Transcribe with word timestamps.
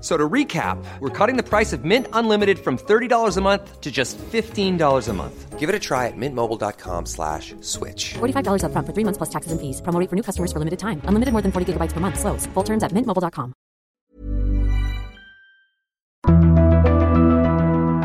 So 0.00 0.16
to 0.16 0.28
recap, 0.28 0.82
we're 1.00 1.10
cutting 1.10 1.36
the 1.36 1.42
price 1.42 1.74
of 1.74 1.84
Mint 1.84 2.06
Unlimited 2.14 2.58
from 2.58 2.78
$30 2.78 3.36
a 3.36 3.40
month 3.42 3.80
to 3.82 3.90
just 3.90 4.16
$15 4.18 5.08
a 5.08 5.12
month. 5.12 5.58
Give 5.58 5.68
it 5.68 5.74
a 5.74 5.78
try 5.78 6.06
at 6.06 6.16
mintmobile.com 6.16 7.04
slash 7.04 7.54
switch. 7.60 8.14
$45 8.14 8.62
upfront 8.64 8.86
for 8.86 8.94
three 8.94 9.04
months 9.04 9.18
plus 9.18 9.28
taxes 9.28 9.52
and 9.52 9.60
fees. 9.60 9.82
Promote 9.82 10.08
for 10.08 10.16
new 10.16 10.22
customers 10.22 10.52
for 10.52 10.58
limited 10.58 10.78
time. 10.78 11.02
Unlimited 11.04 11.32
more 11.32 11.42
than 11.42 11.52
40 11.52 11.74
gigabytes 11.74 11.92
per 11.92 12.00
month. 12.00 12.18
Slows. 12.18 12.46
Full 12.54 12.64
terms 12.64 12.82
at 12.82 12.92
mintmobile.com. 12.92 13.52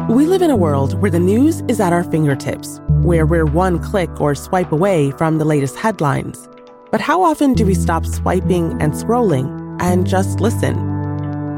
We 0.10 0.26
live 0.26 0.42
in 0.42 0.52
a 0.52 0.56
world 0.56 1.00
where 1.02 1.12
the 1.12 1.20
news 1.20 1.62
is 1.68 1.80
at 1.80 1.94
our 1.94 2.04
fingertips, 2.04 2.80
where 3.04 3.26
we're 3.26 3.46
one 3.46 3.80
click 3.80 4.22
or 4.22 4.36
swipe 4.36 4.72
away 4.72 5.12
from 5.12 5.38
the 5.38 5.46
latest 5.46 5.78
headlines. 5.78 6.48
But 6.92 7.02
how 7.02 7.24
often 7.24 7.54
do 7.54 7.66
we 7.66 7.74
stop 7.74 8.06
swiping 8.06 8.82
and 8.82 8.94
scrolling 8.94 9.48
and 9.82 10.08
just 10.08 10.40
listen? 10.40 10.95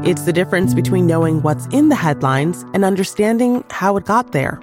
It's 0.08 0.22
the 0.22 0.32
difference 0.32 0.72
between 0.72 1.06
knowing 1.06 1.42
what's 1.42 1.66
in 1.66 1.90
the 1.90 1.94
headlines 1.94 2.64
and 2.72 2.82
understanding 2.82 3.62
how 3.68 3.98
it 3.98 4.06
got 4.06 4.32
there. 4.32 4.58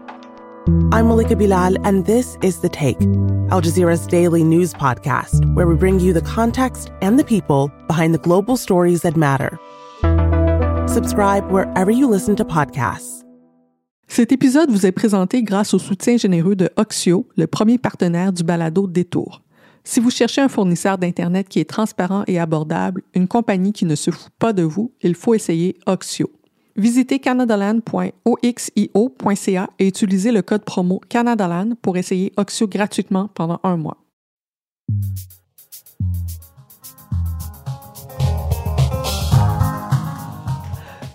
I'm 0.92 1.08
Malika 1.08 1.36
Bilal, 1.36 1.78
and 1.86 2.08
this 2.08 2.36
is 2.42 2.62
The 2.62 2.70
Take, 2.70 3.00
Al 3.52 3.62
Jazeera's 3.62 4.08
daily 4.08 4.44
news 4.44 4.74
podcast, 4.74 5.46
where 5.54 5.68
we 5.68 5.76
bring 5.76 6.00
you 6.00 6.14
the 6.14 6.24
context 6.24 6.92
and 7.04 7.20
the 7.20 7.24
people 7.24 7.72
behind 7.86 8.16
the 8.16 8.18
global 8.18 8.58
stories 8.58 9.04
that 9.04 9.16
matter. 9.16 9.60
Subscribe 10.88 11.52
wherever 11.52 11.92
you 11.92 12.10
listen 12.10 12.36
to 12.38 12.44
podcasts. 12.44 13.24
Cet 14.08 14.32
épisode 14.32 14.72
vous 14.72 14.88
est 14.88 14.92
présenté 14.92 15.44
grâce 15.44 15.76
au 15.76 15.80
soutien 15.80 16.18
généreux 16.18 16.56
de 16.56 16.72
Oxio, 16.76 17.28
le 17.38 17.46
premier 17.46 17.78
partenaire 17.78 18.34
du 18.34 18.44
balado 18.44 18.88
Détour. 18.88 19.45
Si 19.88 20.00
vous 20.00 20.10
cherchez 20.10 20.42
un 20.42 20.50
fournisseur 20.50 20.98
d'Internet 20.98 21.48
qui 21.48 21.60
est 21.60 21.70
transparent 21.70 22.24
et 22.26 22.40
abordable, 22.40 23.04
une 23.14 23.28
compagnie 23.28 23.72
qui 23.72 23.86
ne 23.86 23.94
se 23.94 24.10
fout 24.10 24.32
pas 24.40 24.52
de 24.52 24.64
vous, 24.64 24.92
il 25.02 25.14
faut 25.14 25.36
essayer 25.36 25.78
Oxio. 25.86 26.32
Visitez 26.76 27.20
canadaland.oxio.ca 27.20 29.70
et 29.78 29.88
utilisez 29.88 30.32
le 30.32 30.42
code 30.42 30.64
promo 30.64 31.00
Canadaland 31.08 31.76
pour 31.84 31.98
essayer 31.98 32.34
Oxio 32.36 32.68
gratuitement 32.68 33.30
pendant 33.36 33.60
un 33.64 33.78
mois. 33.78 33.98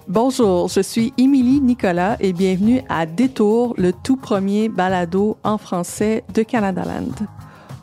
Bonjour, 0.07 0.69
je 0.69 0.81
suis 0.81 1.13
Émilie 1.19 1.61
Nicolas 1.61 2.17
et 2.21 2.33
bienvenue 2.33 2.83
à 2.89 3.07
Détour, 3.07 3.75
le 3.79 3.93
tout 3.93 4.17
premier 4.17 4.69
balado 4.69 5.39
en 5.43 5.59
français 5.59 6.23
de 6.35 6.45
Canadaland. 6.45 7.40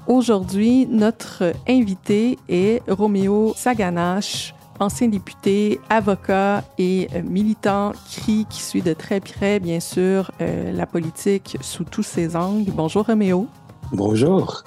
Aujourd'hui, 0.07 0.87
notre 0.89 1.51
invité 1.67 2.39
est 2.47 2.81
Roméo 2.89 3.51
Saganache, 3.57 4.55
ancien 4.79 5.09
député, 5.09 5.81
avocat 5.89 6.63
et 6.77 7.09
euh, 7.13 7.21
militant 7.23 7.91
CRI 8.09 8.45
qui 8.49 8.61
suit 8.61 8.81
de 8.81 8.93
très 8.93 9.19
près, 9.19 9.59
bien 9.59 9.81
sûr, 9.81 10.31
euh, 10.39 10.71
la 10.71 10.85
politique 10.85 11.57
sous 11.59 11.83
tous 11.83 12.03
ses 12.03 12.37
angles. 12.37 12.71
Bonjour 12.71 13.05
Roméo. 13.05 13.47
Bonjour. 13.91 14.63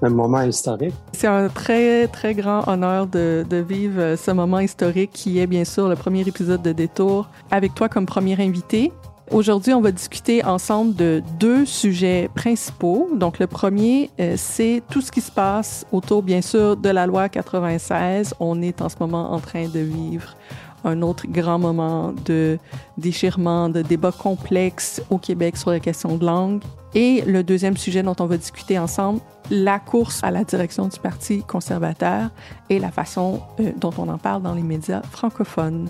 Un 0.00 0.10
moment 0.10 0.42
historique. 0.42 0.94
C'est 1.12 1.26
un 1.26 1.48
très, 1.48 2.06
très 2.06 2.34
grand 2.34 2.68
honneur 2.68 3.08
de, 3.08 3.44
de, 3.50 3.56
vivre 3.56 4.00
euh, 4.00 4.16
ce 4.16 4.30
moment 4.30 4.60
historique 4.60 5.10
qui 5.12 5.40
est 5.40 5.48
bien 5.48 5.64
sûr 5.64 5.88
le 5.88 5.96
premier 5.96 6.20
épisode 6.20 6.62
de 6.62 6.70
Détour 6.70 7.28
avec 7.50 7.74
toi 7.74 7.88
comme 7.88 8.06
premier 8.06 8.40
invité. 8.40 8.92
Aujourd'hui, 9.30 9.72
on 9.72 9.80
va 9.80 9.90
discuter 9.90 10.44
ensemble 10.44 10.94
de 10.94 11.22
deux 11.40 11.64
sujets 11.64 12.28
principaux. 12.34 13.08
Donc, 13.14 13.38
le 13.38 13.46
premier, 13.46 14.10
euh, 14.20 14.34
c'est 14.36 14.82
tout 14.90 15.00
ce 15.00 15.10
qui 15.10 15.22
se 15.22 15.32
passe 15.32 15.86
autour, 15.92 16.22
bien 16.22 16.42
sûr, 16.42 16.76
de 16.76 16.90
la 16.90 17.06
loi 17.06 17.30
96. 17.30 18.34
On 18.38 18.60
est 18.60 18.82
en 18.82 18.90
ce 18.90 18.96
moment 19.00 19.32
en 19.32 19.40
train 19.40 19.66
de 19.68 19.80
vivre 19.80 20.36
un 20.84 21.02
autre 21.02 21.26
grand 21.28 21.58
moment 21.58 22.12
de 22.24 22.58
déchirement, 22.98 23.68
de 23.68 23.82
débat 23.82 24.12
complexe 24.12 25.02
au 25.10 25.18
Québec 25.18 25.56
sur 25.56 25.70
la 25.70 25.80
question 25.80 26.16
de 26.16 26.24
langue. 26.24 26.62
Et 26.94 27.22
le 27.22 27.42
deuxième 27.42 27.76
sujet 27.76 28.02
dont 28.02 28.14
on 28.20 28.26
va 28.26 28.36
discuter 28.36 28.78
ensemble, 28.78 29.20
la 29.50 29.78
course 29.78 30.22
à 30.22 30.30
la 30.30 30.44
direction 30.44 30.86
du 30.86 30.98
Parti 31.00 31.42
conservateur 31.42 32.30
et 32.70 32.78
la 32.78 32.90
façon 32.90 33.40
euh, 33.60 33.72
dont 33.76 33.92
on 33.98 34.08
en 34.08 34.18
parle 34.18 34.42
dans 34.42 34.54
les 34.54 34.62
médias 34.62 35.02
francophones. 35.02 35.88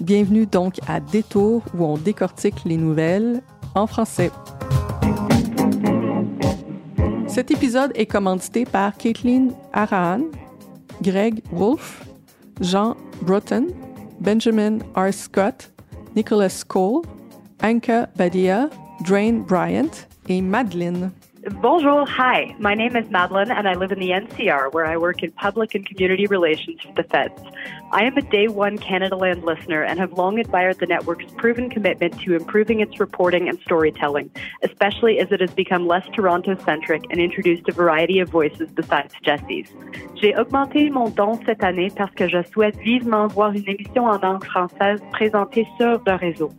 Bienvenue 0.00 0.46
donc 0.46 0.80
à 0.88 1.00
Détour 1.00 1.62
où 1.76 1.84
on 1.84 1.96
décortique 1.96 2.64
les 2.64 2.76
nouvelles 2.76 3.42
en 3.74 3.86
français. 3.86 4.32
Cet 7.28 7.52
épisode 7.52 7.92
est 7.94 8.06
commandité 8.06 8.64
par 8.64 8.96
Caitlin 8.96 9.50
Arahan, 9.72 10.22
Greg 11.00 11.42
Wolfe, 11.52 12.04
Jean 12.60 12.96
Broughton, 13.22 13.68
Benjamin 14.20 14.82
R. 14.94 15.12
Scott, 15.12 15.68
Nicholas 16.14 16.62
Cole, 16.62 17.04
Anka 17.60 18.08
Badia, 18.16 18.70
Drain 19.04 19.42
Bryant 19.42 20.06
et 20.28 20.40
Madeline. 20.42 21.10
Bonjour. 21.42 22.04
Hi. 22.06 22.54
My 22.58 22.74
name 22.74 22.96
is 22.96 23.08
Madeline, 23.10 23.50
and 23.50 23.66
I 23.66 23.72
live 23.72 23.92
in 23.92 23.98
the 23.98 24.10
NCR, 24.10 24.74
where 24.74 24.84
I 24.84 24.98
work 24.98 25.22
in 25.22 25.32
public 25.32 25.74
and 25.74 25.86
community 25.86 26.26
relations 26.26 26.82
for 26.82 26.92
the 26.92 27.02
feds. 27.02 27.40
I 27.92 28.04
am 28.04 28.14
a 28.18 28.20
day 28.20 28.48
one 28.48 28.76
Canada 28.76 29.16
Land 29.16 29.44
listener 29.44 29.82
and 29.82 29.98
have 29.98 30.12
long 30.12 30.38
admired 30.38 30.80
the 30.80 30.86
network's 30.86 31.24
proven 31.38 31.70
commitment 31.70 32.20
to 32.20 32.34
improving 32.34 32.80
its 32.80 33.00
reporting 33.00 33.48
and 33.48 33.58
storytelling, 33.60 34.30
especially 34.62 35.18
as 35.18 35.32
it 35.32 35.40
has 35.40 35.50
become 35.54 35.86
less 35.86 36.06
Toronto 36.12 36.58
centric 36.62 37.04
and 37.10 37.18
introduced 37.18 37.66
a 37.70 37.72
variety 37.72 38.18
of 38.20 38.28
voices 38.28 38.70
besides 38.72 39.14
Jesse's. 39.22 39.72
J'ai 40.16 40.34
augmenté 40.36 40.90
mon 40.90 41.08
don 41.08 41.40
cette 41.46 41.64
année 41.64 41.90
parce 41.96 42.14
que 42.14 42.28
je 42.28 42.42
souhaite 42.52 42.76
vivement 42.76 43.28
voir 43.28 43.52
une 43.52 43.66
émission 43.66 44.04
en 44.04 44.18
langue 44.18 44.44
française 44.44 45.00
présentée 45.12 45.66
sur 45.78 46.02
le 46.04 46.14
réseau. 46.16 46.50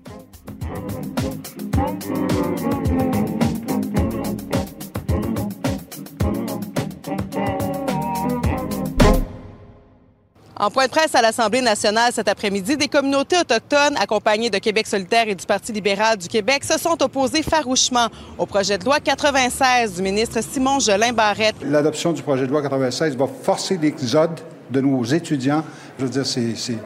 En 10.61 10.69
point 10.69 10.85
de 10.85 10.91
presse 10.91 11.15
à 11.15 11.23
l'Assemblée 11.23 11.61
nationale 11.61 12.11
cet 12.13 12.27
après-midi, 12.27 12.77
des 12.77 12.87
communautés 12.87 13.35
autochtones 13.35 13.97
accompagnées 13.99 14.51
de 14.51 14.59
Québec 14.59 14.85
solidaire 14.85 15.27
et 15.27 15.33
du 15.33 15.43
Parti 15.43 15.71
libéral 15.71 16.19
du 16.19 16.27
Québec 16.27 16.63
se 16.63 16.77
sont 16.77 17.01
opposées 17.01 17.41
farouchement 17.41 18.09
au 18.37 18.45
projet 18.45 18.77
de 18.77 18.85
loi 18.85 18.99
96 18.99 19.95
du 19.95 20.03
ministre 20.03 20.39
Simon 20.43 20.77
Jolin 20.77 21.13
Barrette. 21.13 21.55
L'adoption 21.63 22.13
du 22.13 22.21
projet 22.21 22.45
de 22.45 22.51
loi 22.51 22.61
96 22.61 23.17
va 23.17 23.25
forcer 23.25 23.79
l'exode 23.81 24.39
de 24.69 24.81
nos 24.81 25.03
étudiants. 25.03 25.63
Je 25.97 26.05
veux 26.05 26.11
dire, 26.11 26.27
c'est 26.27 26.77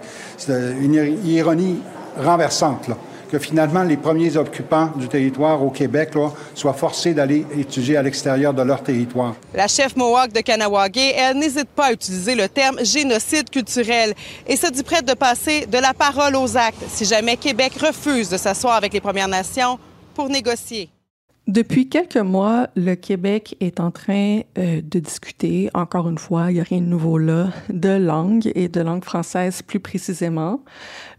une 0.79 0.93
ironie 1.25 1.81
renversante. 2.17 2.87
Là 2.87 2.95
que 3.31 3.39
finalement 3.39 3.83
les 3.83 3.97
premiers 3.97 4.37
occupants 4.37 4.91
du 4.95 5.07
territoire 5.07 5.63
au 5.63 5.69
Québec 5.69 6.11
soient 6.53 6.73
forcés 6.73 7.13
d'aller 7.13 7.45
étudier 7.57 7.97
à 7.97 8.03
l'extérieur 8.03 8.53
de 8.53 8.61
leur 8.61 8.83
territoire. 8.83 9.35
La 9.53 9.67
chef 9.67 9.95
Mohawk 9.95 10.31
de 10.33 10.41
Kanawagé, 10.41 11.13
elle 11.15 11.37
n'hésite 11.37 11.69
pas 11.69 11.85
à 11.85 11.91
utiliser 11.91 12.35
le 12.35 12.47
terme 12.47 12.83
génocide 12.83 13.49
culturel 13.49 14.13
et 14.47 14.55
se 14.55 14.71
dit 14.71 14.83
prête 14.83 15.05
de 15.05 15.13
passer 15.13 15.65
de 15.65 15.77
la 15.77 15.93
parole 15.93 16.35
aux 16.35 16.57
actes 16.57 16.83
si 16.87 17.05
jamais 17.05 17.37
Québec 17.37 17.73
refuse 17.79 18.29
de 18.29 18.37
s'asseoir 18.37 18.75
avec 18.75 18.93
les 18.93 19.01
Premières 19.01 19.27
Nations 19.27 19.79
pour 20.13 20.29
négocier. 20.29 20.89
Depuis 21.47 21.89
quelques 21.89 22.17
mois, 22.17 22.69
le 22.75 22.95
Québec 22.95 23.55
est 23.59 23.79
en 23.79 23.91
train 23.91 24.39
euh, 24.57 24.81
de 24.81 24.99
discuter, 24.99 25.69
encore 25.75 26.09
une 26.09 26.17
fois, 26.17 26.49
il 26.49 26.55
n'y 26.55 26.59
a 26.59 26.63
rien 26.63 26.81
de 26.81 26.87
nouveau 26.87 27.19
là, 27.19 27.49
de 27.69 27.89
langue 27.89 28.51
et 28.55 28.67
de 28.67 28.81
langue 28.81 29.03
française 29.03 29.61
plus 29.61 29.79
précisément. 29.79 30.61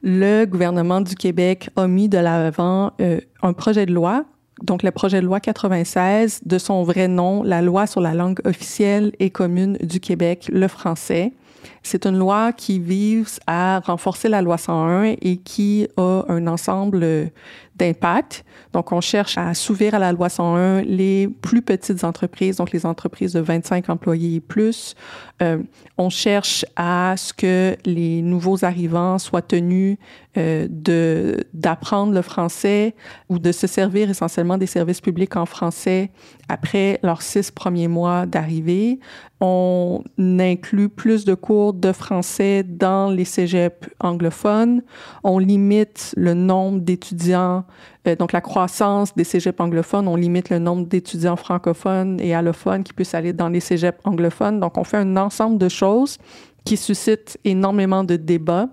Le 0.03 0.45
gouvernement 0.45 1.01
du 1.01 1.15
Québec 1.15 1.71
a 1.77 1.87
mis 1.87 2.09
de 2.09 2.19
l'avant 2.19 2.91
euh, 3.01 3.21
un 3.43 3.53
projet 3.53 3.87
de 3.87 3.93
loi, 3.93 4.25
donc 4.65 4.83
le 4.83 4.91
projet 4.91 5.21
de 5.21 5.27
loi 5.27 5.39
96, 5.39 6.41
de 6.45 6.59
son 6.59 6.83
vrai 6.83 7.07
nom, 7.07 7.45
la 7.45 7.63
loi 7.63 7.87
sur 7.87 8.01
la 8.01 8.13
langue 8.13 8.41
officielle 8.45 9.13
et 9.21 9.31
commune 9.31 9.79
du 9.81 10.01
Québec, 10.01 10.51
le 10.53 10.67
français. 10.67 11.35
C'est 11.83 12.05
une 12.05 12.19
loi 12.19 12.53
qui 12.53 12.79
vise 12.81 13.39
à 13.47 13.81
renforcer 13.81 14.29
la 14.29 14.43
loi 14.43 14.59
101 14.59 15.15
et 15.21 15.37
qui 15.37 15.87
a 15.97 16.23
un 16.29 16.47
ensemble 16.47 17.31
d'impact. 17.77 18.45
Donc, 18.73 18.93
on 18.93 19.01
cherche 19.01 19.39
à 19.39 19.49
assouvir 19.49 19.95
à 19.95 19.99
la 19.99 20.13
loi 20.13 20.29
101 20.29 20.83
les 20.83 21.29
plus 21.29 21.63
petites 21.63 22.05
entreprises, 22.05 22.57
donc 22.57 22.73
les 22.73 22.87
entreprises 22.87 23.33
de 23.33 23.41
25 23.41 23.89
employés 23.91 24.37
et 24.37 24.41
plus. 24.41 24.95
Euh, 25.43 25.59
on 25.99 26.11
cherche 26.11 26.65
à 26.77 27.15
ce 27.17 27.33
que 27.33 27.77
les 27.85 28.23
nouveaux 28.23 28.65
arrivants 28.65 29.19
soient 29.19 29.43
tenus 29.43 29.99
euh, 30.37 30.67
de 30.71 31.45
d'apprendre 31.53 32.13
le 32.13 32.23
français 32.23 32.95
ou 33.29 33.39
de 33.39 33.53
se 33.53 33.67
servir 33.67 34.11
essentiellement 34.11 34.59
des 34.59 34.67
services 34.67 35.01
publics 35.01 35.37
en 35.37 35.47
français 35.47 36.11
après 36.49 36.99
leurs 37.03 37.23
six 37.23 37.51
premiers 37.51 37.89
mois 37.89 38.27
d'arrivée. 38.27 39.01
On 39.41 40.03
inclut 40.19 40.89
plus 40.89 41.25
de 41.25 41.35
cours 41.35 41.75
de 41.75 41.93
français 41.93 42.63
dans 42.63 43.11
les 43.11 43.25
cégeps 43.25 43.89
anglophones. 44.01 44.83
On 45.25 45.39
limite 45.39 46.15
le 46.17 46.35
nombre 46.35 46.81
d'étudiants 46.81 47.65
euh, 48.07 48.17
donc, 48.17 48.33
la 48.33 48.41
croissance 48.41 49.15
des 49.15 49.25
cégeps 49.25 49.61
anglophones, 49.61 50.09
on 50.09 50.17
limite 50.17 50.51
le 50.51 50.59
nombre 50.59 50.87
d'étudiants 50.87 51.37
francophones 51.37 52.21
et 52.21 52.35
allophones 52.35 52.85
qui 52.85 52.93
puissent 52.93 53.15
aller 53.15 53.33
dans 53.33 53.49
les 53.49 53.61
cégeps 53.61 53.99
anglophones. 54.05 54.61
Donc, 54.61 54.79
on 54.79 54.85
fait 54.85 54.99
un 54.99 55.17
ensemble 55.17 55.59
de 55.59 55.69
choses 55.69 56.19
qui 56.65 56.77
suscitent 56.77 57.39
énormément 57.45 58.05
de 58.05 58.17
débats. 58.17 58.69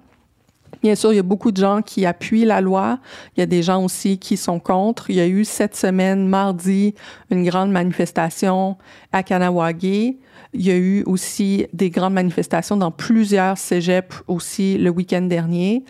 Bien 0.81 0.95
sûr, 0.95 1.13
il 1.13 1.17
y 1.17 1.19
a 1.19 1.23
beaucoup 1.23 1.51
de 1.51 1.57
gens 1.57 1.81
qui 1.81 2.05
appuient 2.05 2.45
la 2.45 2.61
loi. 2.61 2.99
Il 3.35 3.39
y 3.39 3.43
a 3.43 3.45
des 3.45 3.63
gens 3.63 3.83
aussi 3.83 4.17
qui 4.17 4.37
sont 4.37 4.59
contre. 4.59 5.09
Il 5.09 5.15
y 5.15 5.19
a 5.21 5.27
eu 5.27 5.45
cette 5.45 5.75
semaine, 5.75 6.27
mardi, 6.27 6.95
une 7.29 7.43
grande 7.45 7.71
manifestation 7.71 8.77
à 9.11 9.23
Kanawagé. 9.23 10.17
Il 10.53 10.61
y 10.61 10.71
a 10.71 10.75
eu 10.75 11.03
aussi 11.05 11.65
des 11.73 11.89
grandes 11.89 12.13
manifestations 12.13 12.77
dans 12.77 12.91
plusieurs 12.91 13.57
cégeps 13.57 14.23
aussi 14.27 14.77
le 14.77 14.89
week-end 14.89 15.23
dernier. 15.23 15.83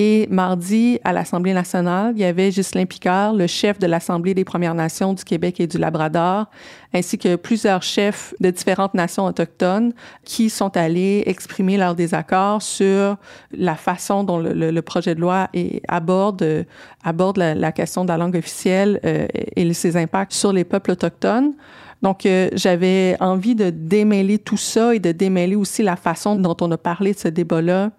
Et 0.00 0.28
mardi, 0.30 1.00
à 1.02 1.12
l'Assemblée 1.12 1.52
nationale, 1.52 2.12
il 2.14 2.20
y 2.20 2.24
avait 2.24 2.50
Ghislain 2.50 2.86
Picard, 2.86 3.32
le 3.32 3.48
chef 3.48 3.80
de 3.80 3.88
l'Assemblée 3.88 4.32
des 4.32 4.44
Premières 4.44 4.76
Nations 4.76 5.12
du 5.12 5.24
Québec 5.24 5.58
et 5.58 5.66
du 5.66 5.76
Labrador, 5.76 6.46
ainsi 6.94 7.18
que 7.18 7.34
plusieurs 7.34 7.82
chefs 7.82 8.32
de 8.38 8.48
différentes 8.50 8.94
nations 8.94 9.24
autochtones 9.24 9.92
qui 10.22 10.50
sont 10.50 10.76
allés 10.76 11.24
exprimer 11.26 11.76
leur 11.76 11.96
désaccord 11.96 12.62
sur 12.62 13.16
la 13.50 13.74
façon 13.74 14.22
dont 14.22 14.38
le, 14.38 14.80
projet 14.82 15.16
de 15.16 15.20
loi 15.20 15.48
aborde, 15.88 16.64
aborde 17.02 17.38
la, 17.38 17.72
question 17.72 18.04
de 18.04 18.10
la 18.10 18.18
langue 18.18 18.36
officielle 18.36 19.00
euh, 19.04 19.26
et 19.56 19.72
ses 19.74 19.96
impacts 19.96 20.32
sur 20.32 20.52
les 20.52 20.62
peuples 20.62 20.92
autochtones. 20.92 21.54
Donc, 22.02 22.24
euh, 22.24 22.50
j'avais 22.52 23.16
envie 23.18 23.56
de 23.56 23.70
démêler 23.70 24.38
tout 24.38 24.56
ça 24.56 24.94
et 24.94 25.00
de 25.00 25.10
démêler 25.10 25.56
aussi 25.56 25.82
la 25.82 25.96
façon 25.96 26.36
dont 26.36 26.56
on 26.60 26.70
a 26.70 26.78
parlé 26.78 27.14
de 27.14 27.18
ce 27.18 27.26
débat-là 27.26 27.90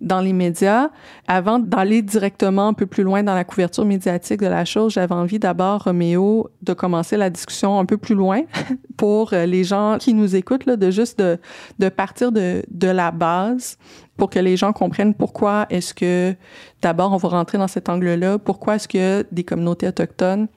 dans 0.00 0.20
les 0.20 0.32
médias. 0.32 0.88
Avant 1.26 1.58
d'aller 1.58 2.02
directement 2.02 2.68
un 2.68 2.72
peu 2.72 2.86
plus 2.86 3.02
loin 3.02 3.22
dans 3.22 3.34
la 3.34 3.44
couverture 3.44 3.84
médiatique 3.84 4.40
de 4.40 4.46
la 4.46 4.64
chose, 4.64 4.92
j'avais 4.92 5.14
envie 5.14 5.38
d'abord, 5.38 5.84
Roméo, 5.84 6.50
de 6.62 6.72
commencer 6.72 7.16
la 7.16 7.30
discussion 7.30 7.78
un 7.78 7.84
peu 7.84 7.96
plus 7.96 8.14
loin 8.14 8.42
pour 8.96 9.32
euh, 9.32 9.46
les 9.46 9.64
gens 9.64 9.96
qui 9.98 10.14
nous 10.14 10.36
écoutent, 10.36 10.66
là, 10.66 10.76
de 10.76 10.90
juste 10.90 11.18
de, 11.18 11.38
de 11.78 11.88
partir 11.88 12.32
de, 12.32 12.62
de 12.70 12.88
la 12.88 13.10
base 13.10 13.78
pour 14.16 14.30
que 14.30 14.38
les 14.38 14.56
gens 14.56 14.72
comprennent 14.72 15.14
pourquoi 15.14 15.66
est-ce 15.70 15.94
que, 15.94 16.34
d'abord, 16.82 17.12
on 17.12 17.16
va 17.16 17.28
rentrer 17.28 17.58
dans 17.58 17.68
cet 17.68 17.88
angle-là, 17.88 18.38
pourquoi 18.38 18.76
est-ce 18.76 18.88
que 18.88 19.26
des 19.32 19.44
communautés 19.44 19.88
autochtones 19.88 20.48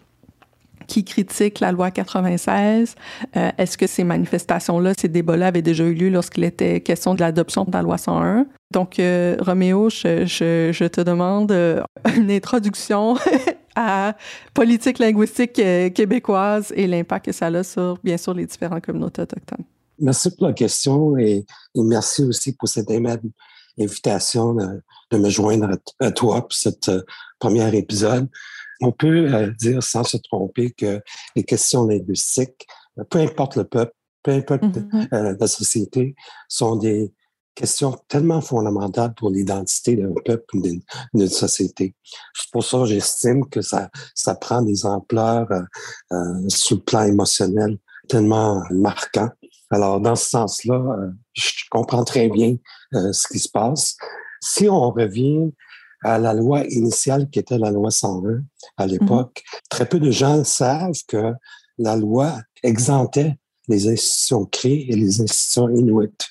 qui 0.88 1.04
critiquent 1.04 1.60
la 1.60 1.72
loi 1.72 1.92
96. 1.92 2.96
Euh, 3.36 3.52
est-ce 3.58 3.78
que 3.78 3.88
ces 3.88 4.04
manifestations-là, 4.04 4.94
ces 4.98 5.08
débats-là 5.08 5.48
avaient 5.48 5.62
déjà 5.62 5.84
eu 5.84 5.94
lieu 5.94 6.10
lorsqu'il 6.10 6.44
était 6.44 6.82
question 6.82 7.16
de 7.16 7.22
l'adoption 7.22 7.66
de 7.66 7.72
la 7.72 7.82
loi 7.82 7.98
101? 7.98 8.46
Donc, 8.72 9.00
euh, 9.00 9.36
Roméo, 9.40 9.90
je, 9.90 10.88
te 10.88 11.02
demande 11.02 11.52
euh, 11.52 11.82
une 12.16 12.32
introduction 12.32 13.16
à 13.76 14.16
politique 14.54 15.00
linguistique 15.00 15.54
québécoise 15.94 16.72
et 16.76 16.88
l'impact 16.88 17.26
que 17.26 17.32
ça 17.32 17.48
a 17.48 17.64
sur, 17.64 18.00
bien 18.04 18.18
sûr, 18.18 18.34
les 18.34 18.46
différentes 18.46 18.86
communautés 18.86 19.22
autochtones. 19.22 19.66
Merci 20.00 20.36
pour 20.36 20.48
la 20.48 20.54
question 20.54 21.18
et, 21.18 21.46
merci 21.76 22.24
aussi 22.24 22.54
pour 22.54 22.68
cette 22.68 22.90
aimable 22.90 23.30
invitation 23.80 24.54
de, 24.54 25.18
me 25.18 25.30
joindre 25.30 25.78
à, 26.00 26.12
toi 26.12 26.42
pour 26.42 26.54
cette 26.54 26.92
premier 27.40 27.76
épisode 27.78 28.28
on 28.81 28.92
peut 28.92 29.33
euh, 29.33 29.51
dire 29.60 29.83
sans 29.83 30.04
se 30.04 30.18
tromper 30.18 30.72
que 30.72 31.01
les 31.36 31.44
questions 31.44 31.86
linguistiques, 31.86 32.68
peu 33.10 33.19
importe 33.19 33.56
le 33.57 33.63
peuple, 33.63 33.94
peu 34.24 34.31
importe 34.31 34.63
mm-hmm. 34.63 35.13
euh, 35.13 35.36
la 35.39 35.48
société, 35.48 36.16
sont 36.48 36.75
des 36.75 37.13
questions 37.54 37.98
tellement 38.10 38.42
fondamentales 38.42 39.13
pour 39.13 39.30
l'identité 39.30 39.95
d'un 39.95 40.13
peuple, 40.25 40.57
d'une 41.13 41.27
société. 41.27 41.95
C'est 42.33 42.51
pour 42.51 42.66
ça 42.66 42.80
que 42.80 42.86
j'estime 42.86 43.48
que 43.48 43.62
ça, 43.62 43.89
ça 44.13 44.36
prend 44.36 44.62
des 44.62 44.86
ampleurs 44.86 45.48
euh, 46.12 46.50
sur 46.50 46.77
le 46.77 46.83
plan 46.83 47.04
émotionnel 47.04 47.77
tellement 48.10 48.62
marquant. 48.72 49.30
Alors, 49.72 50.01
dans 50.01 50.16
ce 50.16 50.30
sens-là, 50.30 50.98
je 51.33 51.63
comprends 51.72 52.04
très 52.04 52.30
bien 52.30 52.57
ce 52.92 53.27
qui 53.27 53.39
se 53.39 53.50
passe. 53.50 53.98
Si 54.42 54.69
on 54.69 54.92
revient 54.92 55.51
à 56.06 56.19
la 56.19 56.34
loi 56.34 56.63
initiale 56.68 57.30
qui 57.31 57.40
était 57.40 57.57
la 57.57 57.72
loi 57.72 57.90
101 57.90 58.44
à 58.78 58.86
l'époque. 58.86 59.44
Très 59.69 59.88
peu 59.88 60.00
de 60.00 60.12
gens 60.12 60.44
savent 60.44 61.02
que 61.07 61.34
la 61.80 61.96
loi 61.96 62.38
exemptait 62.62 63.36
les 63.68 63.90
institutions 63.90 64.46
créées 64.46 64.92
et 64.92 64.96
les 64.96 65.19
institutions 65.19 65.68
inuites 65.69 66.28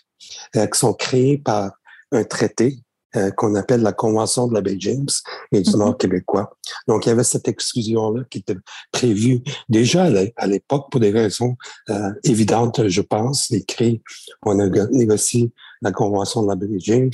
euh, 0.54 0.66
qui 0.68 0.78
sont 0.78 0.94
créées 0.94 1.38
par 1.38 1.72
un 2.12 2.22
traité 2.22 2.78
euh, 3.16 3.32
qu'on 3.32 3.56
appelle 3.56 3.82
la 3.82 3.92
Convention 3.92 4.46
de 4.46 4.54
la 4.54 4.60
baie 4.60 4.76
James 4.78 5.08
et 5.50 5.60
du 5.60 5.70
Nord 5.72 5.98
québécois. 5.98 6.56
Donc, 6.86 7.06
il 7.06 7.08
y 7.08 7.12
avait 7.12 7.24
cette 7.24 7.48
exclusion-là 7.48 8.22
qui 8.30 8.38
était 8.38 8.56
prévue 8.92 9.42
déjà 9.68 10.04
à 10.36 10.46
l'époque 10.46 10.86
pour 10.90 11.00
des 11.00 11.10
raisons 11.10 11.56
euh, 11.90 12.12
évidentes, 12.22 12.86
je 12.86 13.02
pense. 13.02 13.50
Les 13.50 13.64
CRI 13.64 14.02
ont 14.46 14.54
négocié 14.92 15.52
la 15.82 15.90
Convention 15.90 16.44
de 16.44 16.48
la 16.48 16.54
baie 16.54 16.68
James 16.78 17.10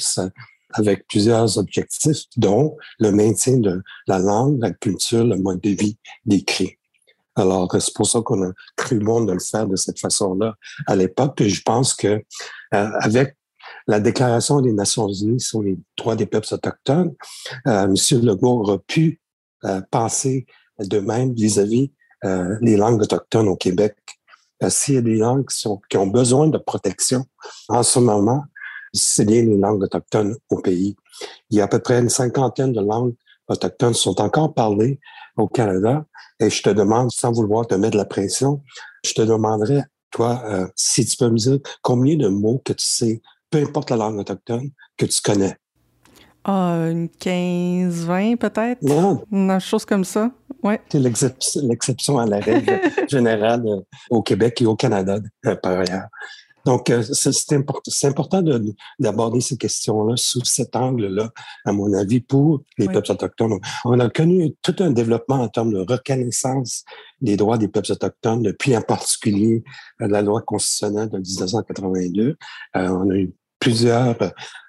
avec 0.72 1.06
plusieurs 1.06 1.58
objectifs, 1.58 2.24
dont 2.36 2.76
le 2.98 3.10
maintien 3.12 3.58
de 3.58 3.82
la 4.06 4.18
langue, 4.18 4.58
la 4.60 4.70
culture, 4.70 5.24
le 5.24 5.36
mode 5.36 5.60
de 5.60 5.70
vie 5.70 5.98
décrit. 6.24 6.76
Alors, 7.36 7.68
c'est 7.78 7.94
pour 7.94 8.06
ça 8.06 8.20
qu'on 8.20 8.42
a 8.42 8.52
cru 8.76 8.98
bon 8.98 9.22
de 9.24 9.32
le 9.32 9.38
faire 9.38 9.66
de 9.66 9.76
cette 9.76 9.98
façon-là 9.98 10.54
à 10.86 10.96
l'époque. 10.96 11.42
je 11.42 11.62
pense 11.62 11.94
que 11.94 12.08
euh, 12.08 12.22
avec 13.00 13.36
la 13.86 14.00
Déclaration 14.00 14.60
des 14.60 14.72
Nations 14.72 15.08
Unies 15.08 15.40
sur 15.40 15.62
les 15.62 15.78
droits 15.96 16.16
des 16.16 16.26
peuples 16.26 16.52
autochtones, 16.52 17.14
euh, 17.66 17.84
M. 17.84 17.94
Legault 18.22 18.60
aura 18.60 18.78
pu 18.78 19.20
euh, 19.64 19.80
penser 19.90 20.46
de 20.78 20.98
même 20.98 21.34
vis-à-vis 21.34 21.92
euh, 22.24 22.56
les 22.60 22.76
langues 22.76 23.02
autochtones 23.02 23.48
au 23.48 23.56
Québec. 23.56 23.96
S'il 24.68 24.94
y 24.94 24.98
a 24.98 25.02
des 25.02 25.16
langues 25.16 25.48
qui, 25.48 25.58
sont, 25.58 25.80
qui 25.88 25.96
ont 25.96 26.06
besoin 26.06 26.46
de 26.48 26.58
protection 26.58 27.24
en 27.68 27.82
ce 27.82 27.98
moment, 27.98 28.44
c'est 28.92 29.24
bien 29.24 29.42
les 29.42 29.56
langues 29.56 29.82
autochtones 29.82 30.36
au 30.50 30.58
pays. 30.58 30.96
Il 31.50 31.58
y 31.58 31.60
a 31.60 31.64
à 31.64 31.68
peu 31.68 31.78
près 31.78 32.00
une 32.00 32.08
cinquantaine 32.08 32.72
de 32.72 32.80
langues 32.80 33.14
autochtones 33.48 33.92
qui 33.92 34.00
sont 34.00 34.20
encore 34.20 34.54
parlées 34.54 35.00
au 35.36 35.48
Canada. 35.48 36.04
Et 36.38 36.50
je 36.50 36.62
te 36.62 36.70
demande, 36.70 37.10
sans 37.12 37.32
vouloir 37.32 37.66
te 37.66 37.74
mettre 37.74 37.92
de 37.92 37.98
la 37.98 38.04
pression, 38.04 38.62
je 39.04 39.12
te 39.12 39.22
demanderais, 39.22 39.84
toi, 40.10 40.42
euh, 40.46 40.66
si 40.74 41.04
tu 41.04 41.16
peux 41.16 41.28
me 41.28 41.36
dire 41.36 41.58
combien 41.82 42.16
de 42.16 42.28
mots 42.28 42.62
que 42.64 42.72
tu 42.72 42.84
sais, 42.84 43.20
peu 43.50 43.58
importe 43.58 43.90
la 43.90 43.96
langue 43.96 44.18
autochtone, 44.18 44.70
que 44.96 45.06
tu 45.06 45.20
connais. 45.20 45.56
Ah, 46.44 46.88
une 46.90 47.08
15, 47.10 48.06
20 48.06 48.36
peut-être? 48.36 48.80
Une 49.30 49.60
chose 49.60 49.84
comme 49.84 50.04
ça, 50.04 50.30
ouais. 50.62 50.80
C'est 50.88 51.00
l'exception 51.62 52.18
à 52.18 52.26
la 52.26 52.40
règle 52.40 52.80
générale 53.08 53.62
euh, 53.66 53.80
au 54.08 54.22
Québec 54.22 54.62
et 54.62 54.66
au 54.66 54.74
Canada, 54.74 55.18
euh, 55.46 55.54
par 55.56 55.78
ailleurs. 55.78 56.08
Donc, 56.64 56.90
euh, 56.90 57.02
c'est 57.02 58.06
important 58.06 58.42
d'aborder 58.98 59.40
ces 59.40 59.56
questions-là 59.56 60.14
sous 60.16 60.44
cet 60.44 60.76
angle-là, 60.76 61.30
à 61.64 61.72
mon 61.72 61.92
avis, 61.94 62.20
pour 62.20 62.62
les 62.78 62.86
peuples 62.86 63.12
autochtones. 63.12 63.58
On 63.84 63.98
a 63.98 64.08
connu 64.10 64.54
tout 64.62 64.76
un 64.80 64.90
développement 64.90 65.36
en 65.36 65.48
termes 65.48 65.72
de 65.72 65.80
reconnaissance 65.80 66.84
des 67.20 67.36
droits 67.36 67.58
des 67.58 67.68
peuples 67.68 67.92
autochtones, 67.92 68.42
depuis 68.42 68.76
en 68.76 68.82
particulier 68.82 69.62
euh, 70.00 70.08
la 70.08 70.22
loi 70.22 70.42
constitutionnelle 70.42 71.10
de 71.10 71.18
1982. 71.18 72.36
Euh, 72.76 72.88
on 72.88 73.10
a 73.10 73.16
eu 73.16 73.32
plusieurs 73.58 74.16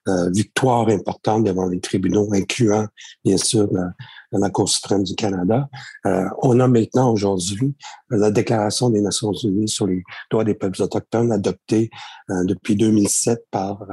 euh, 0.07 0.29
victoires 0.31 0.89
importantes 0.89 1.45
devant 1.45 1.67
les 1.67 1.79
tribunaux, 1.79 2.29
incluant 2.33 2.87
bien 3.23 3.37
sûr 3.37 3.67
la, 3.71 3.91
la 4.31 4.49
Cour 4.49 4.69
suprême 4.69 5.03
du 5.03 5.15
Canada. 5.15 5.69
Euh, 6.05 6.25
on 6.41 6.59
a 6.59 6.67
maintenant 6.67 7.11
aujourd'hui 7.11 7.75
la 8.09 8.31
Déclaration 8.31 8.89
des 8.89 9.01
Nations 9.01 9.33
Unies 9.33 9.67
sur 9.67 9.87
les 9.87 10.03
droits 10.29 10.43
des 10.43 10.53
peuples 10.53 10.81
autochtones 10.81 11.31
adoptée 11.31 11.89
euh, 12.29 12.43
depuis 12.45 12.75
2007 12.75 13.45
par 13.51 13.85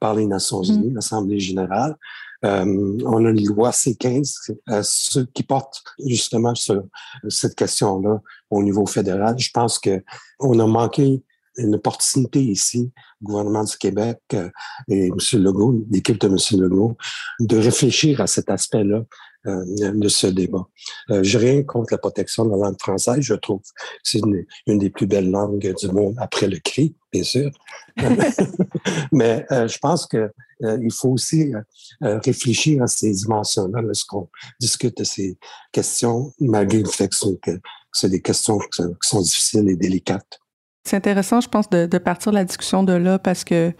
par 0.00 0.14
les 0.14 0.26
Nations 0.26 0.62
mm. 0.62 0.70
Unies, 0.70 0.92
l'Assemblée 0.94 1.40
générale. 1.40 1.96
on 2.42 3.24
a 3.24 3.30
une 3.30 3.46
loi 3.46 3.72
C-15 3.72 4.82
ce 4.82 5.20
qui 5.20 5.42
porte 5.42 5.82
justement 6.06 6.54
sur 6.54 6.84
cette 7.28 7.56
question-là 7.56 8.20
au 8.50 8.62
niveau 8.62 8.86
fédéral. 8.86 9.38
Je 9.38 9.50
pense 9.50 9.78
que 9.78 10.02
on 10.38 10.58
a 10.60 10.66
manqué 10.66 11.22
une 11.58 11.74
opportunité 11.74 12.40
ici, 12.40 12.92
le 13.20 13.26
gouvernement 13.26 13.64
du 13.64 13.76
Québec 13.76 14.18
euh, 14.32 14.48
et 14.88 15.08
M. 15.08 15.42
Legault, 15.42 15.84
l'équipe 15.90 16.18
de 16.18 16.28
M. 16.28 16.60
Legault, 16.60 16.96
de 17.40 17.56
réfléchir 17.58 18.20
à 18.20 18.26
cet 18.26 18.48
aspect-là 18.50 19.02
euh, 19.46 19.92
de 19.92 20.08
ce 20.08 20.26
débat. 20.26 20.66
Euh, 21.10 21.22
je 21.22 21.38
rien 21.38 21.62
contre 21.62 21.92
la 21.92 21.98
protection 21.98 22.44
de 22.44 22.50
la 22.50 22.56
langue 22.56 22.80
française. 22.80 23.20
Je 23.20 23.34
trouve 23.34 23.60
que 23.60 23.68
c'est 24.02 24.18
une, 24.18 24.44
une, 24.66 24.78
des 24.78 24.90
plus 24.90 25.06
belles 25.06 25.30
langues 25.30 25.74
du 25.80 25.88
monde 25.92 26.16
après 26.18 26.48
le 26.48 26.58
cri, 26.58 26.96
bien 27.12 27.22
sûr. 27.22 27.50
Mais 29.12 29.46
euh, 29.52 29.68
je 29.68 29.78
pense 29.78 30.06
que 30.06 30.30
il 30.60 30.92
faut 30.92 31.10
aussi 31.10 31.52
réfléchir 32.00 32.82
à 32.82 32.88
ces 32.88 33.12
dimensions-là 33.12 33.80
lorsqu'on 33.80 34.28
discute 34.58 34.98
de 34.98 35.04
ces 35.04 35.38
questions, 35.70 36.32
malgré 36.40 36.80
le 36.80 36.88
fait 36.88 37.08
que 37.40 37.60
c'est 37.92 38.08
des 38.08 38.20
questions 38.20 38.58
qui 38.58 38.82
sont 39.02 39.20
difficiles 39.20 39.68
et 39.68 39.76
délicates. 39.76 40.40
C'est 40.84 40.96
intéressant, 40.96 41.40
je 41.40 41.48
pense, 41.48 41.70
de, 41.70 41.86
de, 41.86 41.98
partir 41.98 42.32
la 42.32 42.44
discussion 42.44 42.82
de 42.82 42.94
là 42.94 43.20
parce 43.20 43.44
que 43.44 43.72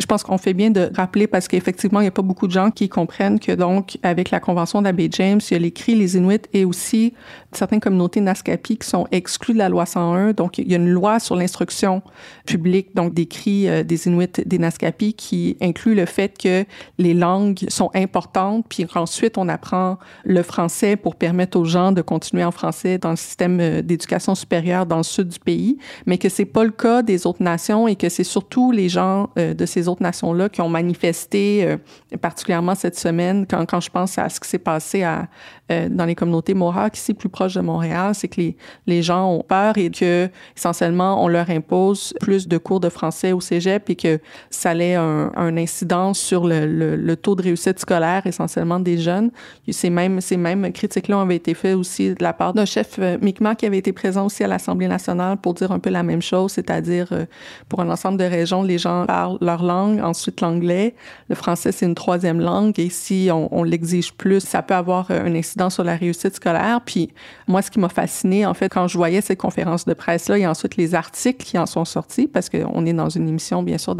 je 0.00 0.06
pense 0.06 0.22
qu'on 0.22 0.38
fait 0.38 0.54
bien 0.54 0.70
de 0.70 0.90
rappeler 0.96 1.26
parce 1.26 1.46
qu'effectivement, 1.46 2.00
il 2.00 2.04
n'y 2.04 2.08
a 2.08 2.12
pas 2.12 2.22
beaucoup 2.22 2.46
de 2.46 2.52
gens 2.52 2.70
qui 2.70 2.88
comprennent 2.88 3.38
que 3.38 3.52
donc, 3.52 3.98
avec 4.02 4.30
la 4.30 4.40
Convention 4.40 4.80
d'Abbé 4.80 5.08
James, 5.12 5.40
il 5.50 5.52
y 5.52 5.56
a 5.56 5.58
les 5.58 5.72
cris, 5.72 5.94
les 5.94 6.16
Inuits 6.16 6.40
et 6.54 6.64
aussi 6.64 7.12
certaines 7.52 7.80
communautés 7.80 8.20
Naskapi 8.20 8.78
qui 8.78 8.88
sont 8.88 9.06
exclues 9.12 9.52
de 9.52 9.58
la 9.58 9.68
loi 9.68 9.84
101. 9.84 10.32
Donc, 10.32 10.56
il 10.56 10.70
y 10.70 10.74
a 10.74 10.78
une 10.78 10.88
loi 10.88 11.20
sur 11.20 11.36
l'instruction 11.36 12.02
publique, 12.46 12.94
donc 12.96 13.12
des 13.12 13.26
cris 13.26 13.68
euh, 13.68 13.82
des 13.82 14.06
Inuits, 14.06 14.42
des 14.46 14.58
Naskapi, 14.58 15.12
qui 15.12 15.58
inclut 15.60 15.94
le 15.94 16.06
fait 16.06 16.36
que 16.38 16.64
les 16.98 17.12
langues 17.12 17.66
sont 17.68 17.90
importantes, 17.94 18.64
puis 18.68 18.86
ensuite, 18.94 19.36
on 19.36 19.48
apprend 19.48 19.98
le 20.24 20.42
français 20.42 20.96
pour 20.96 21.14
permettre 21.14 21.58
aux 21.58 21.64
gens 21.64 21.92
de 21.92 22.00
continuer 22.00 22.44
en 22.44 22.52
français 22.52 22.96
dans 22.96 23.10
le 23.10 23.16
système 23.16 23.60
euh, 23.60 23.82
d'éducation 23.82 24.34
supérieure 24.34 24.86
dans 24.86 24.98
le 24.98 25.02
sud 25.02 25.28
du 25.28 25.38
pays, 25.38 25.76
mais 26.06 26.16
que 26.16 26.30
c'est 26.30 26.46
pas 26.46 26.64
le 26.64 26.70
cas 26.70 27.02
des 27.02 27.26
autres 27.26 27.42
nations 27.42 27.86
et 27.86 27.96
que 27.96 28.08
c'est 28.08 28.24
surtout 28.24 28.72
les 28.72 28.88
gens 28.88 29.28
euh, 29.38 29.52
de 29.52 29.66
ces 29.66 29.88
autres 29.88 29.89
nations-là 29.98 30.48
qui 30.48 30.60
ont 30.60 30.68
manifesté, 30.68 31.64
euh, 31.64 31.76
particulièrement 32.20 32.74
cette 32.74 32.98
semaine, 32.98 33.46
quand, 33.48 33.66
quand 33.66 33.80
je 33.80 33.90
pense 33.90 34.16
à 34.18 34.28
ce 34.28 34.38
qui 34.38 34.48
s'est 34.48 34.58
passé 34.58 35.02
à, 35.02 35.26
euh, 35.70 35.88
dans 35.88 36.04
les 36.04 36.14
communautés 36.14 36.54
Mohawk, 36.54 36.96
ici 36.96 37.14
plus 37.14 37.28
proche 37.28 37.54
de 37.54 37.60
Montréal, 37.60 38.14
c'est 38.14 38.28
que 38.28 38.40
les, 38.40 38.56
les 38.86 39.02
gens 39.02 39.30
ont 39.30 39.42
peur 39.42 39.78
et 39.78 39.90
que, 39.90 40.28
essentiellement, 40.56 41.24
on 41.24 41.28
leur 41.28 41.48
impose 41.50 42.14
plus 42.20 42.46
de 42.46 42.58
cours 42.58 42.80
de 42.80 42.88
français 42.88 43.32
au 43.32 43.40
cégep 43.40 43.88
et 43.90 43.96
que 43.96 44.18
ça 44.50 44.70
allait 44.70 44.94
un, 44.94 45.32
un 45.36 45.56
incidence 45.56 46.18
sur 46.18 46.46
le, 46.46 46.66
le, 46.66 46.96
le, 46.96 47.16
taux 47.16 47.34
de 47.34 47.42
réussite 47.42 47.78
scolaire, 47.78 48.26
essentiellement 48.26 48.80
des 48.80 48.98
jeunes. 48.98 49.30
Ces 49.70 49.90
mêmes, 49.90 50.20
ces 50.20 50.36
mêmes 50.36 50.72
critiques-là 50.72 51.20
avaient 51.20 51.36
été 51.36 51.54
faites 51.54 51.76
aussi 51.76 52.10
de 52.10 52.22
la 52.22 52.32
part 52.32 52.52
d'un 52.52 52.64
chef 52.64 52.96
euh, 52.98 53.18
Mi'kmaq 53.20 53.58
qui 53.58 53.66
avait 53.66 53.78
été 53.78 53.92
présent 53.92 54.26
aussi 54.26 54.44
à 54.44 54.48
l'Assemblée 54.48 54.88
nationale 54.88 55.36
pour 55.36 55.54
dire 55.54 55.72
un 55.72 55.78
peu 55.78 55.90
la 55.90 56.02
même 56.02 56.22
chose, 56.22 56.52
c'est-à-dire 56.52 57.08
pour 57.68 57.80
un 57.80 57.90
ensemble 57.90 58.18
de 58.18 58.24
régions, 58.24 58.62
les 58.62 58.78
gens 58.78 59.06
parlent 59.06 59.38
leur 59.40 59.62
langue, 59.62 59.79
ensuite 59.80 60.40
l'anglais. 60.40 60.94
Le 61.28 61.34
français, 61.34 61.72
c'est 61.72 61.86
une 61.86 61.94
troisième 61.94 62.40
langue 62.40 62.78
et 62.78 62.90
si 62.90 63.28
on, 63.32 63.62
l'exige 63.62 64.12
plus, 64.12 64.40
ça 64.40 64.62
peut 64.62 64.74
avoir 64.74 65.10
un 65.10 65.34
incidence 65.34 65.74
sur 65.74 65.84
la 65.84 65.96
réussite 65.96 66.34
scolaire. 66.34 66.80
Puis 66.84 67.10
moi, 67.46 67.62
ce 67.62 67.70
qui 67.70 67.78
m'a 67.78 67.88
fasciné, 67.88 68.46
en 68.46 68.54
fait, 68.54 68.68
quand 68.68 68.88
je 68.88 68.96
voyais 68.96 69.20
cette 69.20 69.38
conférence 69.38 69.84
de 69.84 69.94
presse-là 69.94 70.38
et 70.38 70.46
ensuite 70.46 70.76
les 70.76 70.94
articles 70.94 71.44
qui 71.44 71.58
en 71.58 71.66
sont 71.66 71.84
sortis, 71.84 72.26
parce 72.26 72.48
qu'on 72.48 72.86
est 72.86 72.92
dans 72.92 73.08
une 73.08 73.28
émission, 73.28 73.62
bien 73.62 73.78
sûr, 73.78 73.94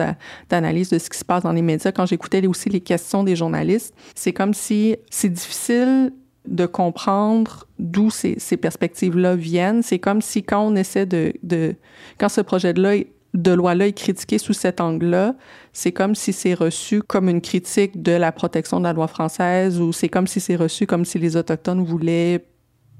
d'analyse 0.48 0.90
de 0.90 0.98
ce 0.98 1.10
qui 1.10 1.18
se 1.18 1.24
passe 1.24 1.42
dans 1.42 1.52
les 1.52 1.62
médias, 1.62 1.92
quand 1.92 2.06
j'écoutais 2.06 2.46
aussi 2.46 2.68
les 2.68 2.80
questions 2.80 3.24
des 3.24 3.36
journalistes, 3.36 3.94
c'est 4.14 4.32
comme 4.32 4.54
si 4.54 4.96
c'est 5.10 5.28
difficile 5.28 6.12
de 6.46 6.66
comprendre 6.66 7.66
d'où 7.78 8.10
ces, 8.10 8.36
ces 8.38 8.56
perspectives-là 8.56 9.36
viennent. 9.36 9.82
C'est 9.82 9.98
comme 9.98 10.22
si 10.22 10.42
quand 10.42 10.62
on 10.62 10.74
essaie 10.74 11.06
de, 11.06 11.32
de 11.42 11.74
quand 12.18 12.28
ce 12.28 12.40
projet-là 12.40 12.96
de 13.34 13.52
loi-là 13.52 13.86
est 13.86 13.92
critiqué 13.92 14.38
sous 14.38 14.52
cet 14.52 14.80
angle-là, 14.80 15.34
c'est 15.72 15.92
comme 15.92 16.14
si 16.14 16.32
c'est 16.32 16.54
reçu 16.54 17.02
comme 17.02 17.28
une 17.28 17.40
critique 17.40 18.02
de 18.02 18.12
la 18.12 18.32
protection 18.32 18.78
de 18.78 18.84
la 18.84 18.92
loi 18.92 19.06
française 19.06 19.80
ou 19.80 19.92
c'est 19.92 20.08
comme 20.08 20.26
si 20.26 20.40
c'est 20.40 20.56
reçu 20.56 20.86
comme 20.86 21.04
si 21.04 21.18
les 21.18 21.36
Autochtones 21.36 21.84
voulaient 21.84 22.44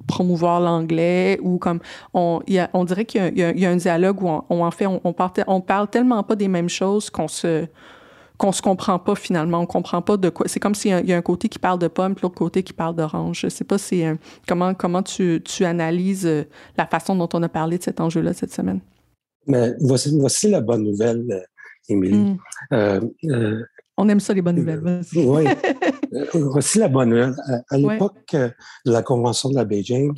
promouvoir 0.07 0.61
l'anglais 0.61 1.39
ou 1.43 1.59
comme 1.59 1.81
on, 2.15 2.43
dirait 2.85 3.05
qu'il 3.05 3.37
y, 3.37 3.65
a 3.65 3.71
un 3.71 3.77
dialogue 3.77 4.23
où 4.23 4.29
on, 4.49 4.65
en 4.65 4.71
fait 4.71 4.87
on, 4.87 5.13
parle, 5.13 5.89
tellement 5.89 6.23
pas 6.23 6.37
des 6.37 6.49
mêmes 6.49 6.69
choses 6.69 7.11
qu'on 7.11 7.29
se 7.29 7.67
se 8.53 8.63
comprend 8.63 8.99
pas 8.99 9.15
finalement, 9.15 9.61
on 9.61 9.67
comprend 9.67 10.01
pas 10.01 10.17
de 10.17 10.31
quoi. 10.31 10.49
C'est 10.49 10.61
comme 10.61 10.75
s'il 10.75 10.99
y, 11.05 11.09
y, 11.09 11.13
a 11.13 11.17
un 11.19 11.23
côté 11.23 11.51
qui 11.51 11.59
parle 11.59 11.79
de 11.79 11.89
pomme, 11.89 12.15
puis 12.15 12.23
l'autre 12.23 12.37
côté 12.37 12.63
qui 12.63 12.73
parle 12.73 12.97
d'orange. 12.97 13.41
Je 13.41 13.49
sais 13.49 13.65
pas 13.65 13.77
si 13.77 14.03
comment 14.49 14.73
comment 14.73 15.03
tu, 15.03 15.43
tu 15.45 15.67
analyses 15.67 16.25
euh, 16.25 16.45
la 16.79 16.87
façon 16.87 17.15
dont 17.15 17.29
on 17.35 17.43
a 17.43 17.51
parlé 17.51 17.77
de 17.77 17.83
cet 17.83 18.01
enjeu-là 18.01 18.33
cette 18.33 18.55
semaine? 18.55 18.81
Mais 19.51 19.75
voici, 19.81 20.17
voici 20.19 20.51
la 20.51 20.61
bonne 20.61 20.85
nouvelle, 20.85 21.25
euh, 21.31 21.41
Émilie. 21.89 22.17
Mm. 22.17 22.39
Euh, 22.73 23.01
euh, 23.25 23.65
On 23.97 24.09
aime 24.09 24.21
ça, 24.21 24.33
les 24.33 24.43
bonnes 24.43 24.57
nouvelles. 24.57 25.03
Oui. 25.15 25.45
voici 26.35 26.79
la 26.79 26.89
bonne 26.89 27.11
nouvelle. 27.11 27.35
À, 27.47 27.75
à 27.75 27.79
l'époque 27.79 28.33
de 28.33 28.53
la 28.93 29.03
Convention 29.03 29.51
de 29.51 29.57
la 29.57 29.65
Baie 29.65 29.83
James, 29.83 30.17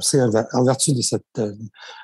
c'est 0.00 0.20
en 0.20 0.64
vertu 0.64 0.92
de, 0.92 1.00
cette, 1.00 1.40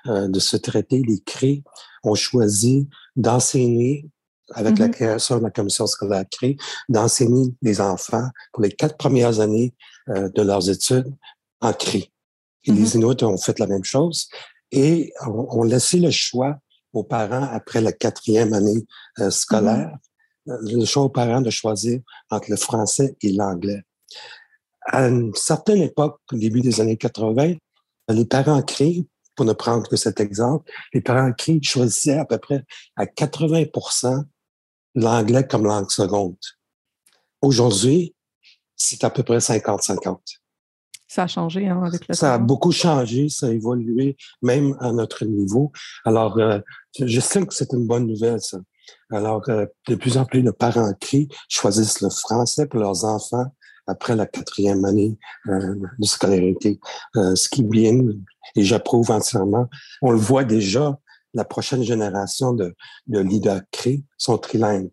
de 0.06 0.40
ce 0.40 0.56
traité, 0.56 1.02
les 1.06 1.20
CRI 1.20 1.62
ont 2.02 2.14
choisi 2.14 2.88
d'enseigner 3.14 4.08
avec 4.54 4.72
mm 4.72 4.76
-hmm. 4.76 4.80
la 4.80 4.88
création 4.88 5.38
de 5.38 5.42
la 5.42 5.50
commission 5.50 5.86
scolaire 5.86 6.24
CRI, 6.34 6.56
d'enseigner 6.88 7.46
les 7.60 7.78
enfants 7.82 8.28
pour 8.52 8.62
les 8.62 8.72
quatre 8.80 8.96
premières 8.96 9.36
années 9.40 9.70
de 10.36 10.42
leurs 10.42 10.66
études 10.70 11.10
en 11.60 11.72
CRI. 11.74 12.02
Et 12.64 12.72
mm 12.72 12.74
-hmm. 12.74 12.80
les 12.80 12.94
Inuits 12.96 13.24
ont 13.24 13.36
fait 13.46 13.58
la 13.58 13.66
même 13.66 13.84
chose 13.94 14.18
et 14.72 15.12
on, 15.26 15.46
on 15.60 15.62
laissait 15.64 15.98
le 15.98 16.10
choix 16.10 16.58
aux 16.92 17.04
parents 17.04 17.48
après 17.52 17.80
la 17.80 17.92
quatrième 17.92 18.52
année 18.52 18.86
euh, 19.20 19.30
scolaire, 19.30 19.92
mm 20.46 20.52
-hmm. 20.52 20.78
le 20.80 20.84
choix 20.86 21.04
aux 21.04 21.14
parents 21.20 21.42
de 21.42 21.50
choisir 21.50 22.00
entre 22.30 22.50
le 22.50 22.56
français 22.56 23.16
et 23.24 23.32
l'anglais. 23.32 23.82
À 24.96 24.98
une 25.08 25.34
certaine 25.34 25.82
époque, 25.82 26.18
au 26.32 26.36
début 26.36 26.62
des 26.62 26.80
années 26.80 26.96
80, 26.96 27.54
les 28.08 28.24
parents 28.24 28.62
crient, 28.62 29.06
pour 29.34 29.46
ne 29.46 29.52
prendre 29.52 29.86
que 29.88 29.96
cet 29.96 30.18
exemple, 30.18 30.64
les 30.94 31.00
parents 31.00 31.32
crient 31.32 31.62
choisissaient 31.62 32.18
à 32.18 32.24
peu 32.24 32.38
près 32.38 32.64
à 32.96 33.04
80% 33.04 34.24
l'anglais 34.96 35.46
comme 35.46 35.64
langue 35.64 35.90
seconde. 35.90 36.36
Aujourd'hui, 37.40 38.16
c'est 38.74 39.04
à 39.04 39.10
peu 39.10 39.22
près 39.22 39.38
50-50. 39.38 40.18
Ça 41.08 41.24
a 41.24 41.26
changé 41.26 41.66
hein, 41.68 41.82
avec 41.82 42.06
le 42.06 42.14
Ça 42.14 42.28
temps. 42.28 42.34
a 42.34 42.38
beaucoup 42.38 42.70
changé, 42.70 43.28
ça 43.28 43.46
a 43.46 43.50
évolué, 43.50 44.16
même 44.42 44.76
à 44.80 44.92
notre 44.92 45.24
niveau. 45.24 45.72
Alors, 46.04 46.38
euh, 46.38 46.60
je 47.00 47.18
sais 47.20 47.44
que 47.46 47.54
c'est 47.54 47.72
une 47.72 47.86
bonne 47.86 48.06
nouvelle, 48.06 48.40
ça. 48.40 48.58
Alors, 49.10 49.42
euh, 49.48 49.66
de 49.88 49.94
plus 49.94 50.16
en 50.18 50.24
plus 50.24 50.42
de 50.42 50.50
parents 50.50 50.92
qui 51.00 51.28
choisissent 51.48 52.00
le 52.02 52.10
français 52.10 52.66
pour 52.66 52.80
leurs 52.80 53.04
enfants 53.04 53.46
après 53.86 54.14
la 54.14 54.26
quatrième 54.26 54.84
année 54.84 55.16
euh, 55.48 55.74
de 55.98 56.06
scolarité, 56.06 56.78
euh, 57.16 57.34
ce 57.34 57.48
qui 57.48 57.62
est 57.62 57.64
bien, 57.64 57.98
et 58.54 58.62
j'approuve 58.62 59.10
entièrement. 59.10 59.66
On 60.02 60.10
le 60.10 60.18
voit 60.18 60.44
déjà, 60.44 60.98
la 61.32 61.44
prochaine 61.44 61.82
génération 61.82 62.52
de, 62.52 62.74
de 63.06 63.20
leaders 63.20 63.62
créés 63.70 64.04
sont 64.18 64.36
trilingues, 64.36 64.90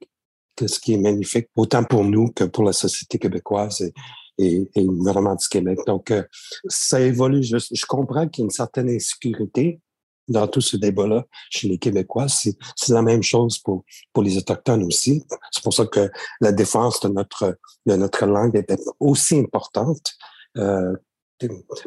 ce 0.65 0.79
qui 0.79 0.93
est 0.93 0.97
magnifique, 0.97 1.49
autant 1.57 1.83
pour 1.83 2.05
nous 2.05 2.31
que 2.31 2.45
pour 2.45 2.63
la 2.63 2.71
société 2.73 3.19
québécoise. 3.19 3.81
Et, 3.81 3.93
et, 4.37 4.69
et, 4.75 4.85
gouvernement 4.85 5.35
du 5.35 5.47
Québec. 5.47 5.79
Donc, 5.87 6.11
euh, 6.11 6.23
ça 6.67 6.99
évolue. 6.99 7.43
Je, 7.43 7.57
je 7.57 7.85
comprends 7.85 8.27
qu'il 8.27 8.41
y 8.41 8.43
a 8.43 8.45
une 8.45 8.51
certaine 8.51 8.89
insécurité 8.89 9.79
dans 10.27 10.47
tout 10.47 10.61
ce 10.61 10.77
débat-là 10.77 11.25
chez 11.49 11.67
les 11.67 11.77
Québécois. 11.77 12.27
C'est 12.27 12.55
la 12.89 13.01
même 13.01 13.23
chose 13.23 13.59
pour, 13.59 13.83
pour 14.13 14.23
les 14.23 14.37
Autochtones 14.37 14.83
aussi. 14.83 15.23
C'est 15.51 15.63
pour 15.63 15.73
ça 15.73 15.85
que 15.85 16.09
la 16.41 16.51
défense 16.51 16.99
de 17.01 17.09
notre, 17.09 17.57
de 17.85 17.95
notre 17.95 18.25
langue 18.25 18.55
est 18.55 18.73
aussi 18.99 19.39
importante, 19.39 20.13
euh, 20.57 20.93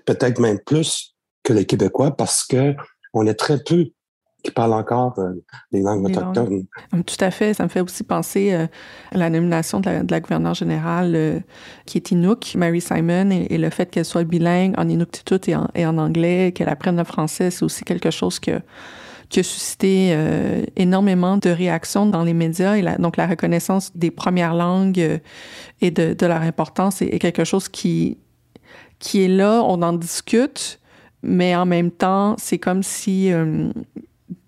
peut-être 0.05 0.41
même 0.41 0.61
plus 0.61 1.17
que 1.43 1.53
les 1.53 1.67
Québécois, 1.67 2.17
parce 2.17 2.45
que 2.45 2.75
on 3.15 3.27
est 3.27 3.35
très 3.35 3.63
peu 3.63 3.87
qui 4.49 4.55
parlent 4.55 4.73
encore 4.75 5.19
euh, 5.19 5.35
les 5.73 5.81
langues 5.81 6.05
autochtones. 6.07 6.67
Langues. 6.93 7.05
Tout 7.05 7.25
à 7.25 7.31
fait. 7.31 7.55
Ça 7.55 7.65
me 7.65 7.69
fait 7.69 7.81
aussi 7.81 8.05
penser 8.05 8.53
euh, 8.53 8.67
à 9.13 9.19
la 9.19 9.31
nomination 9.31 9.81
de 9.81 9.87
la, 9.87 10.03
de 10.03 10.11
la 10.11 10.21
gouverneure 10.21 10.55
générale 10.55 11.13
euh, 11.15 11.41
qui 11.87 11.99
est 11.99 12.11
Inuk, 12.11 12.55
Mary 12.55 12.81
Simon, 12.81 13.31
et, 13.31 13.47
et 13.51 13.59
le 13.59 13.71
fait 13.71 13.91
qu'elle 13.91 14.05
soit 14.05 14.25
bilingue 14.25 14.75
en 14.79 14.89
Inuktitut 14.89 15.51
et 15.51 15.57
en, 15.57 15.69
et 15.75 15.87
en 15.87 15.99
anglais, 15.99 16.53
qu'elle 16.53 16.69
apprenne 16.69 16.97
le 16.97 17.05
français, 17.05 17.51
c'est 17.51 17.65
aussi 17.65 17.85
quelque 17.85 18.11
chose 18.11 18.39
que 18.39 18.61
qui 19.29 19.41
a 19.41 19.43
suscité 19.43 20.11
euh, 20.13 20.65
énormément 20.77 21.37
de 21.37 21.51
réactions 21.51 22.07
dans 22.07 22.25
les 22.25 22.33
médias. 22.33 22.77
Et 22.77 22.83
la, 22.83 22.97
donc, 22.97 23.17
la 23.17 23.27
reconnaissance 23.27 23.95
des 23.95 24.11
premières 24.11 24.55
langues 24.55 25.01
euh, 25.01 25.19
et 25.81 25.91
de, 25.91 26.15
de, 26.15 26.27
leur 26.27 26.41
importance 26.43 27.03
est, 27.03 27.15
est, 27.15 27.19
quelque 27.19 27.45
chose 27.45 27.69
qui, 27.69 28.19
qui 28.99 29.23
est 29.23 29.29
là. 29.29 29.63
On 29.65 29.83
en 29.83 29.93
discute, 29.93 30.81
mais 31.23 31.55
en 31.55 31.67
même 31.67 31.91
temps, 31.91 32.37
c'est 32.39 32.59
comme 32.59 32.83
si 32.83 33.33
euh, 33.33 33.71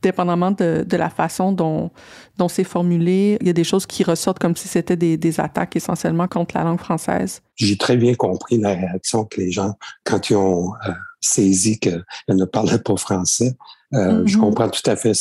dépendamment 0.02 0.50
de, 0.50 0.84
de, 0.86 0.96
la 0.96 1.10
façon 1.10 1.52
dont, 1.52 1.90
dont 2.36 2.48
c'est 2.48 2.64
formulé, 2.64 3.38
il 3.40 3.46
y 3.46 3.50
a 3.50 3.52
des 3.52 3.64
choses 3.64 3.86
qui 3.86 4.02
ressortent 4.02 4.38
comme 4.38 4.56
si 4.56 4.68
c'était 4.68 4.96
des, 4.96 5.16
des, 5.16 5.40
attaques 5.40 5.76
essentiellement 5.76 6.28
contre 6.28 6.56
la 6.56 6.64
langue 6.64 6.80
française. 6.80 7.40
J'ai 7.56 7.76
très 7.76 7.96
bien 7.96 8.14
compris 8.14 8.58
la 8.58 8.74
réaction 8.74 9.24
que 9.24 9.40
les 9.40 9.50
gens, 9.50 9.74
quand 10.04 10.30
ils 10.30 10.36
ont 10.36 10.74
euh, 10.86 10.92
saisi 11.20 11.78
qu'elle 11.78 12.04
ne 12.28 12.44
parlait 12.44 12.78
pas 12.78 12.96
français, 12.96 13.56
euh, 13.94 13.98
mm 13.98 14.24
-hmm. 14.24 14.26
je 14.28 14.38
comprends 14.38 14.68
tout 14.68 14.90
à 14.90 14.96
fait. 14.96 15.14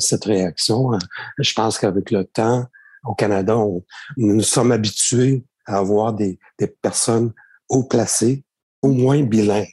Cette 0.00 0.24
réaction. 0.24 0.90
Je 1.38 1.52
pense 1.54 1.78
qu'avec 1.78 2.10
le 2.10 2.24
temps, 2.24 2.66
au 3.04 3.14
Canada, 3.14 3.56
on, 3.56 3.82
nous 4.16 4.42
sommes 4.42 4.72
habitués 4.72 5.44
à 5.66 5.78
avoir 5.78 6.12
des, 6.12 6.38
des 6.58 6.66
personnes 6.66 7.32
haut 7.68 7.84
placées, 7.84 8.44
au 8.82 8.88
moins 8.88 9.22
bilingues. 9.22 9.66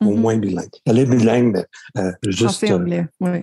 Au 0.00 0.06
mm-hmm. 0.06 0.16
moins 0.16 0.36
bilingues. 0.36 0.68
Elle 0.86 0.98
est 0.98 1.06
bilingue, 1.06 1.64
euh, 1.98 2.12
juste. 2.26 2.66
Français, 2.66 2.72
anglais, 2.72 3.06
oui. 3.20 3.40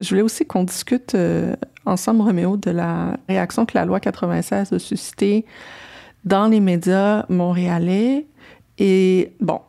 Je 0.00 0.08
voulais 0.10 0.22
aussi 0.22 0.46
qu'on 0.46 0.64
discute 0.64 1.14
euh, 1.14 1.56
ensemble, 1.84 2.22
Roméo, 2.22 2.56
de 2.56 2.70
la 2.70 3.16
réaction 3.28 3.66
que 3.66 3.76
la 3.76 3.84
loi 3.84 3.98
96 3.98 4.72
a 4.72 4.78
suscitée 4.78 5.44
dans 6.24 6.46
les 6.46 6.60
médias 6.60 7.24
montréalais. 7.28 8.26
Et 8.78 9.32
bon, 9.40 9.60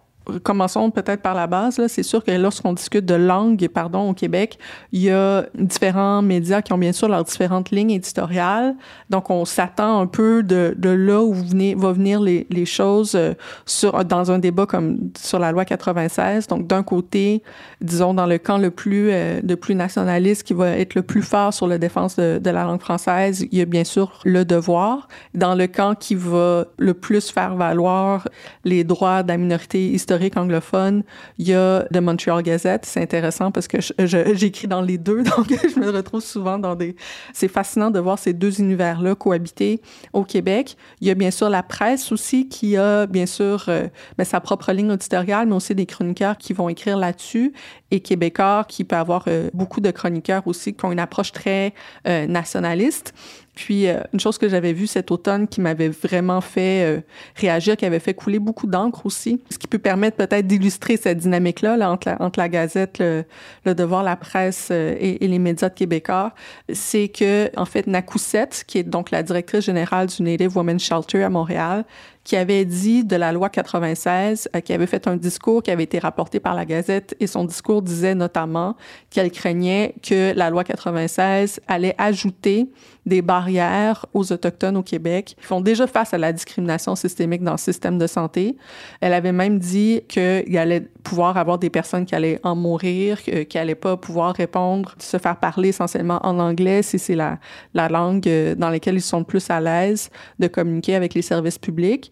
commençons 0.43 0.91
peut-être 0.91 1.21
par 1.21 1.33
la 1.33 1.47
base. 1.47 1.81
C'est 1.87 2.03
sûr 2.03 2.23
que 2.23 2.31
lorsqu'on 2.31 2.73
discute 2.73 3.05
de 3.05 3.15
langue, 3.15 3.67
pardon, 3.67 4.09
au 4.09 4.13
Québec, 4.13 4.59
il 4.91 5.01
y 5.01 5.09
a 5.09 5.45
différents 5.55 6.21
médias 6.21 6.61
qui 6.61 6.73
ont 6.73 6.77
bien 6.77 6.91
sûr 6.91 7.07
leurs 7.07 7.23
différentes 7.23 7.71
lignes 7.71 7.91
éditoriales. 7.91 8.75
Donc, 9.09 9.29
on 9.29 9.45
s'attend 9.45 9.99
un 9.99 10.07
peu 10.07 10.43
de, 10.43 10.75
là 10.81 11.21
où 11.21 11.33
venez, 11.33 11.75
va 11.75 11.91
venir 11.91 12.21
les, 12.21 12.45
les 12.49 12.65
choses 12.65 13.15
euh, 13.15 13.33
sur, 13.65 14.03
dans 14.05 14.31
un 14.31 14.39
débat 14.39 14.65
comme 14.65 15.11
sur 15.17 15.39
la 15.39 15.51
loi 15.51 15.65
96. 15.65 16.47
Donc, 16.47 16.67
d'un 16.67 16.83
côté, 16.83 17.43
disons, 17.81 18.13
dans 18.13 18.25
le 18.25 18.37
camp 18.37 18.57
le 18.57 18.71
plus, 18.71 19.09
euh, 19.11 19.39
le 19.41 19.55
plus 19.55 19.75
nationaliste 19.75 20.43
qui 20.43 20.53
va 20.53 20.71
être 20.71 20.95
le 20.95 21.01
plus 21.01 21.21
fort 21.21 21.53
sur 21.53 21.67
la 21.67 21.77
défense 21.77 22.15
de, 22.15 22.39
de 22.41 22.49
la 22.49 22.63
langue 22.63 22.81
française, 22.81 23.45
il 23.51 23.57
y 23.57 23.61
a 23.61 23.65
bien 23.65 23.83
sûr 23.83 24.21
le 24.25 24.45
devoir. 24.45 25.07
Dans 25.33 25.55
le 25.55 25.67
camp 25.67 25.95
qui 25.97 26.15
va 26.15 26.65
le 26.77 26.93
plus 26.93 27.31
faire 27.31 27.55
valoir 27.55 28.27
les 28.63 28.83
droits 28.83 29.23
de 29.23 29.29
la 29.29 29.37
minorité 29.37 29.89
historique 29.91 30.18
anglophone, 30.35 31.03
il 31.37 31.47
y 31.47 31.53
a 31.53 31.85
The 31.93 31.97
Montreal 31.97 32.41
Gazette. 32.43 32.85
C'est 32.85 33.01
intéressant 33.01 33.51
parce 33.51 33.67
que 33.67 33.77
j'écris 33.99 34.67
dans 34.67 34.81
les 34.81 34.97
deux, 34.97 35.23
donc 35.37 35.47
je 35.49 35.79
me 35.79 35.89
retrouve 35.89 36.21
souvent 36.21 36.59
dans 36.59 36.75
des... 36.75 36.95
C'est 37.33 37.47
fascinant 37.47 37.91
de 37.91 37.99
voir 37.99 38.19
ces 38.19 38.33
deux 38.33 38.59
univers-là 38.59 39.15
cohabiter 39.15 39.81
au 40.13 40.23
Québec. 40.23 40.77
Il 41.01 41.07
y 41.07 41.11
a 41.11 41.15
bien 41.15 41.31
sûr 41.31 41.49
la 41.49 41.63
presse 41.63 42.11
aussi 42.11 42.47
qui 42.47 42.77
a 42.77 43.05
bien 43.05 43.25
sûr 43.25 43.65
euh, 43.67 43.87
ben, 44.17 44.23
sa 44.23 44.39
propre 44.39 44.71
ligne 44.71 44.91
éditoriale, 44.91 45.47
mais 45.47 45.55
aussi 45.55 45.75
des 45.75 45.85
chroniqueurs 45.85 46.37
qui 46.37 46.53
vont 46.53 46.69
écrire 46.69 46.97
là-dessus 46.97 47.53
et 47.91 47.99
Québécois 47.99 48.65
qui 48.67 48.83
peut 48.83 48.95
avoir 48.95 49.25
euh, 49.27 49.49
beaucoup 49.53 49.81
de 49.81 49.91
chroniqueurs 49.91 50.45
aussi 50.47 50.73
qui 50.73 50.85
ont 50.85 50.91
une 50.91 50.99
approche 50.99 51.31
très 51.31 51.73
euh, 52.07 52.27
nationaliste. 52.27 53.13
Puis, 53.59 53.89
euh, 53.89 53.99
une 54.13 54.21
chose 54.21 54.37
que 54.37 54.47
j'avais 54.47 54.71
vue 54.71 54.87
cet 54.87 55.11
automne 55.11 55.45
qui 55.45 55.59
m'avait 55.59 55.89
vraiment 55.89 56.39
fait 56.39 56.85
euh, 56.85 57.01
réagir, 57.35 57.75
qui 57.75 57.85
avait 57.85 57.99
fait 57.99 58.13
couler 58.13 58.39
beaucoup 58.39 58.67
d'encre 58.67 59.05
aussi, 59.05 59.41
ce 59.49 59.57
qui 59.57 59.67
peut 59.67 59.79
permettre 59.79 60.15
peut-être 60.15 60.47
d'illustrer 60.47 60.95
cette 60.95 61.17
dynamique-là 61.17 61.75
là, 61.75 61.91
entre, 61.91 62.39
la, 62.39 62.47
Gazette, 62.47 62.99
le, 62.99 63.25
le 63.65 63.75
Devoir, 63.75 64.01
la 64.01 64.15
presse 64.15 64.69
euh, 64.71 64.95
et, 64.97 65.25
et, 65.25 65.27
les 65.27 65.39
médias 65.39 65.67
de 65.67 65.73
québécois, 65.73 66.33
c'est 66.71 67.09
que, 67.09 67.51
en 67.59 67.65
fait, 67.65 67.85
Nakousset, 67.85 68.47
qui 68.65 68.77
est 68.77 68.83
donc 68.83 69.11
la 69.11 69.23
directrice 69.23 69.65
générale 69.65 70.07
du 70.07 70.23
Native 70.23 70.55
Women's 70.55 70.81
Shelter 70.81 71.23
à 71.23 71.29
Montréal, 71.29 71.83
qui 72.29 72.35
avait 72.35 72.63
dit 72.63 73.03
de 73.03 73.15
la 73.15 73.31
loi 73.31 73.49
96, 73.49 74.49
qui 74.63 74.71
avait 74.71 74.85
fait 74.85 75.07
un 75.07 75.15
discours 75.15 75.63
qui 75.63 75.71
avait 75.71 75.85
été 75.85 75.97
rapporté 75.97 76.39
par 76.39 76.53
la 76.53 76.63
Gazette 76.63 77.15
et 77.19 77.25
son 77.25 77.43
discours 77.43 77.81
disait 77.81 78.13
notamment 78.13 78.75
qu'elle 79.09 79.31
craignait 79.31 79.95
que 80.03 80.31
la 80.35 80.51
loi 80.51 80.63
96 80.63 81.59
allait 81.67 81.95
ajouter 81.97 82.69
des 83.09 83.23
barrières 83.23 84.05
aux 84.13 84.31
Autochtones 84.31 84.77
au 84.77 84.83
Québec 84.83 85.33
qui 85.39 85.45
font 85.45 85.59
déjà 85.59 85.87
face 85.87 86.13
à 86.13 86.19
la 86.19 86.31
discrimination 86.31 86.95
systémique 86.95 87.41
dans 87.41 87.53
le 87.53 87.57
système 87.57 87.97
de 87.97 88.05
santé. 88.05 88.55
Elle 89.01 89.13
avait 89.13 89.31
même 89.31 89.57
dit 89.57 90.01
qu'il 90.07 90.57
allait 90.57 90.81
pouvoir 91.03 91.35
avoir 91.37 91.57
des 91.57 91.71
personnes 91.71 92.05
qui 92.05 92.13
allaient 92.13 92.39
en 92.43 92.55
mourir, 92.55 93.23
qui 93.23 93.57
n'allaient 93.57 93.73
pas 93.73 93.97
pouvoir 93.97 94.35
répondre, 94.35 94.93
se 94.99 95.17
faire 95.17 95.37
parler 95.37 95.69
essentiellement 95.69 96.19
en 96.23 96.37
anglais 96.37 96.83
si 96.83 96.99
c'est 96.99 97.15
la, 97.15 97.39
la 97.73 97.89
langue 97.89 98.27
euh, 98.27 98.53
dans 98.53 98.69
laquelle 98.69 98.95
ils 98.95 99.01
sont 99.01 99.19
le 99.19 99.25
plus 99.25 99.49
à 99.49 99.59
l'aise 99.59 100.11
de 100.37 100.47
communiquer 100.47 100.93
avec 100.93 101.15
les 101.15 101.23
services 101.23 101.57
publics. 101.57 102.11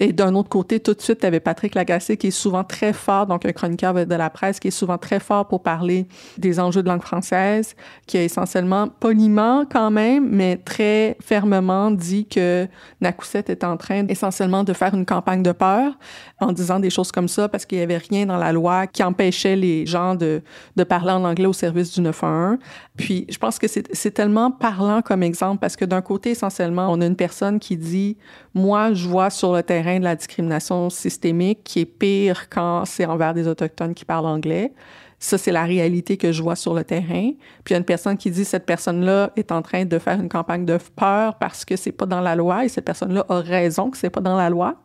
Et 0.00 0.12
d'un 0.12 0.34
autre 0.34 0.48
côté, 0.48 0.80
tout 0.80 0.94
de 0.94 1.00
suite, 1.00 1.20
tu 1.20 1.26
avais 1.26 1.38
Patrick 1.38 1.74
Lagacé 1.74 2.16
qui 2.16 2.28
est 2.28 2.32
souvent 2.32 2.64
très 2.64 2.92
fort, 2.92 3.26
donc 3.26 3.46
un 3.46 3.52
chroniqueur 3.52 3.94
de 3.94 4.14
la 4.14 4.28
presse 4.28 4.58
qui 4.58 4.68
est 4.68 4.72
souvent 4.72 4.98
très 4.98 5.20
fort 5.20 5.46
pour 5.46 5.62
parler 5.62 6.06
des 6.36 6.58
enjeux 6.58 6.82
de 6.82 6.88
langue 6.88 7.02
française, 7.02 7.76
qui 8.06 8.18
a 8.18 8.24
essentiellement, 8.24 8.88
poliment 8.88 9.64
quand 9.70 9.90
même, 9.90 10.28
mais 10.28 10.56
très 10.56 11.16
fermement 11.20 11.92
dit 11.92 12.26
que 12.26 12.66
Nakouset 13.00 13.44
est 13.48 13.62
en 13.62 13.76
train 13.76 14.06
essentiellement 14.08 14.64
de 14.64 14.72
faire 14.72 14.94
une 14.94 15.06
campagne 15.06 15.42
de 15.42 15.52
peur 15.52 15.92
en 16.40 16.52
disant 16.52 16.80
des 16.80 16.90
choses 16.90 17.12
comme 17.12 17.28
ça 17.28 17.48
parce 17.48 17.64
qu'il 17.64 17.78
n'y 17.78 17.84
avait 17.84 17.98
rien 17.98 18.26
dans 18.26 18.36
la 18.36 18.52
loi 18.52 18.88
qui 18.88 19.02
empêchait 19.02 19.56
les 19.56 19.86
gens 19.86 20.16
de, 20.16 20.42
de 20.74 20.84
parler 20.84 21.12
en 21.12 21.24
anglais 21.24 21.46
au 21.46 21.52
service 21.52 21.92
du 21.92 22.00
911. 22.00 22.58
Puis 22.96 23.26
je 23.28 23.38
pense 23.38 23.58
que 23.58 23.66
c'est 23.68 24.10
tellement 24.10 24.50
parlant 24.50 25.02
comme 25.02 25.22
exemple 25.22 25.60
parce 25.60 25.76
que 25.76 25.84
d'un 25.84 26.02
côté, 26.02 26.30
essentiellement, 26.30 26.88
on 26.90 27.00
a 27.00 27.06
une 27.06 27.16
personne 27.16 27.60
qui 27.60 27.76
dit, 27.76 28.16
moi, 28.54 28.92
je 28.92 29.08
vois 29.08 29.30
sur 29.30 29.52
le 29.52 29.62
terrain 29.62 29.83
de 29.84 30.04
la 30.04 30.16
discrimination 30.16 30.90
systémique 30.90 31.60
qui 31.64 31.80
est 31.80 31.86
pire 31.86 32.48
quand 32.48 32.84
c'est 32.84 33.06
envers 33.06 33.34
des 33.34 33.46
Autochtones 33.46 33.94
qui 33.94 34.04
parlent 34.04 34.26
anglais. 34.26 34.72
Ça, 35.18 35.38
c'est 35.38 35.52
la 35.52 35.64
réalité 35.64 36.16
que 36.16 36.32
je 36.32 36.42
vois 36.42 36.56
sur 36.56 36.74
le 36.74 36.84
terrain. 36.84 37.30
Puis 37.64 37.70
il 37.70 37.72
y 37.72 37.74
a 37.74 37.78
une 37.78 37.84
personne 37.84 38.16
qui 38.16 38.30
dit 38.30 38.44
cette 38.44 38.66
personne-là 38.66 39.30
est 39.36 39.52
en 39.52 39.62
train 39.62 39.84
de 39.84 39.98
faire 39.98 40.20
une 40.20 40.28
campagne 40.28 40.66
de 40.66 40.78
peur 40.96 41.38
parce 41.38 41.64
que 41.64 41.76
c'est 41.76 41.92
pas 41.92 42.06
dans 42.06 42.20
la 42.20 42.36
loi 42.36 42.64
et 42.64 42.68
cette 42.68 42.84
personne-là 42.84 43.24
a 43.28 43.40
raison 43.40 43.90
que 43.90 43.96
c'est 43.96 44.10
pas 44.10 44.20
dans 44.20 44.36
la 44.36 44.50
loi. 44.50 44.76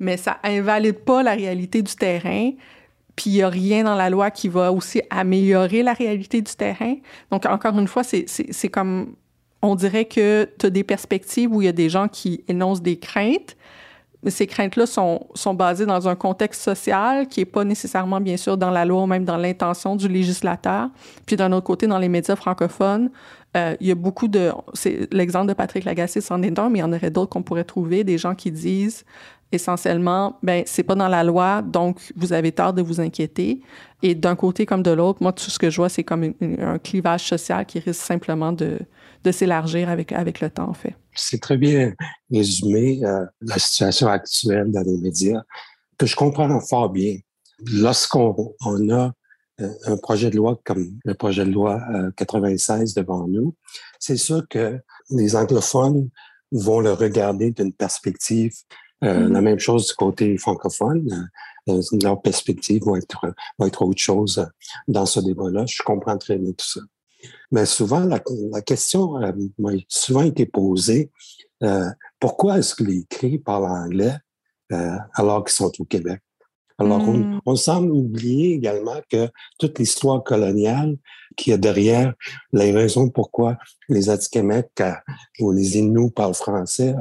Mais 0.00 0.16
ça 0.16 0.38
invalide 0.42 0.98
pas 1.00 1.22
la 1.22 1.32
réalité 1.32 1.82
du 1.82 1.94
terrain. 1.94 2.50
Puis 3.14 3.30
il 3.30 3.34
n'y 3.34 3.42
a 3.42 3.48
rien 3.48 3.84
dans 3.84 3.96
la 3.96 4.10
loi 4.10 4.30
qui 4.30 4.48
va 4.48 4.72
aussi 4.72 5.02
améliorer 5.10 5.82
la 5.82 5.92
réalité 5.92 6.40
du 6.40 6.54
terrain. 6.54 6.94
Donc, 7.30 7.46
encore 7.46 7.78
une 7.78 7.88
fois, 7.88 8.02
c'est 8.04 8.68
comme 8.68 9.16
on 9.60 9.74
dirait 9.74 10.04
que 10.04 10.48
tu 10.58 10.66
as 10.66 10.70
des 10.70 10.84
perspectives 10.84 11.52
où 11.52 11.60
il 11.60 11.64
y 11.64 11.68
a 11.68 11.72
des 11.72 11.88
gens 11.88 12.08
qui 12.08 12.44
énoncent 12.46 12.82
des 12.82 12.96
craintes, 12.96 13.56
ces 14.26 14.46
craintes-là 14.46 14.86
sont, 14.86 15.26
sont 15.34 15.54
basées 15.54 15.86
dans 15.86 16.08
un 16.08 16.16
contexte 16.16 16.62
social 16.62 17.28
qui 17.28 17.40
n'est 17.40 17.46
pas 17.46 17.64
nécessairement, 17.64 18.20
bien 18.20 18.36
sûr, 18.36 18.56
dans 18.56 18.70
la 18.70 18.84
loi 18.84 19.02
ou 19.02 19.06
même 19.06 19.24
dans 19.24 19.36
l'intention 19.36 19.94
du 19.94 20.08
législateur. 20.08 20.88
Puis 21.26 21.36
d'un 21.36 21.52
autre 21.52 21.66
côté, 21.66 21.86
dans 21.86 21.98
les 21.98 22.08
médias 22.08 22.34
francophones, 22.34 23.10
euh, 23.56 23.76
il 23.80 23.86
y 23.86 23.90
a 23.92 23.94
beaucoup 23.94 24.28
de... 24.28 24.50
L'exemple 25.12 25.46
de 25.46 25.54
Patrick 25.54 25.84
Lagacé, 25.84 26.20
c'en 26.20 26.42
est 26.42 26.58
un, 26.58 26.68
mais 26.68 26.80
il 26.80 26.82
y 26.82 26.84
en 26.84 26.92
aurait 26.92 27.10
d'autres 27.10 27.30
qu'on 27.30 27.42
pourrait 27.42 27.64
trouver, 27.64 28.02
des 28.02 28.18
gens 28.18 28.34
qui 28.34 28.50
disent 28.50 29.04
essentiellement, 29.50 30.36
ben 30.42 30.62
c'est 30.66 30.82
pas 30.82 30.94
dans 30.94 31.08
la 31.08 31.24
loi, 31.24 31.62
donc 31.62 32.12
vous 32.16 32.34
avez 32.34 32.52
tort 32.52 32.74
de 32.74 32.82
vous 32.82 33.00
inquiéter. 33.00 33.62
Et 34.02 34.14
d'un 34.14 34.36
côté 34.36 34.66
comme 34.66 34.82
de 34.82 34.90
l'autre, 34.90 35.22
moi, 35.22 35.32
tout 35.32 35.50
ce 35.50 35.58
que 35.58 35.70
je 35.70 35.76
vois, 35.76 35.88
c'est 35.88 36.04
comme 36.04 36.34
un 36.60 36.78
clivage 36.78 37.24
social 37.26 37.64
qui 37.64 37.78
risque 37.78 38.02
simplement 38.02 38.52
de, 38.52 38.78
de 39.24 39.32
s'élargir 39.32 39.88
avec, 39.88 40.12
avec 40.12 40.40
le 40.40 40.50
temps, 40.50 40.68
en 40.68 40.74
fait. 40.74 40.94
C'est 41.14 41.40
très 41.40 41.56
bien 41.56 41.94
résumé 42.30 43.00
euh, 43.04 43.24
la 43.40 43.58
situation 43.58 44.08
actuelle 44.08 44.70
dans 44.70 44.82
les 44.82 44.96
médias, 44.96 45.42
que 45.98 46.06
je 46.06 46.16
comprends 46.16 46.60
fort 46.60 46.90
bien. 46.90 47.16
Lorsqu'on 47.72 48.54
on 48.64 48.90
a 48.90 49.12
euh, 49.60 49.68
un 49.86 49.96
projet 49.96 50.30
de 50.30 50.36
loi 50.36 50.60
comme 50.64 51.00
le 51.04 51.14
projet 51.14 51.44
de 51.44 51.50
loi 51.50 51.82
96 52.16 52.96
euh, 52.96 53.02
devant 53.02 53.26
nous, 53.26 53.54
c'est 53.98 54.16
sûr 54.16 54.46
que 54.48 54.78
les 55.10 55.34
anglophones 55.34 56.08
vont 56.52 56.80
le 56.80 56.92
regarder 56.92 57.50
d'une 57.50 57.72
perspective 57.72 58.52
mm-hmm. 59.02 59.32
La 59.32 59.40
même 59.40 59.58
chose 59.58 59.88
du 59.88 59.94
côté 59.94 60.38
francophone. 60.38 61.30
leur 62.02 62.22
perspective 62.22 62.82
va 62.84 62.98
être, 62.98 63.34
va 63.58 63.66
être 63.66 63.82
autre 63.82 64.00
chose 64.00 64.46
dans 64.86 65.06
ce 65.06 65.20
débat-là. 65.20 65.66
Je 65.66 65.82
comprends 65.82 66.16
très 66.16 66.38
bien 66.38 66.52
tout 66.52 66.66
ça. 66.66 66.80
Mais 67.50 67.66
souvent, 67.66 68.00
la, 68.00 68.20
question 68.62 69.20
euh, 69.22 69.32
m'a 69.58 69.72
souvent 69.88 70.22
été 70.22 70.46
posée, 70.46 71.10
euh, 71.62 71.88
pourquoi 72.20 72.58
est-ce 72.58 72.74
que 72.74 72.84
les 72.84 73.04
cris 73.08 73.38
parlent 73.38 73.70
anglais 73.70 74.16
euh, 74.72 74.96
alors 75.14 75.44
qu'ils 75.44 75.56
sont 75.56 75.72
au 75.78 75.84
Québec? 75.84 76.20
Alors, 76.80 77.00
on, 77.00 77.18
hmm. 77.18 77.40
on, 77.44 77.56
semble 77.56 77.90
oublier 77.90 78.54
également 78.54 79.00
que 79.10 79.28
toute 79.58 79.80
l'histoire 79.80 80.22
coloniale 80.22 80.96
qui 81.38 81.52
est 81.52 81.58
derrière 81.58 82.14
les 82.52 82.72
raisons 82.72 83.08
pourquoi 83.08 83.56
les 83.88 84.10
Atikamekw 84.10 84.82
ou 85.40 85.52
les 85.52 85.78
Inuits 85.78 86.10
parlent 86.10 86.34
français, 86.34 86.94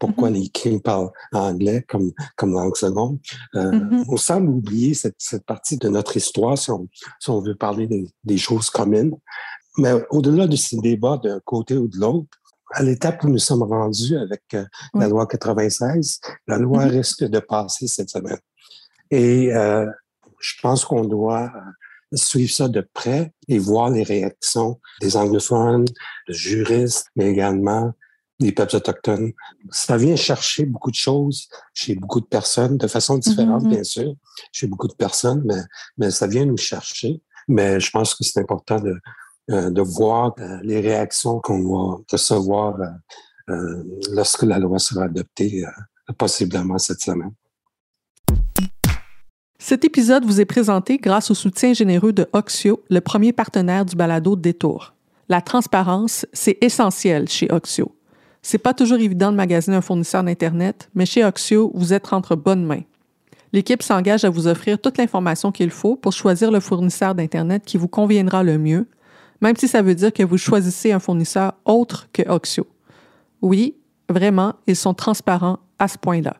pourquoi 0.00 0.30
mm-hmm. 0.30 0.34
les 0.34 0.48
Kings 0.48 0.80
parlent 0.80 1.10
anglais 1.32 1.84
comme, 1.88 2.12
comme 2.36 2.52
langue 2.52 2.76
seconde. 2.76 3.18
Euh, 3.56 3.70
mm-hmm. 3.70 4.04
On 4.08 4.16
semble 4.16 4.48
oublier 4.48 4.94
cette, 4.94 5.16
cette, 5.18 5.44
partie 5.44 5.76
de 5.76 5.88
notre 5.88 6.16
histoire 6.16 6.56
si 6.56 6.70
on, 6.70 6.88
si 7.18 7.30
on 7.30 7.40
veut 7.40 7.56
parler 7.56 7.86
des, 7.86 8.06
des 8.24 8.38
choses 8.38 8.70
communes. 8.70 9.14
Mais 9.80 9.92
au-delà 10.10 10.46
de 10.46 10.56
ces 10.56 10.76
débats 10.76 11.18
d'un 11.22 11.40
côté 11.40 11.76
ou 11.76 11.88
de 11.88 11.96
l'autre, 11.96 12.28
à 12.72 12.82
l'étape 12.82 13.24
où 13.24 13.28
nous 13.28 13.38
sommes 13.38 13.62
rendus 13.62 14.16
avec 14.16 14.42
euh, 14.54 14.64
la 14.94 15.08
loi 15.08 15.26
96, 15.26 16.20
la 16.46 16.58
loi 16.58 16.84
risque 16.84 17.24
de 17.24 17.40
passer 17.40 17.88
cette 17.88 18.10
semaine. 18.10 18.38
Et 19.10 19.52
euh, 19.54 19.86
je 20.38 20.54
pense 20.62 20.84
qu'on 20.84 21.04
doit 21.04 21.50
suivre 22.12 22.52
ça 22.52 22.68
de 22.68 22.86
près 22.92 23.32
et 23.48 23.58
voir 23.58 23.90
les 23.90 24.02
réactions 24.02 24.80
des 25.00 25.16
anglophones, 25.16 25.86
des 26.28 26.34
juristes, 26.34 27.08
mais 27.16 27.30
également 27.30 27.92
des 28.38 28.52
peuples 28.52 28.76
autochtones. 28.76 29.32
Ça 29.70 29.96
vient 29.96 30.16
chercher 30.16 30.64
beaucoup 30.64 30.90
de 30.90 30.96
choses 30.96 31.48
chez 31.74 31.94
beaucoup 31.94 32.20
de 32.20 32.26
personnes, 32.26 32.78
de 32.78 32.86
façon 32.86 33.18
différente, 33.18 33.64
mm-hmm. 33.64 33.68
bien 33.68 33.84
sûr, 33.84 34.14
chez 34.52 34.66
beaucoup 34.66 34.88
de 34.88 34.94
personnes, 34.94 35.42
mais, 35.44 35.62
mais 35.98 36.10
ça 36.10 36.26
vient 36.26 36.46
nous 36.46 36.56
chercher. 36.56 37.20
Mais 37.48 37.80
je 37.80 37.90
pense 37.90 38.14
que 38.14 38.24
c'est 38.24 38.40
important 38.40 38.80
de, 38.80 38.96
de 39.48 39.82
voir 39.82 40.34
les 40.62 40.80
réactions 40.80 41.40
qu'on 41.40 41.62
va 41.62 41.98
recevoir 42.10 42.78
lorsque 44.12 44.42
la 44.42 44.58
loi 44.58 44.78
sera 44.78 45.04
adoptée, 45.04 45.64
possiblement 46.18 46.78
cette 46.78 47.00
semaine. 47.00 47.32
Cet 49.58 49.84
épisode 49.84 50.24
vous 50.24 50.40
est 50.40 50.46
présenté 50.46 50.96
grâce 50.96 51.30
au 51.30 51.34
soutien 51.34 51.74
généreux 51.74 52.12
de 52.12 52.26
Oxio, 52.32 52.82
le 52.88 53.00
premier 53.00 53.32
partenaire 53.32 53.84
du 53.84 53.94
balado 53.94 54.34
Détour. 54.34 54.94
La 55.28 55.42
transparence, 55.42 56.26
c'est 56.32 56.56
essentiel 56.62 57.28
chez 57.28 57.52
Oxio. 57.52 57.94
C'est 58.42 58.58
pas 58.58 58.72
toujours 58.72 58.98
évident 58.98 59.30
de 59.30 59.36
magasiner 59.36 59.76
un 59.76 59.82
fournisseur 59.82 60.24
d'Internet, 60.24 60.88
mais 60.94 61.04
chez 61.04 61.24
Oxio, 61.24 61.70
vous 61.74 61.92
êtes 61.92 62.10
entre 62.12 62.36
bonnes 62.36 62.64
mains. 62.64 62.82
L'équipe 63.52 63.82
s'engage 63.82 64.24
à 64.24 64.30
vous 64.30 64.46
offrir 64.46 64.80
toute 64.80 64.96
l'information 64.96 65.52
qu'il 65.52 65.70
faut 65.70 65.94
pour 65.94 66.12
choisir 66.12 66.50
le 66.50 66.60
fournisseur 66.60 67.14
d'Internet 67.14 67.62
qui 67.64 67.76
vous 67.76 67.88
conviendra 67.88 68.42
le 68.42 68.56
mieux, 68.56 68.88
même 69.40 69.56
si 69.56 69.68
ça 69.68 69.82
veut 69.82 69.94
dire 69.94 70.12
que 70.12 70.22
vous 70.22 70.38
choisissez 70.38 70.92
un 70.92 70.98
fournisseur 70.98 71.54
autre 71.64 72.08
que 72.12 72.28
Oxio. 72.28 72.66
Oui, 73.42 73.76
vraiment, 74.08 74.54
ils 74.66 74.76
sont 74.76 74.94
transparents 74.94 75.58
à 75.78 75.88
ce 75.88 75.98
point-là. 75.98 76.36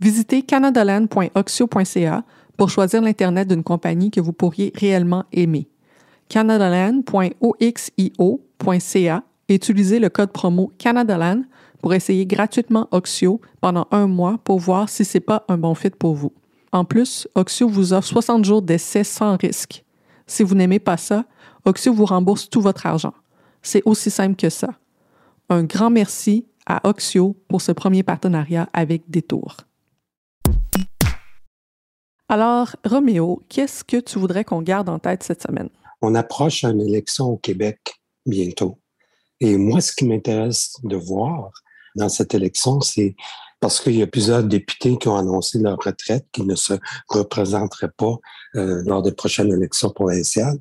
Visitez 0.00 0.42
canadaland.oxio.ca 0.42 2.24
pour 2.56 2.70
choisir 2.70 3.02
l'Internet 3.02 3.48
d'une 3.48 3.62
compagnie 3.62 4.10
que 4.10 4.20
vous 4.20 4.32
pourriez 4.32 4.72
réellement 4.74 5.24
aimer. 5.32 5.68
canadaland.oxio.ca 6.28 9.22
et 9.48 9.54
utilisez 9.54 9.98
le 9.98 10.10
code 10.10 10.32
promo 10.32 10.72
Canadaland 10.78 11.42
pour 11.80 11.94
essayer 11.94 12.26
gratuitement 12.26 12.88
Oxio 12.90 13.40
pendant 13.60 13.86
un 13.90 14.06
mois 14.06 14.38
pour 14.44 14.58
voir 14.58 14.88
si 14.88 15.04
c'est 15.04 15.20
pas 15.20 15.44
un 15.48 15.56
bon 15.56 15.74
fit 15.74 15.90
pour 15.90 16.14
vous. 16.14 16.32
En 16.72 16.84
plus, 16.84 17.26
Oxio 17.34 17.68
vous 17.68 17.92
offre 17.92 18.08
60 18.08 18.44
jours 18.44 18.62
d'essai 18.62 19.04
sans 19.04 19.36
risque. 19.36 19.84
Si 20.26 20.42
vous 20.42 20.54
n'aimez 20.54 20.80
pas 20.80 20.98
ça, 20.98 21.24
Oxio 21.64 21.92
vous 21.92 22.04
rembourse 22.04 22.48
tout 22.48 22.60
votre 22.60 22.86
argent. 22.86 23.14
C'est 23.62 23.82
aussi 23.84 24.10
simple 24.10 24.36
que 24.36 24.50
ça. 24.50 24.68
Un 25.48 25.64
grand 25.64 25.90
merci 25.90 26.46
à 26.66 26.86
Oxio 26.88 27.36
pour 27.48 27.62
ce 27.62 27.72
premier 27.72 28.02
partenariat 28.02 28.68
avec 28.72 29.10
Détour. 29.10 29.56
Alors, 32.28 32.76
Roméo, 32.84 33.42
qu'est-ce 33.48 33.82
que 33.82 33.96
tu 33.96 34.18
voudrais 34.18 34.44
qu'on 34.44 34.60
garde 34.60 34.90
en 34.90 34.98
tête 34.98 35.22
cette 35.22 35.42
semaine? 35.42 35.70
On 36.02 36.14
approche 36.14 36.62
une 36.62 36.80
élection 36.80 37.26
au 37.26 37.36
Québec 37.38 37.78
bientôt. 38.26 38.78
Et 39.40 39.56
moi, 39.56 39.80
ce 39.80 39.92
qui 39.92 40.04
m'intéresse 40.04 40.76
de 40.84 40.96
voir 40.96 41.50
dans 41.96 42.10
cette 42.10 42.34
élection, 42.34 42.80
c'est 42.80 43.16
parce 43.60 43.80
qu'il 43.80 43.96
y 43.96 44.02
a 44.02 44.06
plusieurs 44.06 44.44
députés 44.44 44.96
qui 44.98 45.08
ont 45.08 45.16
annoncé 45.16 45.58
leur 45.58 45.78
retraite, 45.78 46.26
qui 46.32 46.42
ne 46.42 46.54
se 46.54 46.74
représenteraient 47.08 47.90
pas 47.96 48.16
euh, 48.56 48.82
lors 48.86 49.02
des 49.02 49.12
prochaines 49.12 49.52
élections 49.52 49.90
provinciales. 49.90 50.58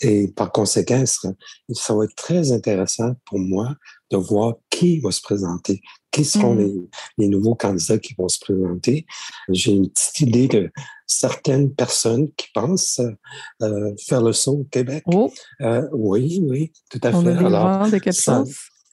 Et 0.00 0.28
par 0.28 0.50
conséquent, 0.50 1.04
ça 1.06 1.94
va 1.94 2.04
être 2.04 2.14
très 2.14 2.52
intéressant 2.52 3.14
pour 3.26 3.38
moi 3.38 3.74
de 4.10 4.16
voir 4.16 4.54
qui 4.70 5.00
va 5.00 5.10
se 5.10 5.20
présenter, 5.20 5.82
qui 6.10 6.24
seront 6.24 6.54
mm. 6.54 6.88
les, 7.18 7.28
nouveaux 7.28 7.54
candidats 7.54 7.98
qui 7.98 8.14
vont 8.16 8.28
se 8.28 8.38
présenter? 8.38 9.06
J'ai 9.50 9.72
une 9.72 9.90
petite 9.90 10.20
idée 10.20 10.48
de 10.48 10.70
certaines 11.06 11.74
personnes 11.74 12.30
qui 12.32 12.46
pensent 12.54 13.00
euh, 13.62 13.94
faire 14.06 14.22
le 14.22 14.32
saut 14.32 14.60
au 14.60 14.64
Québec. 14.64 15.04
Oh. 15.06 15.30
Euh, 15.60 15.86
oui, 15.92 16.40
oui, 16.44 16.72
tout 16.90 17.00
à 17.02 17.12
fait. 17.12 17.28
Alors, 17.28 17.86
ça, 18.12 18.44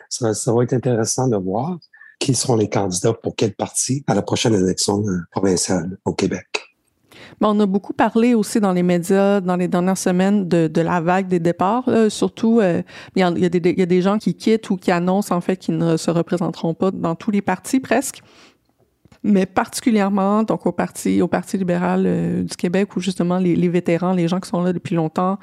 ça, 0.10 0.34
ça, 0.34 0.54
va 0.54 0.63
être 0.63 0.74
intéressant 0.74 1.28
de 1.28 1.38
voir 1.38 1.78
qui 2.19 2.34
seront 2.34 2.56
les 2.56 2.69
candidats 2.69 3.13
pour 3.13 3.36
quel 3.36 3.54
parti 3.54 4.04
à 4.08 4.15
la 4.15 4.21
prochaine 4.21 4.54
élection 4.54 5.04
euh, 5.08 5.19
provinciale 5.32 5.97
au 6.06 6.13
Québec 6.13 6.47
on 7.41 7.60
a 7.60 7.65
beaucoup 7.65 7.93
parlé 7.93 8.34
aussi 8.34 8.60
dans 8.60 8.71
les 8.71 8.82
médias 8.82 9.41
dans 9.41 9.56
les 9.56 9.67
dernières 9.67 9.97
semaines 9.97 10.47
de, 10.47 10.82
la 10.82 11.01
vague 11.01 11.28
des 11.28 11.39
départs. 11.39 11.89
Surtout, 12.10 12.62
il, 12.62 12.84
y 13.15 13.23
a, 13.23 13.32
des, 13.49 14.01
gens 14.01 14.17
qui 14.17 14.36
quittent 14.36 14.69
ou 14.69 14.78
qui 14.78 14.91
annoncent 14.91 15.36
en 15.36 15.41
fait 15.41 15.58
qu'ils 15.58 15.78
ne 15.78 15.97
se 15.97 16.10
représenteront 16.10 16.73
pas 16.73 16.91
dans 16.91 17.13
tous 17.13 17.32
les 17.32 17.41
partis 17.41 17.80
presque. 17.80 18.21
Mais 19.28 19.47
particulièrement 19.47 20.43
donc 20.43 20.67
au 20.67 20.71
parti 20.71 21.19
au 21.19 21.28
parti 21.28 21.58
libéral 21.58 22.04
euh, 22.06 22.43
du 22.43 22.56
Québec 22.56 22.95
où 22.95 22.99
justement 22.99 23.39
les, 23.39 23.56
les, 23.56 23.69
vétérans, 23.69 24.13
les 24.13 24.28
gens 24.28 24.39
qui 24.39 24.47
sont 24.47 24.62
là 24.62 24.71
depuis 24.71 24.93
longtemps, 24.93 25.39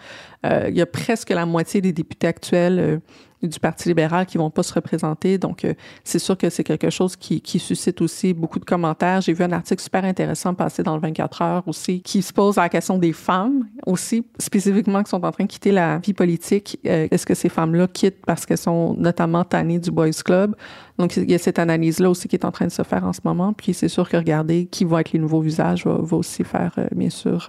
euh, 0.47 0.67
il 0.69 0.77
y 0.77 0.81
a 0.81 0.87
presque 0.87 1.31
la 1.31 1.47
moitié 1.47 1.81
des 1.81 1.93
députés 1.93 2.29
actuels 2.29 3.01
du 3.43 3.59
Parti 3.59 3.89
libéral 3.89 4.27
qui 4.27 4.39
vont 4.39 4.51
pas 4.51 4.63
se 4.63 4.73
représenter. 4.73 5.39
Donc, 5.39 5.65
euh, 5.65 5.75
c'est 6.05 6.19
sûr 6.19 6.37
que 6.37 6.51
c'est 6.51 6.65
quelque 6.65 6.91
chose 6.91 7.17
qui, 7.17 7.43
suscite 7.59 8.01
aussi 8.01 8.35
beaucoup 8.35 8.59
de 8.59 8.65
commentaires. 8.65 9.21
J'ai 9.21 9.33
vu 9.33 9.45
un 9.45 9.53
article 9.53 9.83
super 9.83 10.05
intéressant 10.05 10.55
passer 10.55 10.83
dans 10.83 10.95
le 10.95 11.01
24 11.01 11.43
heures 11.43 11.63
aussi 11.67 12.01
qui 12.01 12.23
se 12.23 12.33
pose 12.33 12.57
la 12.57 12.69
question 12.69 12.99
des 12.99 13.13
femmes 13.13 13.69
aussi, 13.87 14.25
spécifiquement 14.39 15.03
qui 15.03 15.11
sont 15.11 15.25
en 15.25 15.31
train 15.31 15.45
de 15.45 15.49
quitter 15.49 15.73
la 15.73 15.99
vie 15.99 16.15
politique. 16.15 16.79
Euh, 16.87 17.09
est-ce 17.11 17.27
que 17.27 17.35
ces 17.35 17.49
femmes-là 17.49 17.89
quittent 17.89 18.25
parce 18.27 18.47
qu'elles 18.47 18.59
sont 18.59 18.95
notamment 18.95 19.45
tannées 19.45 19.79
du 19.79 19.91
Boys 19.91 20.11
Club? 20.25 20.57
Donc, 20.99 21.17
il 21.17 21.31
y 21.31 21.35
a 21.35 21.39
cette 21.39 21.59
analyse-là 21.59 22.11
aussi 22.11 22.29
qui 22.29 22.37
est 22.37 22.45
en 22.45 22.53
train 22.53 22.67
de 22.67 22.73
se 22.73 22.83
faire 22.83 23.05
en 23.05 23.13
ce 23.13 23.21
moment. 23.25 23.53
Puis, 23.53 23.75
c'est 23.75 23.89
sûr 23.89 24.09
que 24.09 24.17
regarder 24.17 24.67
qui 24.67 24.85
vont 24.85 24.99
être 24.99 25.13
les 25.13 25.19
nouveaux 25.19 25.41
visages 25.41 25.87
va, 25.87 26.17
aussi 26.17 26.45
faire, 26.45 26.73
euh, 26.79 26.87
bien 26.93 27.11
sûr, 27.11 27.49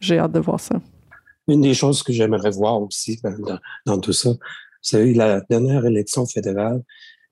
j'ai 0.00 0.18
hâte 0.18 0.32
de 0.32 0.40
voir 0.40 0.60
ça. 0.60 0.80
Une 1.48 1.60
des 1.60 1.74
choses 1.74 2.02
que 2.02 2.12
j'aimerais 2.12 2.50
voir 2.50 2.80
aussi 2.82 3.20
ben, 3.22 3.36
dans 3.86 4.00
tout 4.00 4.12
ça, 4.12 4.30
savez, 4.86 5.14
la 5.14 5.40
dernière 5.48 5.84
élection 5.84 6.26
fédérale, 6.26 6.82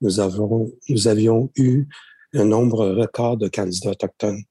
nous, 0.01 0.19
avons, 0.19 0.71
nous 0.89 1.07
avions 1.07 1.51
eu 1.55 1.85
un 2.33 2.45
nombre 2.45 2.87
record 2.87 3.37
de 3.37 3.47
candidats 3.47 3.91
autochtones 3.91 4.43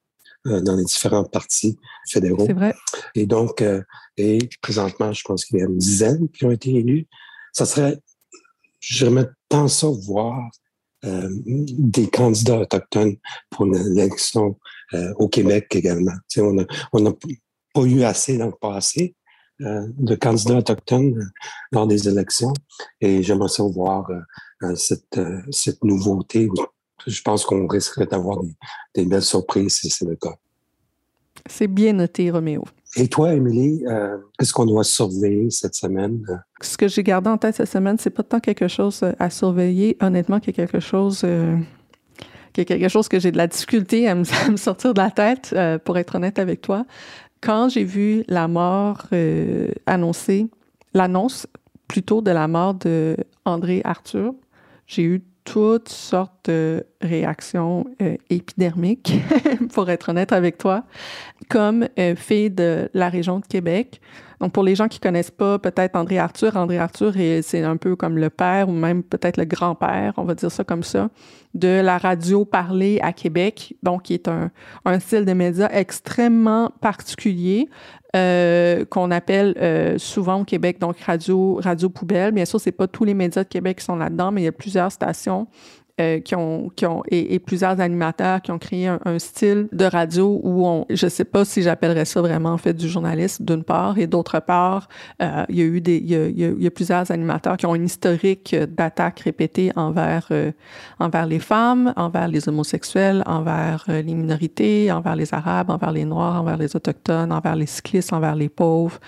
euh, 0.46 0.60
dans 0.60 0.76
les 0.76 0.84
différents 0.84 1.24
partis 1.24 1.78
fédéraux. 2.08 2.44
C'est 2.46 2.52
vrai. 2.54 2.74
Et 3.14 3.26
donc, 3.26 3.62
euh, 3.62 3.82
et 4.16 4.38
présentement, 4.60 5.12
je 5.12 5.22
pense 5.22 5.44
qu'il 5.44 5.58
y 5.58 5.62
a 5.62 5.66
une 5.66 5.78
dizaine 5.78 6.28
qui 6.28 6.44
ont 6.44 6.50
été 6.50 6.70
élus. 6.70 7.06
Ça 7.52 7.66
serait, 7.66 7.98
j'aimerais 8.80 9.28
tant 9.48 9.68
ça 9.68 9.88
voir 9.88 10.50
euh, 11.04 11.28
des 11.46 12.08
candidats 12.08 12.58
autochtones 12.58 13.16
pour 13.50 13.66
l'élection 13.66 14.58
au 15.16 15.28
Québec 15.28 15.66
également. 15.74 16.12
on 16.36 16.52
n'a 16.52 16.64
on 16.92 17.04
a 17.06 17.12
pas 17.74 17.82
eu 17.82 18.04
assez 18.04 18.38
dans 18.38 18.46
le 18.46 18.52
passé, 18.60 19.16
de 19.60 20.14
candidats 20.14 20.58
autochtones 20.58 21.30
dans 21.72 21.86
des 21.86 22.08
élections. 22.08 22.52
Et 23.00 23.22
j'aimerais 23.22 23.48
savoir 23.48 24.10
euh, 24.64 24.74
cette, 24.76 25.18
euh, 25.18 25.40
cette 25.50 25.82
nouveauté. 25.84 26.48
Je 27.06 27.22
pense 27.22 27.44
qu'on 27.44 27.66
risquerait 27.66 28.06
d'avoir 28.06 28.38
des, 28.94 29.04
belles 29.04 29.22
surprises 29.22 29.76
si 29.76 29.90
c'est 29.90 30.06
le 30.06 30.16
cas. 30.16 30.34
C'est 31.46 31.66
bien 31.66 31.92
noté, 31.92 32.30
Roméo. 32.30 32.64
Et 32.96 33.08
toi, 33.08 33.34
Émilie, 33.34 33.84
qu'est-ce 34.38 34.52
qu'on 34.52 34.64
doit 34.64 34.84
surveiller 34.84 35.50
cette 35.50 35.74
semaine? 35.74 36.24
Ce 36.62 36.78
que 36.78 36.88
j'ai 36.88 37.02
gardé 37.02 37.28
en 37.28 37.36
tête 37.36 37.56
cette 37.56 37.68
semaine, 37.68 37.96
c'est 37.98 38.08
pas 38.08 38.22
tant 38.22 38.40
quelque 38.40 38.68
chose 38.68 39.02
à 39.18 39.30
surveiller, 39.30 39.96
honnêtement, 40.00 40.38
qu'il 40.38 40.56
y 40.56 40.60
a 40.60 40.66
quelque 40.66 40.80
chose, 40.80 41.26
quelque 42.54 42.88
chose 42.88 43.08
que 43.08 43.18
j'ai 43.18 43.32
de 43.32 43.36
la 43.36 43.48
difficulté 43.48 44.08
à 44.08 44.14
me, 44.14 44.24
sortir 44.56 44.94
de 44.94 45.00
la 45.00 45.10
tête, 45.10 45.54
pour 45.84 45.98
être 45.98 46.14
honnête 46.14 46.38
avec 46.38 46.62
toi 46.62 46.86
quand 47.44 47.68
j'ai 47.68 47.84
vu 47.84 48.24
la 48.26 48.48
mort 48.48 49.02
euh, 49.12 49.68
annoncée, 49.86 50.48
l'annonce 50.94 51.46
plutôt 51.88 52.22
de 52.22 52.30
la 52.30 52.48
mort 52.48 52.72
de 52.72 53.16
André 53.44 53.82
Arthur, 53.84 54.34
j'ai 54.86 55.02
eu 55.02 55.22
toutes 55.44 55.90
sortes 55.90 56.48
de 56.48 56.86
réactions 57.02 57.84
euh, 58.00 58.16
épidermiques, 58.30 59.12
pour 59.74 59.90
être 59.90 60.08
honnête 60.08 60.32
avec 60.32 60.56
toi, 60.56 60.84
comme 61.50 61.86
euh, 61.98 62.16
fille 62.16 62.50
de 62.50 62.88
la 62.94 63.10
région 63.10 63.40
de 63.40 63.46
Québec. 63.46 64.00
Donc, 64.40 64.52
pour 64.52 64.62
les 64.62 64.74
gens 64.74 64.88
qui 64.88 65.00
connaissent 65.00 65.30
pas 65.30 65.58
peut-être 65.58 65.96
André 65.96 66.18
Arthur, 66.18 66.56
André 66.56 66.78
Arthur, 66.78 67.12
c'est 67.42 67.62
un 67.62 67.76
peu 67.76 67.96
comme 67.96 68.18
le 68.18 68.30
père 68.30 68.68
ou 68.68 68.72
même 68.72 69.02
peut-être 69.02 69.36
le 69.36 69.44
grand-père, 69.44 70.14
on 70.16 70.24
va 70.24 70.34
dire 70.34 70.50
ça 70.50 70.64
comme 70.64 70.82
ça, 70.82 71.08
de 71.54 71.80
la 71.80 71.98
radio 71.98 72.44
parlée 72.44 72.98
à 73.02 73.12
Québec, 73.12 73.76
donc 73.82 74.04
qui 74.04 74.14
est 74.14 74.28
un, 74.28 74.50
un 74.84 74.98
style 74.98 75.24
de 75.24 75.32
média 75.32 75.68
extrêmement 75.72 76.70
particulier 76.80 77.68
euh, 78.14 78.84
qu'on 78.84 79.10
appelle 79.10 79.56
euh, 79.60 79.98
souvent 79.98 80.40
au 80.40 80.44
Québec 80.44 80.78
donc 80.78 81.00
radio 81.00 81.58
radio 81.60 81.88
poubelle. 81.88 82.30
Bien 82.30 82.44
sûr, 82.44 82.60
c'est 82.60 82.70
pas 82.70 82.86
tous 82.86 83.04
les 83.04 83.14
médias 83.14 83.42
de 83.42 83.48
Québec 83.48 83.78
qui 83.78 83.84
sont 83.84 83.96
là-dedans, 83.96 84.30
mais 84.30 84.42
il 84.42 84.44
y 84.44 84.48
a 84.48 84.52
plusieurs 84.52 84.92
stations 84.92 85.48
euh, 86.00 86.18
qui 86.18 86.34
ont, 86.34 86.72
qui 86.74 86.86
ont 86.86 87.04
et, 87.08 87.38
plusieurs 87.38 87.80
animateurs 87.80 88.42
qui 88.42 88.50
ont 88.50 88.58
créé 88.58 88.88
un, 88.88 89.18
style 89.20 89.68
de 89.70 89.84
radio 89.84 90.40
où 90.42 90.66
on, 90.66 90.86
je 90.90 91.06
sais 91.06 91.22
pas 91.22 91.44
si 91.44 91.62
j'appellerais 91.62 92.04
ça 92.04 92.20
vraiment 92.20 92.48
en 92.48 92.58
fait 92.58 92.72
du 92.72 92.88
journalisme 92.88 93.44
d'une 93.44 93.62
part 93.62 93.96
et 93.96 94.08
d'autre 94.08 94.40
part, 94.40 94.88
euh, 95.22 95.44
il 95.48 95.56
y 95.56 95.62
a 95.62 95.64
eu 95.64 95.80
des, 95.80 95.98
il 95.98 96.10
y 96.10 96.16
a, 96.16 96.26
il 96.26 96.62
y 96.64 96.66
a, 96.66 96.70
plusieurs 96.72 97.12
animateurs 97.12 97.56
qui 97.56 97.66
ont 97.66 97.76
une 97.76 97.84
historique 97.84 98.56
d'attaques 98.56 99.20
répétées 99.20 99.70
envers 99.76 100.26
euh, 100.32 100.50
envers 100.98 101.26
les 101.26 101.38
femmes, 101.38 101.92
envers 101.94 102.26
les 102.26 102.48
homosexuels, 102.48 103.22
envers 103.26 103.84
les 103.86 104.02
minorités, 104.02 104.90
envers 104.90 105.14
les 105.14 105.32
arabes, 105.32 105.70
envers 105.70 105.92
les 105.92 106.04
noirs, 106.04 106.40
envers 106.40 106.56
les 106.56 106.74
autochtones, 106.74 107.30
envers 107.30 107.54
les 107.54 107.66
cyclistes, 107.66 108.12
envers 108.12 108.34
les 108.34 108.48
pauvres, 108.48 108.98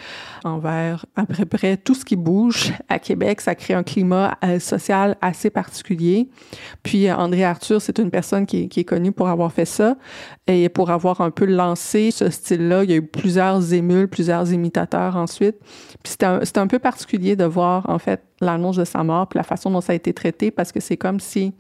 envers 0.44 1.04
à 1.16 1.26
peu 1.26 1.46
près 1.46 1.78
tout 1.78 1.94
ce 1.94 2.04
qui 2.04 2.14
bouge 2.14 2.74
à 2.88 3.00
Québec. 3.00 3.40
Ça 3.40 3.56
crée 3.56 3.74
un 3.74 3.82
climat 3.82 4.38
social 4.60 5.16
assez 5.20 5.50
particulier. 5.50 6.28
Puis 6.86 7.10
André 7.10 7.42
Arthur, 7.42 7.82
c'est 7.82 7.98
une 7.98 8.12
personne 8.12 8.46
qui, 8.46 8.70
est 8.74 8.84
connue 8.84 9.10
pour 9.10 9.28
avoir 9.28 9.52
fait 9.52 9.64
ça 9.64 9.96
et 10.46 10.68
pour 10.68 10.92
avoir 10.92 11.20
un 11.20 11.32
peu 11.32 11.44
lancé 11.44 12.12
ce 12.12 12.30
style-là. 12.30 12.84
Il 12.84 12.90
y 12.90 12.92
a 12.92 12.96
eu 12.96 13.02
plusieurs 13.02 13.74
émules, 13.74 14.06
plusieurs 14.06 14.52
imitateurs 14.52 15.16
ensuite. 15.16 15.56
Puis 16.04 16.12
c'était 16.12 16.26
un, 16.26 16.40
un, 16.54 16.66
peu 16.68 16.78
particulier 16.78 17.34
de 17.34 17.44
voir, 17.44 17.90
en 17.90 17.98
fait, 17.98 18.22
l'annonce 18.40 18.76
de 18.76 18.84
sa 18.84 19.02
mort, 19.02 19.26
puis 19.26 19.36
la 19.36 19.42
façon 19.42 19.68
dont 19.72 19.80
ça 19.80 19.94
a 19.94 19.96
été 19.96 20.14
traité, 20.14 20.52
parce 20.52 20.70
que 20.70 20.78
c'est 20.78 20.96
comme 20.96 21.18
si 21.18 21.54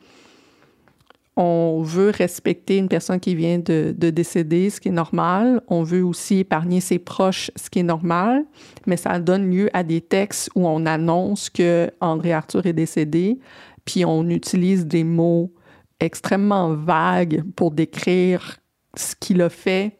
on 1.34 1.82
veut 1.82 2.10
respecter 2.10 2.76
une 2.78 2.88
personne 2.88 3.18
qui 3.18 3.34
vient 3.34 3.58
de, 3.58 3.92
décéder, 3.98 4.70
ce 4.70 4.80
qui 4.80 4.88
est 4.88 4.92
normal. 4.92 5.60
On 5.66 5.82
veut 5.82 6.04
aussi 6.04 6.38
épargner 6.38 6.80
ses 6.80 7.00
proches, 7.00 7.50
ce 7.56 7.68
qui 7.68 7.80
est 7.80 7.82
normal. 7.82 8.44
Mais 8.86 8.96
ça 8.96 9.18
donne 9.18 9.50
lieu 9.50 9.68
à 9.72 9.82
des 9.82 10.00
textes 10.00 10.50
où 10.54 10.68
on 10.68 10.86
annonce 10.86 11.50
que 11.50 11.90
André 12.00 12.32
Arthur 12.32 12.64
est 12.64 12.72
décédé, 12.72 13.40
puis 13.86 14.04
on 14.04 14.28
utilise 14.28 14.86
des 14.86 15.04
mots 15.04 15.54
extrêmement 15.98 16.74
vagues 16.74 17.42
pour 17.54 17.70
décrire 17.70 18.58
ce 18.94 19.14
qu'il 19.18 19.40
a 19.40 19.48
fait, 19.48 19.96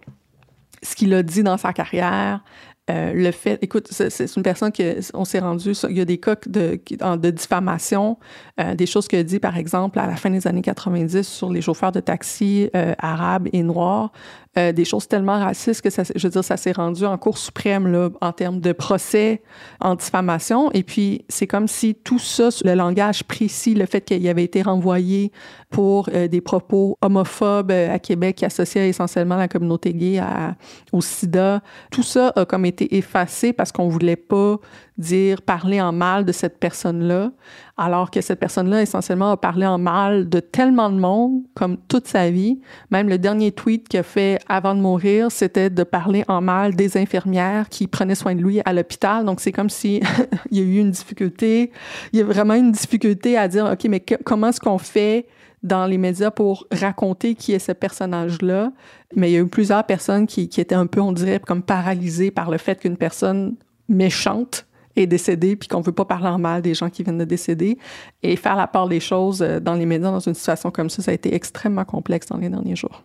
ce 0.83 0.94
qu'il 0.94 1.14
a 1.14 1.22
dit 1.22 1.42
dans 1.42 1.57
sa 1.57 1.72
carrière, 1.72 2.42
euh, 2.88 3.12
le 3.12 3.33
fait, 3.33 3.59
écoute, 3.62 3.88
c'est 3.90 4.37
une 4.37 4.44
personne 4.44 4.70
qui, 4.70 4.85
on 5.12 5.25
s'est 5.25 5.40
rendu, 5.40 5.72
il 5.90 5.99
y 5.99 6.01
a 6.01 6.05
des 6.05 6.18
cas 6.18 6.37
de, 6.46 6.81
de 7.16 7.31
diffamation, 7.31 8.16
euh, 8.61 8.77
des 8.77 8.87
choses 8.87 9.09
qu'il 9.09 9.18
a 9.18 9.25
dit, 9.25 9.40
par 9.40 9.57
exemple, 9.57 9.99
à 9.99 10.07
la 10.07 10.14
fin 10.14 10.31
des 10.31 10.46
années 10.46 10.62
90 10.62 11.22
sur 11.22 11.51
les 11.51 11.61
chauffeurs 11.61 11.90
de 11.90 11.99
taxi 11.99 12.70
euh, 12.77 12.94
arabes 12.99 13.49
et 13.53 13.64
noirs, 13.64 14.12
euh, 14.58 14.72
des 14.72 14.84
choses 14.84 15.06
tellement 15.08 15.38
racistes 15.38 15.82
que 15.82 15.90
ça, 15.90 16.02
je 16.14 16.26
veux 16.26 16.30
dire, 16.30 16.44
ça 16.44 16.56
s'est 16.56 16.72
rendu 16.72 17.04
en 17.04 17.18
Cour 17.18 17.38
suprême 17.38 17.86
là, 17.86 18.10
en 18.20 18.32
termes 18.32 18.60
de 18.60 18.72
procès 18.72 19.42
en 19.80 19.94
diffamation. 19.94 20.70
Et 20.72 20.82
puis, 20.82 21.24
c'est 21.28 21.46
comme 21.46 21.68
si 21.68 21.94
tout 21.94 22.18
ça, 22.18 22.48
le 22.64 22.74
langage 22.74 23.24
précis, 23.24 23.74
le 23.74 23.86
fait 23.86 24.00
qu'il 24.00 24.26
avait 24.28 24.44
été 24.44 24.62
renvoyé 24.62 25.32
pour 25.70 26.08
euh, 26.14 26.28
des 26.28 26.40
propos 26.40 26.96
homophobes 27.02 27.70
euh, 27.70 27.94
à 27.94 27.98
Québec 27.98 28.36
qui 28.36 28.44
associaient 28.44 28.88
essentiellement 28.88 29.36
la 29.36 29.48
communauté 29.48 29.92
gay 29.92 30.18
à, 30.18 30.54
au 30.92 31.00
sida, 31.00 31.60
tout 31.90 32.02
ça 32.02 32.32
a 32.36 32.44
comme 32.44 32.64
été 32.64 32.96
effacé 32.96 33.52
parce 33.52 33.72
qu'on 33.72 33.88
voulait 33.88 34.16
pas 34.16 34.56
dire 34.96 35.42
parler 35.42 35.80
en 35.80 35.92
mal 35.92 36.24
de 36.24 36.32
cette 36.32 36.58
personne-là, 36.58 37.30
alors 37.76 38.10
que 38.10 38.20
cette 38.20 38.40
personne-là 38.40 38.82
essentiellement 38.82 39.30
a 39.32 39.36
parlé 39.36 39.66
en 39.66 39.78
mal 39.78 40.28
de 40.28 40.40
tellement 40.40 40.88
de 40.90 40.98
monde 40.98 41.42
comme 41.54 41.76
toute 41.88 42.06
sa 42.06 42.30
vie. 42.30 42.60
Même 42.90 43.08
le 43.08 43.18
dernier 43.18 43.52
tweet 43.52 43.88
qu'il 43.88 44.00
a 44.00 44.02
fait 44.02 44.38
avant 44.48 44.74
de 44.74 44.80
mourir, 44.80 45.30
c'était 45.30 45.68
de 45.68 45.82
parler 45.82 46.24
en 46.28 46.40
mal 46.40 46.74
des 46.74 46.96
infirmières 46.96 47.68
qui 47.68 47.86
prenaient 47.86 48.14
soin 48.14 48.34
de 48.34 48.42
lui 48.42 48.60
à 48.64 48.72
l'hôpital. 48.72 49.24
Donc 49.26 49.40
c'est 49.40 49.52
comme 49.52 49.68
si 49.68 50.00
il 50.50 50.58
y 50.58 50.60
a 50.60 50.64
eu 50.64 50.78
une 50.78 50.90
difficulté, 50.90 51.70
il 52.12 52.18
y 52.18 52.22
a 52.22 52.24
vraiment 52.24 52.54
une 52.54 52.72
difficulté 52.72 53.36
à 53.36 53.46
dire 53.46 53.66
ok 53.66 53.84
mais 53.88 54.00
comment 54.00 54.48
est-ce 54.48 54.60
qu'on 54.60 54.78
fait 54.78 55.26
dans 55.62 55.86
les 55.86 55.98
médias 55.98 56.30
pour 56.30 56.66
raconter 56.72 57.34
qui 57.34 57.52
est 57.52 57.58
ce 57.58 57.72
personnage-là? 57.72 58.72
Mais 59.14 59.30
il 59.30 59.34
y 59.34 59.36
a 59.36 59.40
eu 59.40 59.48
plusieurs 59.48 59.84
personnes 59.84 60.26
qui, 60.26 60.48
qui 60.48 60.60
étaient 60.60 60.74
un 60.74 60.86
peu, 60.86 61.00
on 61.00 61.12
dirait, 61.12 61.40
comme 61.40 61.62
paralysées 61.62 62.30
par 62.30 62.50
le 62.50 62.58
fait 62.58 62.80
qu'une 62.80 62.96
personne 62.96 63.56
méchante 63.88 64.66
est 64.96 65.06
décédé, 65.06 65.56
puis 65.56 65.68
qu'on 65.68 65.80
ne 65.80 65.85
veut 65.85 65.92
pas 65.92 66.04
parler 66.04 66.28
en 66.28 66.38
mal 66.38 66.62
des 66.62 66.74
gens 66.74 66.90
qui 66.90 67.02
viennent 67.02 67.18
de 67.18 67.24
décéder. 67.24 67.78
Et 68.22 68.37
faire 68.37 68.56
la 68.56 68.66
part 68.66 68.88
des 68.88 69.00
choses 69.00 69.42
euh, 69.42 69.61
dans 69.61 69.74
les 69.74 69.87
médias 69.87 70.11
dans 70.11 70.20
une 70.20 70.35
situation 70.35 70.70
comme 70.70 70.90
ça, 70.90 71.02
ça 71.02 71.11
a 71.11 71.14
été 71.14 71.35
extrêmement 71.35 71.85
complexe 71.85 72.26
dans 72.28 72.38
les 72.38 72.48
derniers 72.48 72.76
jours. 72.76 73.02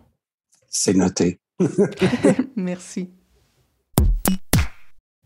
C'est 0.68 0.94
noté. 0.94 1.38
Merci. 2.56 3.10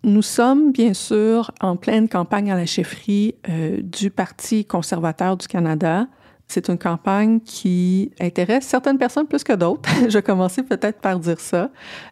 Nous 0.02 0.22
sommes 0.22 0.70
bien 0.70 0.94
sûr 0.94 1.50
en 1.60 1.76
pleine 1.76 2.08
campagne 2.08 2.52
à 2.52 2.56
la 2.56 2.66
chefferie 2.66 3.34
euh, 3.48 3.80
du 3.82 4.10
Parti 4.10 4.64
conservateur 4.64 5.36
du 5.36 5.48
Canada. 5.48 6.06
C'est 6.48 6.68
une 6.68 6.78
campagne 6.78 7.40
qui 7.40 8.12
intéresse 8.20 8.66
certaines 8.66 8.98
personnes 8.98 9.26
plus 9.26 9.42
que 9.42 9.52
d'autres. 9.52 9.88
je 10.08 10.12
vais 10.12 10.22
commencer 10.22 10.62
peut-être 10.62 11.00
par 11.00 11.18
dire 11.18 11.40
ça, 11.40 11.70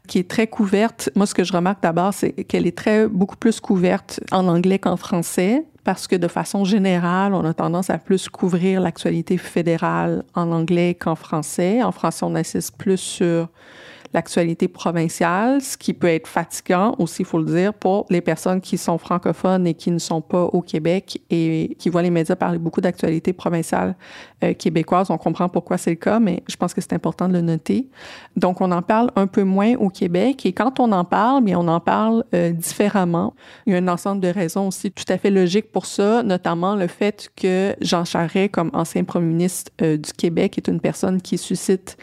qui 0.09 0.19
est 0.19 0.29
très 0.29 0.47
couverte. 0.47 1.11
Moi, 1.15 1.27
ce 1.27 1.35
que 1.35 1.45
je 1.45 1.53
remarque 1.53 1.83
d'abord, 1.83 2.13
c'est 2.13 2.33
qu'elle 2.33 2.67
est 2.67 2.77
très 2.77 3.07
beaucoup 3.07 3.37
plus 3.37 3.61
couverte 3.61 4.21
en 4.33 4.49
anglais 4.49 4.79
qu'en 4.79 4.97
français, 4.97 5.65
parce 5.85 6.09
que 6.09 6.17
de 6.17 6.29
façon 6.29 6.65
générale, 6.65 7.35
on 7.35 7.45
a 7.45 7.55
tendance 7.55 7.91
à 7.91 7.99
plus 7.99 8.29
couvrir 8.29 8.81
l'actualité 8.81 9.39
fédérale 9.39 10.25
en 10.35 10.51
anglais 10.51 10.95
qu'en 10.95 11.15
français. 11.15 11.83
En 11.83 11.93
français, 11.93 12.25
on 12.25 12.35
insiste 12.35 12.77
plus 12.77 12.97
sur 12.97 13.49
l'actualité 14.15 14.69
provinciale, 14.69 15.61
ce 15.61 15.77
qui 15.77 15.93
peut 15.93 16.07
être 16.07 16.29
fatigant 16.29 16.95
aussi, 17.01 17.23
il 17.23 17.25
faut 17.25 17.41
le 17.41 17.53
dire, 17.53 17.75
pour 17.75 18.07
les 18.11 18.21
personnes 18.21 18.61
qui 18.61 18.79
sont 18.79 18.97
francophones 18.97 19.67
et 19.67 19.75
qui 19.75 19.91
ne 19.91 19.99
sont 19.99 20.21
pas 20.21 20.45
au 20.45 20.63
Québec 20.63 21.21
et 21.31 21.77
qui 21.81 21.89
voient 21.89 22.03
les 22.03 22.11
médias 22.11 22.37
parler 22.37 22.59
beaucoup 22.59 22.81
d'actualité 22.81 23.33
provinciale 23.33 23.97
euh, 24.45 24.55
québécoise. 24.55 25.11
On 25.11 25.19
comprend 25.19 25.49
pourquoi 25.49 25.79
c'est 25.79 25.91
le 25.91 25.97
cas, 25.97 26.21
mais 26.21 26.45
je 26.49 26.55
pense 26.55 26.73
que 26.75 26.81
c'est 26.81 26.93
important 26.93 27.29
de 27.29 27.33
le 27.33 27.41
noter. 27.41 27.89
Donc, 28.37 28.61
on 28.61 28.71
en 28.71 28.83
parle 28.83 29.11
un 29.17 29.27
peu 29.27 29.43
moins 29.43 29.75
au 29.75 29.89
Québec 29.89 30.47
et 30.47 30.53
quand 30.53 30.79
on 30.79 30.93
en 30.93 31.05
parle, 31.05 31.43
bien, 31.43 31.59
on 31.59 31.67
en 31.67 31.81
parle 31.81 32.25
euh, 32.35 32.53
différemment. 32.53 33.35
Il 33.67 33.73
y 33.73 33.77
a 33.77 33.79
un 33.81 33.89
ensemble 33.89 34.21
de 34.21 34.29
raisons 34.29 34.69
aussi 34.69 34.93
tout 34.93 35.05
à 35.09 35.19
fait 35.19 35.31
logiques 35.31 35.73
pour 35.73 35.87
ça, 35.87 36.23
notamment 36.23 36.77
le 36.77 36.87
fait 36.87 37.31
que 37.35 37.75
Jean 37.81 38.05
Charest, 38.05 38.53
comme 38.53 38.71
ancien 38.75 39.03
premier 39.03 39.27
ministre 39.27 39.73
euh, 39.83 39.97
du 39.97 40.13
Québec, 40.13 40.57
est 40.57 40.69
une 40.69 40.81
personne 40.81 41.21
qui 41.21 41.37
suscite 41.37 41.97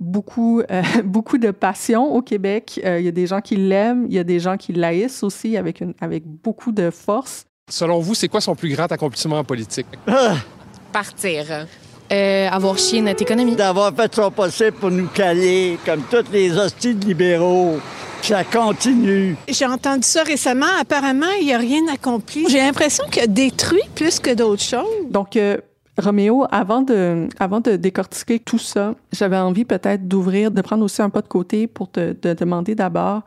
beaucoup, 0.00 0.60
euh, 0.60 0.82
beaucoup 1.04 1.38
de 1.38 1.50
passion 1.50 2.14
au 2.14 2.22
Québec. 2.22 2.80
Euh, 2.84 2.98
il 3.00 3.04
y 3.04 3.08
a 3.08 3.12
des 3.12 3.26
gens 3.26 3.40
qui 3.40 3.56
l'aiment, 3.56 4.06
il 4.08 4.14
y 4.14 4.18
a 4.18 4.24
des 4.24 4.40
gens 4.40 4.56
qui 4.56 4.72
l'haïssent 4.72 5.22
aussi 5.22 5.56
avec, 5.56 5.80
une, 5.80 5.94
avec 6.00 6.24
beaucoup 6.26 6.72
de 6.72 6.90
force. 6.90 7.44
Selon 7.68 7.98
vous, 8.00 8.14
c'est 8.14 8.28
quoi 8.28 8.40
son 8.40 8.54
plus 8.54 8.74
grand 8.74 8.90
accomplissement 8.92 9.38
en 9.38 9.44
politique? 9.44 9.86
Partir. 10.92 11.66
Euh, 12.12 12.48
avoir 12.48 12.78
chié 12.78 13.00
notre 13.00 13.22
économie. 13.22 13.56
D'avoir 13.56 13.92
fait 13.94 14.14
son 14.14 14.30
possible 14.30 14.72
pour 14.72 14.90
nous 14.90 15.08
caler, 15.08 15.76
comme 15.84 16.02
tous 16.02 16.30
les 16.32 16.56
hostiles 16.56 17.00
libéraux. 17.00 17.78
Ça 18.22 18.44
continue. 18.44 19.36
J'ai 19.48 19.66
entendu 19.66 20.06
ça 20.06 20.22
récemment. 20.22 20.66
Apparemment, 20.80 21.30
il 21.40 21.46
n'y 21.46 21.54
a 21.54 21.58
rien 21.58 21.82
accompli. 21.92 22.46
J'ai 22.48 22.58
l'impression 22.58 23.04
qu'il 23.10 23.22
a 23.22 23.26
détruit 23.26 23.82
plus 23.94 24.20
que 24.20 24.34
d'autres 24.34 24.62
choses. 24.62 24.86
Donc, 25.10 25.36
Roméo, 25.98 26.46
avant 26.50 26.82
de, 26.82 27.28
avant 27.38 27.60
de 27.60 27.76
décortiquer 27.76 28.38
tout 28.38 28.58
ça, 28.58 28.94
j'avais 29.12 29.38
envie 29.38 29.64
peut-être 29.64 30.06
d'ouvrir, 30.06 30.50
de 30.50 30.60
prendre 30.60 30.84
aussi 30.84 31.00
un 31.00 31.10
pas 31.10 31.22
de 31.22 31.28
côté 31.28 31.66
pour 31.66 31.90
te 31.90 32.34
demander 32.34 32.74
d'abord, 32.74 33.22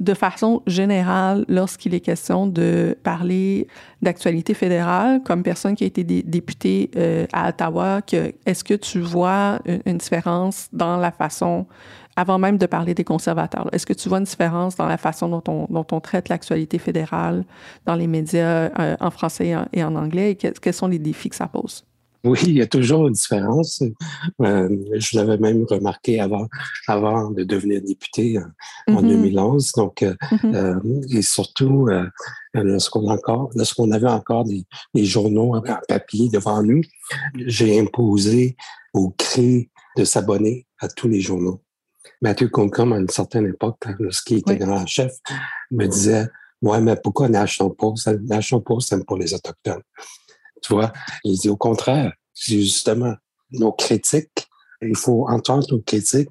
de 0.00 0.14
façon 0.14 0.62
générale, 0.66 1.44
lorsqu'il 1.48 1.94
est 1.94 2.00
question 2.00 2.46
de 2.46 2.96
parler 3.02 3.66
d'actualité 4.00 4.54
fédérale, 4.54 5.22
comme 5.24 5.42
personne 5.42 5.74
qui 5.74 5.84
a 5.84 5.86
été 5.86 6.04
députée 6.04 6.90
euh, 6.96 7.26
à 7.32 7.48
Ottawa, 7.48 8.00
est-ce 8.46 8.62
que 8.62 8.74
tu 8.74 9.00
vois 9.00 9.58
une, 9.86 9.98
différence 9.98 10.68
dans 10.72 10.98
la 10.98 11.10
façon, 11.10 11.66
avant 12.14 12.38
même 12.38 12.58
de 12.58 12.66
parler 12.66 12.94
des 12.94 13.04
conservateurs, 13.04 13.68
est-ce 13.72 13.86
que 13.86 13.92
tu 13.92 14.08
vois 14.08 14.18
une 14.18 14.24
différence 14.24 14.76
dans 14.76 14.86
la 14.86 14.98
façon 14.98 15.28
dont 15.28 15.42
on, 15.48 15.66
dont 15.68 15.86
on 15.90 16.00
traite 16.00 16.28
l'actualité 16.28 16.78
fédérale 16.78 17.44
dans 17.84 17.96
les 17.96 18.06
médias 18.06 18.70
euh, 18.78 18.96
en 19.00 19.10
français 19.10 19.54
et 19.72 19.82
en, 19.82 19.96
anglais, 19.96 20.30
et 20.32 20.36
quels 20.36 20.74
sont 20.74 20.86
les 20.86 21.00
défis 21.00 21.30
que 21.30 21.36
ça 21.36 21.48
pose? 21.48 21.87
Oui, 22.24 22.38
il 22.46 22.56
y 22.56 22.62
a 22.62 22.66
toujours 22.66 23.06
une 23.06 23.12
différence. 23.12 23.82
Euh, 24.42 24.68
je 24.94 25.16
l'avais 25.16 25.38
même 25.38 25.64
remarqué 25.68 26.20
avant, 26.20 26.48
avant 26.88 27.30
de 27.30 27.44
devenir 27.44 27.80
député 27.80 28.38
en 28.88 29.02
2011. 29.02 29.66
Mm-hmm. 29.66 29.76
Donc, 29.76 30.02
euh, 30.02 30.14
mm-hmm. 30.32 30.54
euh, 30.54 31.00
et 31.10 31.22
surtout, 31.22 31.88
lorsqu'on 32.54 33.90
avait 33.92 34.08
encore 34.08 34.44
des, 34.44 34.64
journaux 35.04 35.54
en 35.54 35.62
papier 35.88 36.28
devant 36.28 36.62
nous, 36.62 36.82
j'ai 37.34 37.78
imposé 37.78 38.56
au 38.92 39.10
CRI 39.16 39.70
de 39.96 40.04
s'abonner 40.04 40.66
à 40.80 40.88
tous 40.88 41.08
les 41.08 41.20
journaux. 41.20 41.62
Mathieu 42.20 42.48
Concombe, 42.48 42.94
à 42.94 42.98
une 42.98 43.08
certaine 43.08 43.46
époque, 43.46 43.84
lorsqu'il 44.00 44.38
était 44.38 44.56
grand 44.56 44.86
chef, 44.86 45.12
me 45.70 45.86
disait 45.86 46.26
Ouais, 46.60 46.80
mais 46.80 46.96
pourquoi 46.96 47.28
National 47.28 47.72
Post? 47.74 48.08
National 48.22 48.64
Post, 48.64 48.88
c'est 48.88 49.06
pour 49.06 49.16
les 49.16 49.32
Autochtones. 49.32 49.82
Tu 50.62 50.72
vois, 50.72 50.92
il 51.24 51.38
dit 51.38 51.48
au 51.48 51.56
contraire, 51.56 52.12
c'est 52.34 52.60
justement 52.60 53.14
nos 53.52 53.72
critiques. 53.72 54.46
Il 54.82 54.96
faut 54.96 55.28
entendre 55.28 55.66
nos 55.70 55.80
critiques. 55.80 56.30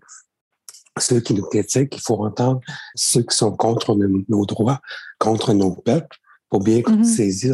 Ceux 0.99 1.19
qui 1.19 1.33
nous 1.33 1.43
critiquent, 1.43 1.95
il 1.95 2.01
faut 2.01 2.25
entendre 2.25 2.59
ceux 2.95 3.21
qui 3.21 3.35
sont 3.35 3.55
contre 3.55 3.95
nos, 3.95 4.45
droits, 4.45 4.79
contre 5.19 5.53
nos 5.53 5.75
peuples, 5.75 6.17
pour 6.49 6.61
bien 6.61 6.79
mm-hmm. 6.79 7.03
saisir 7.03 7.53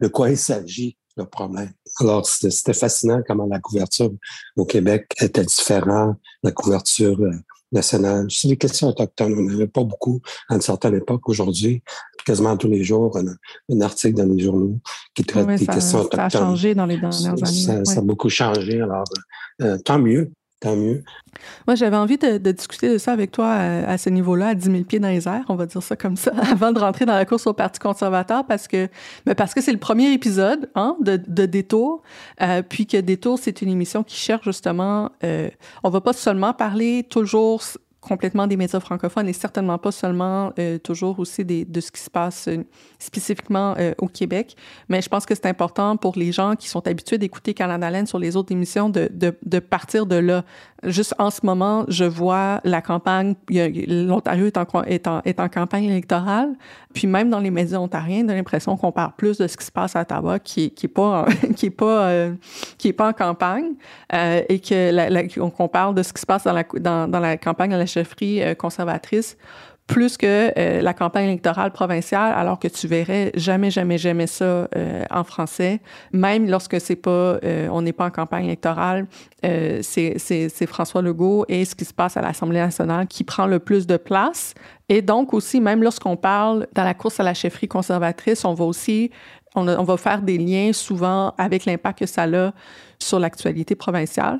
de 0.00 0.08
quoi 0.08 0.30
il 0.30 0.38
s'agit 0.38 0.96
le 1.16 1.26
problème. 1.26 1.72
Alors, 1.98 2.26
c'était 2.26 2.72
fascinant 2.72 3.20
comment 3.26 3.46
la 3.46 3.60
couverture 3.60 4.10
au 4.56 4.64
Québec 4.64 5.12
était 5.20 5.44
différente, 5.44 6.16
la 6.42 6.52
couverture 6.52 7.20
euh, 7.20 7.32
nationale. 7.72 8.26
C'est 8.30 8.48
des 8.48 8.56
questions 8.56 8.88
autochtones. 8.88 9.34
On 9.36 9.42
n'avait 9.42 9.66
pas 9.66 9.84
beaucoup 9.84 10.20
à 10.48 10.54
une 10.54 10.60
certaine 10.60 10.94
époque. 10.94 11.28
Aujourd'hui, 11.28 11.82
quasiment 12.24 12.56
tous 12.56 12.68
les 12.68 12.82
jours, 12.84 13.16
un, 13.16 13.26
un, 13.72 13.80
article 13.80 14.14
dans 14.14 14.32
les 14.32 14.42
journaux 14.42 14.78
qui 15.14 15.24
traite 15.24 15.46
des 15.46 15.66
questions 15.66 16.00
autochtones. 16.00 16.30
Ça 16.30 16.38
a 16.38 16.40
changé 16.40 16.74
dans 16.74 16.86
les 16.86 16.96
dernières 16.96 17.26
années. 17.26 17.84
Ça, 17.84 17.98
a 17.98 18.02
beaucoup 18.02 18.28
changé. 18.28 18.80
Alors, 18.80 19.04
euh, 19.62 19.78
tant 19.78 19.98
mieux. 19.98 20.30
tant 20.60 20.76
mieux. 20.76 21.02
Moi, 21.66 21.74
j'avais 21.74 21.96
envie 21.96 22.18
de, 22.18 22.38
discuter 22.52 22.90
de 22.92 22.98
ça 22.98 23.12
avec 23.12 23.30
toi 23.30 23.52
à, 23.52 23.96
ce 23.98 24.10
niveau-là, 24.10 24.48
à 24.48 24.54
10 24.54 24.70
000 24.70 24.84
pieds 24.84 24.98
dans 24.98 25.08
les 25.08 25.26
airs, 25.26 25.44
on 25.48 25.54
va 25.54 25.66
dire 25.66 25.82
ça 25.82 25.96
comme 25.96 26.16
ça, 26.16 26.32
avant 26.50 26.72
de 26.72 26.78
rentrer 26.78 27.06
dans 27.06 27.14
la 27.14 27.24
course 27.24 27.46
au 27.46 27.52
Parti 27.52 27.78
conservateur, 27.78 28.44
parce 28.46 28.68
que 28.68 28.88
ben 29.24 29.34
parce 29.34 29.54
que 29.54 29.60
c'est 29.60 29.72
le 29.72 29.78
premier 29.78 30.12
épisode 30.12 30.70
hein, 30.74 30.96
de, 31.00 31.18
de 31.26 31.46
Détour, 31.46 32.02
euh, 32.42 32.62
puis 32.62 32.86
que 32.86 32.98
Détour, 32.98 33.38
c'est 33.40 33.62
une 33.62 33.70
émission 33.70 34.02
qui 34.02 34.16
cherche 34.16 34.44
justement, 34.44 35.10
euh, 35.24 35.48
on 35.82 35.90
va 35.90 36.00
pas 36.00 36.12
seulement 36.12 36.52
parler 36.52 37.06
toujours 37.08 37.62
complètement 38.00 38.46
des 38.46 38.56
médias 38.56 38.80
francophones 38.80 39.28
et 39.28 39.32
certainement 39.32 39.76
pas 39.78 39.92
seulement 39.92 40.52
euh, 40.58 40.78
toujours 40.78 41.18
aussi 41.18 41.44
de 41.44 41.80
ce 41.80 41.90
qui 41.90 42.00
se 42.00 42.10
passe 42.10 42.48
euh, 42.48 42.64
spécifiquement 42.98 43.74
euh, 43.78 43.92
au 43.98 44.08
Québec. 44.08 44.56
Mais 44.88 45.02
je 45.02 45.08
pense 45.08 45.26
que 45.26 45.34
c'est 45.34 45.46
important 45.46 45.96
pour 45.96 46.14
les 46.16 46.32
gens 46.32 46.56
qui 46.56 46.68
sont 46.68 46.86
habitués 46.86 47.18
d'écouter 47.18 47.52
Canada 47.52 47.90
Land 47.90 48.06
sur 48.06 48.18
les 48.18 48.36
autres 48.36 48.52
émissions 48.52 48.88
de, 48.88 49.10
de, 49.12 49.58
partir 49.58 50.06
de 50.06 50.16
là. 50.16 50.44
Juste 50.84 51.14
en 51.18 51.30
ce 51.30 51.40
moment, 51.44 51.84
je 51.88 52.04
vois 52.04 52.60
la 52.64 52.80
campagne, 52.80 53.34
l'Ontario 53.50 54.46
est 54.46 54.56
en, 54.56 54.66
est, 54.84 55.06
en, 55.06 55.20
est 55.26 55.38
en 55.38 55.48
campagne 55.50 55.84
électorale, 55.84 56.54
puis 56.94 57.06
même 57.06 57.28
dans 57.28 57.38
les 57.38 57.50
médias 57.50 57.78
ontariens, 57.78 58.24
j'ai 58.26 58.34
l'impression 58.34 58.78
qu'on 58.78 58.90
parle 58.90 59.12
plus 59.16 59.36
de 59.36 59.46
ce 59.46 59.58
qui 59.58 59.66
se 59.66 59.70
passe 59.70 59.94
à 59.94 60.00
Ottawa 60.00 60.38
qui, 60.38 60.70
qui 60.70 60.86
est 60.86 60.88
pas 60.88 61.26
qui 61.56 61.66
est 61.66 61.70
pas 61.70 62.30
qui 62.78 62.88
est 62.88 62.92
pas 62.94 63.08
en 63.08 63.12
campagne 63.12 63.74
et 64.10 64.60
qu'on 65.34 65.68
parle 65.68 65.94
de 65.94 66.02
ce 66.02 66.14
qui 66.14 66.20
se 66.22 66.26
passe 66.26 66.44
dans 66.44 66.54
la 66.54 66.64
dans, 66.80 67.10
dans 67.10 67.20
la 67.20 67.36
campagne 67.36 67.74
à 67.74 67.78
la 67.78 67.86
chefferie 67.90 68.42
euh, 68.42 68.54
conservatrice 68.54 69.36
plus 69.86 70.16
que 70.16 70.52
euh, 70.56 70.82
la 70.82 70.94
campagne 70.94 71.24
électorale 71.24 71.72
provinciale, 71.72 72.32
alors 72.32 72.60
que 72.60 72.68
tu 72.68 72.86
verrais 72.86 73.32
jamais, 73.34 73.72
jamais, 73.72 73.98
jamais 73.98 74.28
ça 74.28 74.44
euh, 74.44 75.04
en 75.10 75.24
français. 75.24 75.80
Même 76.12 76.48
lorsque 76.48 76.80
c'est 76.80 76.94
pas, 76.94 77.40
on 77.72 77.82
n'est 77.82 77.92
pas 77.92 78.06
en 78.06 78.10
campagne 78.10 78.44
électorale, 78.44 79.08
c'est 79.42 80.66
François 80.68 81.02
Legault 81.02 81.44
et 81.48 81.64
ce 81.64 81.74
qui 81.74 81.84
se 81.84 81.92
passe 81.92 82.16
à 82.16 82.20
l'Assemblée 82.20 82.60
nationale 82.60 83.08
qui 83.08 83.24
prend 83.24 83.46
le 83.46 83.58
plus 83.58 83.88
de 83.88 83.96
place. 83.96 84.54
Et 84.88 85.02
donc 85.02 85.34
aussi, 85.34 85.60
même 85.60 85.82
lorsqu'on 85.82 86.16
parle 86.16 86.68
dans 86.72 86.84
la 86.84 86.94
course 86.94 87.18
à 87.18 87.24
la 87.24 87.34
chefferie 87.34 87.66
conservatrice, 87.66 88.44
on 88.44 88.54
va 88.54 88.66
aussi, 88.66 89.10
on, 89.56 89.66
on 89.66 89.82
va 89.82 89.96
faire 89.96 90.22
des 90.22 90.38
liens 90.38 90.72
souvent 90.72 91.34
avec 91.36 91.64
l'impact 91.64 91.98
que 91.98 92.06
ça 92.06 92.26
a 92.32 92.52
sur 93.00 93.18
l'actualité 93.18 93.74
provinciale. 93.74 94.38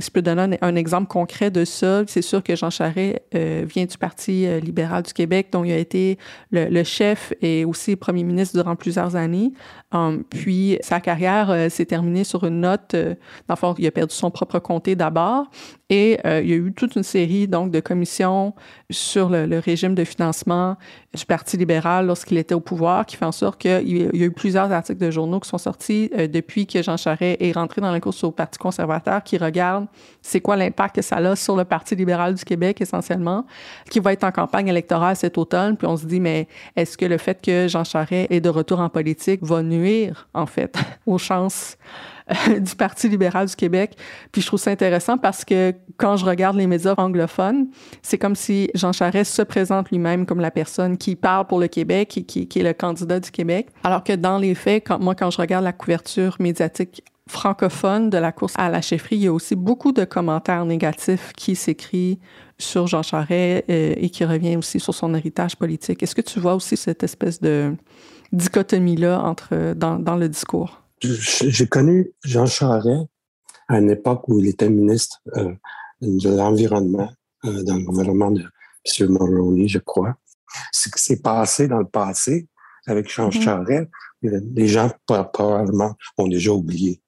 Je 0.00 0.10
peux 0.10 0.22
donner 0.22 0.58
un, 0.60 0.74
exemple 0.74 1.06
concret 1.06 1.52
de 1.52 1.64
ça. 1.64 2.02
C'est 2.08 2.20
sûr 2.20 2.42
que 2.42 2.56
Jean 2.56 2.68
Charest 2.68 3.20
euh, 3.36 3.64
vient 3.64 3.84
du 3.84 3.96
Parti 3.96 4.44
euh, 4.44 4.58
libéral 4.58 5.04
du 5.04 5.12
Québec, 5.12 5.50
dont 5.52 5.62
il 5.62 5.70
a 5.70 5.78
été 5.78 6.18
le, 6.50 6.82
chef 6.82 7.32
et 7.40 7.64
aussi 7.64 7.94
premier 7.94 8.24
ministre 8.24 8.60
durant 8.60 8.74
plusieurs 8.74 9.14
années. 9.14 9.52
Um, 9.92 10.24
puis 10.24 10.78
sa 10.80 10.98
carrière 10.98 11.48
euh, 11.48 11.68
s'est 11.68 11.84
terminée 11.84 12.24
sur 12.24 12.42
une 12.42 12.62
note. 12.62 12.96
dans 12.96 13.14
le 13.48 13.56
fond, 13.56 13.74
il 13.78 13.86
a 13.86 13.92
perdu 13.92 14.12
son 14.12 14.32
propre 14.32 14.58
comté 14.58 14.96
d'abord. 14.96 15.46
Et 15.90 16.18
il 16.24 16.48
y 16.48 16.52
a 16.52 16.56
eu 16.56 16.72
toute 16.74 16.96
une 16.96 17.02
série 17.02 17.46
donc 17.46 17.70
de 17.70 17.78
commissions 17.78 18.54
sur 18.90 19.28
le, 19.28 19.58
régime 19.58 19.94
de 19.94 20.02
financement 20.02 20.76
du 21.14 21.24
Parti 21.24 21.56
libéral 21.56 22.06
lorsqu'il 22.06 22.38
était 22.38 22.54
au 22.54 22.60
pouvoir, 22.60 23.06
qui 23.06 23.16
fait 23.16 23.26
en 23.26 23.32
sorte 23.32 23.60
qu'il 23.60 24.16
y 24.16 24.22
a 24.22 24.26
eu 24.26 24.32
plusieurs 24.32 24.72
articles 24.72 24.98
de 24.98 25.10
journaux 25.10 25.38
qui 25.38 25.48
sont 25.48 25.58
sortis 25.58 26.10
depuis 26.32 26.66
que 26.66 26.82
Jean 26.82 26.96
Charest 26.96 27.40
est 27.40 27.52
rentré 27.52 27.80
dans 27.80 27.92
la 27.92 28.00
course 28.00 28.24
au 28.24 28.32
Parti 28.32 28.58
conservateur, 28.58 29.22
qui 29.22 29.36
c'est 30.22 30.40
quoi 30.40 30.56
l'impact 30.56 30.96
que 30.96 31.02
ça 31.02 31.16
a 31.16 31.36
sur 31.36 31.56
le 31.56 31.64
Parti 31.64 31.94
libéral 31.94 32.34
du 32.34 32.44
Québec 32.44 32.80
essentiellement, 32.80 33.46
qui 33.90 34.00
va 34.00 34.12
être 34.12 34.24
en 34.24 34.32
campagne 34.32 34.68
électorale 34.68 35.16
cet 35.16 35.38
automne. 35.38 35.76
Puis 35.76 35.86
on 35.86 35.96
se 35.96 36.06
dit, 36.06 36.20
mais 36.20 36.48
est-ce 36.76 36.96
que 36.96 37.04
le 37.04 37.18
fait 37.18 37.40
que 37.40 37.68
Jean 37.68 37.84
Charest 37.84 38.30
est 38.30 38.40
de 38.40 38.48
retour 38.48 38.80
en 38.80 38.88
politique 38.88 39.42
va 39.42 39.62
nuire, 39.62 40.28
en 40.34 40.46
fait, 40.46 40.76
aux 41.06 41.18
chances 41.18 41.76
euh, 42.30 42.58
du 42.58 42.74
Parti 42.74 43.08
libéral 43.08 43.46
du 43.46 43.54
Québec? 43.54 43.96
Puis 44.32 44.42
je 44.42 44.46
trouve 44.46 44.60
ça 44.60 44.70
intéressant 44.70 45.18
parce 45.18 45.44
que 45.44 45.74
quand 45.96 46.16
je 46.16 46.24
regarde 46.24 46.56
les 46.56 46.66
médias 46.66 46.94
anglophones, 46.96 47.68
c'est 48.02 48.18
comme 48.18 48.34
si 48.34 48.70
Jean 48.74 48.92
Charest 48.92 49.32
se 49.32 49.42
présente 49.42 49.90
lui-même 49.90 50.26
comme 50.26 50.40
la 50.40 50.50
personne 50.50 50.96
qui 50.96 51.16
parle 51.16 51.46
pour 51.46 51.60
le 51.60 51.68
Québec 51.68 52.16
et 52.18 52.22
qui, 52.24 52.48
est 52.54 52.62
le 52.62 52.72
candidat 52.72 53.20
du 53.20 53.30
Québec. 53.30 53.68
Alors 53.82 54.04
que 54.04 54.14
dans 54.14 54.38
les 54.38 54.54
faits, 54.54 54.88
moi, 55.00 55.14
quand 55.14 55.30
je 55.30 55.38
regarde 55.38 55.64
la 55.64 55.72
couverture 55.72 56.36
médiatique 56.40 57.02
francophone 57.28 58.10
de 58.10 58.18
la 58.18 58.32
course 58.32 58.54
à 58.56 58.68
la 58.68 58.82
chefferie, 58.82 59.16
il 59.16 59.22
y 59.22 59.26
a 59.26 59.32
aussi 59.32 59.54
beaucoup 59.54 59.92
de 59.92 60.04
commentaires 60.04 60.64
négatifs 60.64 61.32
qui 61.36 61.56
s'écrivent 61.56 62.18
sur 62.58 62.86
Jean 62.86 63.02
Charest 63.02 63.64
euh, 63.68 63.94
et 63.96 64.10
qui 64.10 64.24
revient 64.24 64.56
aussi 64.56 64.78
sur 64.78 64.94
son 64.94 65.14
héritage 65.14 65.56
politique. 65.56 66.02
Est-ce 66.02 66.14
que 66.14 66.20
tu 66.20 66.38
vois 66.38 66.54
aussi 66.54 66.76
cette 66.76 67.02
espèce 67.02 67.40
de 67.40 67.74
dichotomie-là 68.32 69.20
entre 69.20 69.74
dans, 69.74 69.98
dans 69.98 70.16
le 70.16 70.28
discours? 70.28 70.82
J'ai 71.00 71.66
connu 71.66 72.12
Jean 72.22 72.46
Charest 72.46 73.08
à 73.68 73.78
une 73.78 73.90
époque 73.90 74.28
où 74.28 74.38
il 74.40 74.48
était 74.48 74.68
ministre 74.68 75.20
euh, 75.36 75.52
de 76.00 76.30
l'Environnement 76.30 77.10
euh, 77.44 77.62
dans 77.62 77.76
le 77.76 77.84
gouvernement 77.84 78.30
de 78.30 78.42
M. 78.42 79.08
Mulroney, 79.08 79.68
je 79.68 79.78
crois. 79.78 80.14
Ce 80.72 80.88
qui 80.88 81.02
s'est 81.02 81.20
passé 81.20 81.68
dans 81.68 81.78
le 81.78 81.88
passé 81.88 82.48
avec 82.86 83.10
Jean 83.10 83.30
mm-hmm. 83.30 83.42
Charest, 83.42 83.88
les 84.22 84.68
gens 84.68 84.90
probablement 85.06 85.94
ont 86.18 86.28
déjà 86.28 86.52
oublié. 86.52 87.00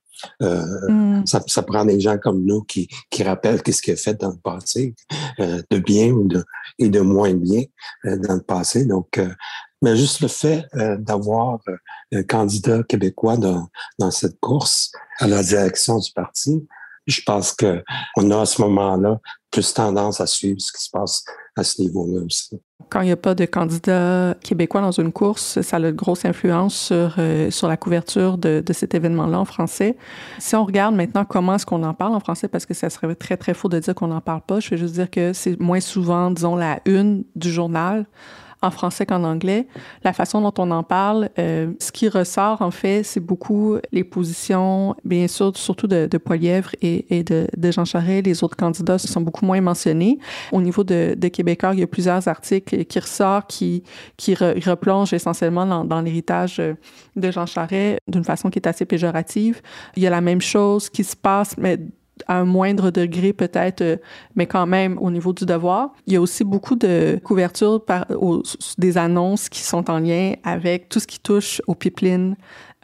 Euh, 0.42 0.88
mm. 0.88 1.26
ça, 1.26 1.42
ça, 1.46 1.62
prend 1.62 1.84
des 1.84 2.00
gens 2.00 2.18
comme 2.18 2.44
nous 2.44 2.62
qui, 2.62 2.88
qui 3.10 3.22
rappellent 3.22 3.62
qu'est-ce 3.62 3.82
qu'il 3.82 3.94
a 3.94 3.96
fait 3.96 4.14
dans 4.14 4.30
le 4.30 4.38
passé, 4.38 4.94
euh, 5.40 5.62
de 5.70 5.78
bien 5.78 6.10
ou 6.10 6.26
de, 6.26 6.44
et 6.78 6.88
de 6.88 7.00
moins 7.00 7.34
bien 7.34 7.62
euh, 8.04 8.16
dans 8.16 8.34
le 8.34 8.42
passé. 8.42 8.84
Donc, 8.84 9.18
euh, 9.18 9.32
mais 9.82 9.96
juste 9.96 10.20
le 10.20 10.28
fait 10.28 10.66
euh, 10.74 10.96
d'avoir 10.96 11.60
un 12.12 12.22
candidat 12.22 12.82
québécois 12.82 13.36
dans, 13.36 13.68
dans 13.98 14.10
cette 14.10 14.40
course 14.40 14.90
à 15.18 15.26
la 15.26 15.42
direction 15.42 15.98
du 15.98 16.10
parti, 16.12 16.66
je 17.06 17.20
pense 17.24 17.52
que 17.52 17.84
on 18.16 18.30
a 18.30 18.40
à 18.40 18.46
ce 18.46 18.60
moment-là 18.62 19.20
plus 19.50 19.72
tendance 19.72 20.20
à 20.20 20.26
suivre 20.26 20.60
ce 20.60 20.72
qui 20.72 20.84
se 20.84 20.90
passe 20.90 21.24
à 21.56 21.62
ce 21.62 21.80
niveau-là 21.82 22.22
aussi. 22.24 22.60
Quand 22.88 23.00
il 23.00 23.06
n'y 23.06 23.12
a 23.12 23.16
pas 23.16 23.34
de 23.34 23.44
candidat 23.44 24.34
québécois 24.42 24.80
dans 24.80 24.92
une 24.92 25.12
course, 25.12 25.60
ça 25.60 25.76
a 25.76 25.80
une 25.80 25.90
grosse 25.90 26.24
influence 26.24 26.74
sur, 26.74 27.16
euh, 27.18 27.50
sur 27.50 27.66
la 27.66 27.76
couverture 27.76 28.38
de, 28.38 28.62
de 28.64 28.72
cet 28.72 28.94
événement-là 28.94 29.40
en 29.40 29.44
français. 29.44 29.96
Si 30.38 30.54
on 30.54 30.64
regarde 30.64 30.94
maintenant 30.94 31.24
comment 31.24 31.56
est-ce 31.56 31.66
qu'on 31.66 31.82
en 31.82 31.94
parle 31.94 32.14
en 32.14 32.20
français, 32.20 32.46
parce 32.46 32.64
que 32.64 32.74
ça 32.74 32.88
serait 32.88 33.14
très, 33.16 33.36
très 33.36 33.54
faux 33.54 33.68
de 33.68 33.78
dire 33.80 33.94
qu'on 33.94 34.08
n'en 34.08 34.20
parle 34.20 34.42
pas, 34.42 34.60
je 34.60 34.70
vais 34.70 34.76
juste 34.76 34.94
dire 34.94 35.10
que 35.10 35.32
c'est 35.32 35.58
moins 35.60 35.80
souvent, 35.80 36.30
disons, 36.30 36.54
la 36.54 36.78
une 36.84 37.24
du 37.34 37.50
journal 37.50 38.06
en 38.62 38.70
français 38.70 39.06
qu'en 39.06 39.24
anglais. 39.24 39.66
La 40.02 40.12
façon 40.12 40.40
dont 40.40 40.54
on 40.58 40.70
en 40.70 40.82
parle, 40.82 41.28
euh, 41.38 41.72
ce 41.78 41.92
qui 41.92 42.08
ressort, 42.08 42.62
en 42.62 42.70
fait, 42.70 43.02
c'est 43.02 43.20
beaucoup 43.20 43.76
les 43.92 44.04
positions, 44.04 44.94
bien 45.04 45.28
sûr, 45.28 45.56
surtout 45.56 45.86
de, 45.86 46.06
de 46.06 46.20
et, 46.82 47.22
de, 47.22 47.70
Jean 47.70 47.84
Charest. 47.84 48.26
Les 48.26 48.42
autres 48.42 48.56
candidats 48.56 48.98
sont 48.98 49.20
beaucoup 49.20 49.44
moins 49.44 49.60
mentionnés. 49.60 50.18
Au 50.52 50.60
niveau 50.60 50.84
de, 50.84 51.14
de 51.16 51.28
Québécois, 51.28 51.70
il 51.74 51.80
y 51.80 51.82
a 51.82 51.86
plusieurs 51.86 52.26
articles 52.28 52.84
qui 52.84 52.98
ressortent, 52.98 53.50
qui, 53.50 53.82
qui 54.16 54.34
replongent 54.34 55.12
essentiellement 55.12 55.66
dans, 55.66 55.84
dans 55.84 56.00
l'héritage 56.00 56.60
de 57.16 57.30
Jean 57.30 57.46
Charest 57.46 58.00
d'une 58.08 58.24
façon 58.24 58.50
qui 58.50 58.58
est 58.58 58.66
assez 58.66 58.84
péjorative. 58.84 59.60
Il 59.96 60.02
y 60.02 60.06
a 60.06 60.10
la 60.10 60.20
même 60.20 60.40
chose 60.40 60.88
qui 60.88 61.04
se 61.04 61.16
passe, 61.16 61.56
mais 61.58 61.78
à 62.26 62.38
un 62.38 62.44
moindre 62.44 62.90
degré 62.90 63.32
peut-être, 63.32 63.82
euh, 63.82 63.96
mais 64.34 64.46
quand 64.46 64.66
même 64.66 64.98
au 64.98 65.10
niveau 65.10 65.32
du 65.32 65.44
devoir. 65.44 65.92
Il 66.06 66.12
y 66.12 66.16
a 66.16 66.20
aussi 66.20 66.44
beaucoup 66.44 66.74
de 66.74 67.20
couverture 67.22 67.84
par, 67.84 68.06
des 68.78 68.98
annonces 68.98 69.48
qui 69.48 69.60
sont 69.60 69.90
en 69.90 69.98
lien 69.98 70.34
avec 70.44 70.88
tout 70.88 71.00
ce 71.00 71.06
qui 71.06 71.20
touche 71.20 71.60
aux 71.66 71.74
pipelines, 71.74 72.36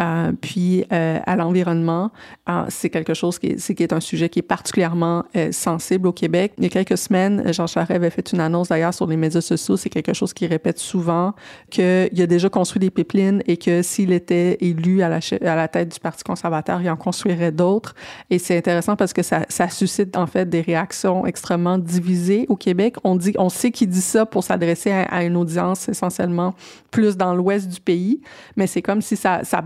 euh, 0.02 0.32
puis 0.40 0.84
euh, 0.92 1.18
à 1.24 1.36
l'environnement. 1.36 2.10
Euh, 2.48 2.64
c'est 2.68 2.90
quelque 2.90 3.14
chose 3.14 3.38
qui 3.38 3.48
est, 3.48 3.74
qui 3.74 3.86
un 3.94 4.00
sujet 4.00 4.28
qui 4.28 4.40
est 4.40 4.42
particulièrement 4.42 5.24
euh, 5.36 5.52
sensible 5.52 6.08
au 6.08 6.12
Québec. 6.12 6.52
Il 6.58 6.64
y 6.64 6.66
a 6.66 6.70
quelques 6.70 6.98
semaines, 6.98 7.52
Jean 7.52 7.66
Charest 7.66 7.92
avait 7.92 8.10
fait 8.10 8.32
une 8.32 8.40
annonce 8.40 8.68
d'ailleurs 8.68 8.94
sur 8.94 9.06
les 9.06 9.16
médias 9.16 9.40
sociaux. 9.40 9.76
C'est 9.76 9.90
quelque 9.90 10.12
chose 10.12 10.32
qu'il 10.32 10.48
répète 10.48 10.78
souvent, 10.78 11.34
qu'il 11.70 12.20
a 12.20 12.26
déjà 12.26 12.48
construit 12.48 12.80
des 12.80 12.90
pipelines 12.90 13.42
et 13.46 13.56
que 13.56 13.82
s'il 13.82 14.12
était 14.12 14.58
élu 14.60 15.02
à 15.02 15.08
la, 15.08 15.68
tête 15.68 15.92
du 15.92 16.00
Parti 16.00 16.24
conservateur, 16.24 16.80
il 16.80 16.90
en 16.90 16.96
construirait 16.96 17.52
d'autres. 17.52 17.94
Et 18.30 18.38
c'est 18.38 18.56
intéressant 18.56 18.96
parce 18.96 19.12
que 19.12 19.22
ça, 19.22 19.42
ça 19.48 19.68
suscite 19.68 20.16
en 20.16 20.26
fait 20.26 20.48
des 20.48 20.62
réactions 20.62 21.24
extrêmement 21.26 21.78
divisées 21.78 22.46
au 22.48 22.56
Québec. 22.56 22.96
On 23.04 23.14
dit, 23.14 23.34
on 23.38 23.48
sait 23.48 23.70
qu'il 23.70 23.88
dit 23.88 24.00
ça 24.00 24.26
pour 24.26 24.42
s'adresser 24.42 24.90
à, 24.90 25.02
à, 25.02 25.22
une 25.22 25.36
audience 25.36 25.88
essentiellement 25.88 26.54
plus 26.90 27.16
dans 27.16 27.34
l'ouest 27.34 27.68
du 27.68 27.80
pays, 27.80 28.20
mais 28.56 28.66
c'est 28.66 28.82
comme 28.82 29.00
si 29.00 29.16
ça, 29.16 29.44
ça 29.44 29.60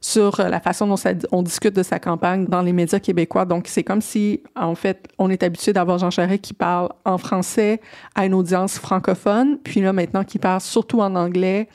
sur 0.00 0.40
la 0.40 0.60
façon 0.60 0.86
dont 0.86 0.96
on 1.32 1.42
discute 1.42 1.74
de 1.74 1.82
sa 1.82 1.98
campagne 1.98 2.46
dans 2.46 2.62
les 2.62 2.72
médias 2.72 3.00
québécois. 3.00 3.44
Donc, 3.44 3.66
c'est 3.66 3.82
comme 3.82 4.00
si, 4.00 4.42
en 4.54 4.76
fait, 4.76 5.08
on 5.18 5.28
est 5.28 5.42
habitué 5.42 5.72
d'avoir 5.72 5.98
Jean 5.98 6.10
Charest 6.10 6.40
qui 6.40 6.54
parle 6.54 6.90
en 7.04 7.18
français 7.18 7.80
à 8.14 8.24
une 8.24 8.34
audience 8.34 8.78
francophone, 8.78 9.58
puis 9.58 9.80
là, 9.80 9.92
maintenant, 9.92 10.22
qui 10.22 10.38
parle 10.38 10.60
surtout 10.60 11.00
en 11.00 11.16
anglais 11.16 11.68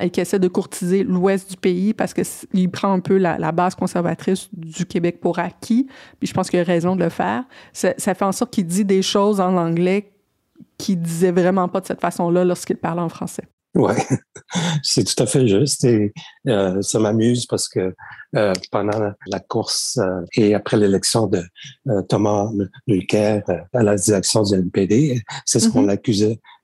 et 0.00 0.10
qui 0.10 0.20
essaie 0.20 0.38
de 0.38 0.48
courtiser 0.48 1.04
l'ouest 1.04 1.50
du 1.50 1.56
pays 1.56 1.94
parce 1.94 2.12
qu'il 2.12 2.70
prend 2.70 2.92
un 2.92 3.00
peu 3.00 3.18
la, 3.18 3.52
base 3.52 3.74
conservatrice 3.74 4.48
du 4.52 4.86
Québec 4.86 5.20
pour 5.20 5.38
acquis. 5.38 5.86
Puis 6.18 6.28
je 6.28 6.34
pense 6.34 6.50
qu'il 6.50 6.58
a 6.58 6.64
raison 6.64 6.96
de 6.96 7.04
le 7.04 7.10
faire. 7.10 7.44
Ça, 7.72 7.94
ça 7.98 8.14
fait 8.14 8.24
en 8.24 8.32
sorte 8.32 8.52
qu'il 8.52 8.66
dit 8.66 8.84
des 8.84 9.02
choses 9.02 9.40
en 9.40 9.56
anglais 9.56 10.12
qu'il 10.78 11.00
disait 11.00 11.30
vraiment 11.30 11.68
pas 11.68 11.80
de 11.80 11.86
cette 11.86 12.00
façon-là 12.00 12.44
lorsqu'il 12.44 12.76
parlait 12.76 13.02
en 13.02 13.08
français. 13.08 13.44
Oui, 13.76 13.92
c'est 14.82 15.04
tout 15.04 15.22
à 15.22 15.26
fait 15.26 15.46
juste 15.46 15.84
et 15.84 16.12
euh, 16.48 16.80
ça 16.80 16.98
m'amuse 16.98 17.44
parce 17.44 17.68
que 17.68 17.94
euh, 18.34 18.52
pendant 18.72 19.12
la 19.26 19.40
course 19.40 19.98
euh, 19.98 20.24
et 20.32 20.54
après 20.54 20.78
l'élection 20.78 21.26
de 21.26 21.42
Thomas 22.08 22.48
Mulcair 22.86 23.42
à 23.74 23.82
la 23.82 23.96
direction 23.96 24.42
du 24.44 24.54
NPD, 24.54 25.20
c'est 25.44 25.60
ce 25.60 25.68
qu'on 25.68 25.82
Mhm. 25.82 25.90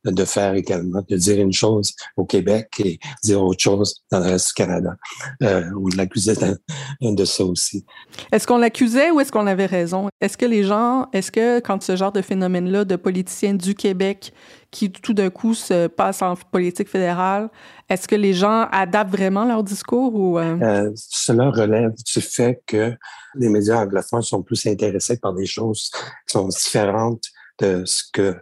De 0.05 0.25
faire 0.25 0.55
également, 0.55 1.03
de 1.09 1.17
dire 1.17 1.41
une 1.41 1.53
chose 1.53 1.95
au 2.17 2.25
Québec 2.25 2.69
et 2.85 2.99
dire 3.23 3.43
autre 3.43 3.63
chose 3.63 4.03
dans 4.11 4.19
le 4.19 4.31
reste 4.31 4.49
du 4.49 4.53
Canada. 4.55 4.95
Euh, 5.43 5.65
on 5.79 5.89
l'accusait 5.97 6.35
de, 6.35 6.59
de 7.01 7.25
ça 7.25 7.45
aussi. 7.45 7.85
Est-ce 8.33 8.47
qu'on 8.47 8.59
l'accusait 8.59 9.11
ou 9.11 9.21
est-ce 9.21 9.31
qu'on 9.31 9.47
avait 9.47 9.67
raison? 9.67 10.09
Est-ce 10.21 10.37
que 10.37 10.47
les 10.47 10.65
gens, 10.65 11.07
est-ce 11.13 11.31
que 11.31 11.61
quand 11.61 11.83
ce 11.83 11.97
genre 11.97 12.13
de 12.13 12.23
phénomène-là 12.23 12.85
de 12.85 12.97
politiciens 12.97 13.55
du 13.55 13.75
Québec 13.75 14.33
qui 14.71 14.91
tout 14.91 15.13
d'un 15.13 15.29
coup 15.29 15.55
se 15.55 15.87
passent 15.87 16.23
en 16.23 16.35
politique 16.35 16.89
fédérale, 16.89 17.51
est-ce 17.91 18.09
que 18.09 18.17
les 18.17 18.33
gens 18.33 18.67
adaptent 18.73 19.11
vraiment 19.11 19.45
leur 19.45 19.63
discours 19.63 20.15
ou... 20.15 20.39
euh, 20.39 20.57
Euh, 20.63 20.91
cela 20.97 21.51
relève 21.51 21.93
du 21.93 22.21
fait 22.23 22.63
que 22.67 22.95
les 23.35 23.51
médias 23.51 23.83
anglophones 23.83 24.23
sont 24.23 24.43
plus 24.43 24.67
intéressés 24.67 25.19
par 25.19 25.35
des 25.35 25.47
choses 25.47 25.91
qui 26.27 26.33
sont 26.33 26.49
différentes 26.49 27.25
de 27.61 27.85
ce 27.85 28.03
que 28.13 28.35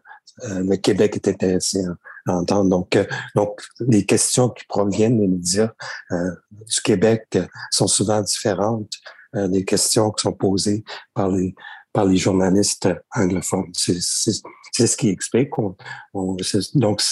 le 0.48 0.76
Québec 0.76 1.16
est 1.16 1.28
intéressé 1.28 1.84
à, 2.26 2.32
entendre. 2.32 2.70
Donc, 2.70 2.96
euh, 2.96 3.04
donc, 3.34 3.62
les 3.80 4.04
questions 4.04 4.48
qui 4.48 4.64
proviennent 4.66 5.18
des 5.18 5.28
médias 5.28 5.72
euh, 6.12 6.30
du 6.50 6.80
Québec 6.82 7.26
euh, 7.36 7.46
sont 7.70 7.86
souvent 7.86 8.20
différentes 8.20 8.92
euh, 9.36 9.48
des 9.48 9.64
questions 9.64 10.10
qui 10.10 10.22
sont 10.22 10.32
posées 10.32 10.84
par 11.14 11.28
les 11.28 11.54
par 11.92 12.04
les 12.04 12.16
journalistes 12.16 12.88
anglophones. 13.14 13.70
C'est 13.74 14.86
ce 14.86 14.96
qui 14.96 15.08
explique. 15.08 15.58
on- 15.58 15.76
donc, 16.74 17.02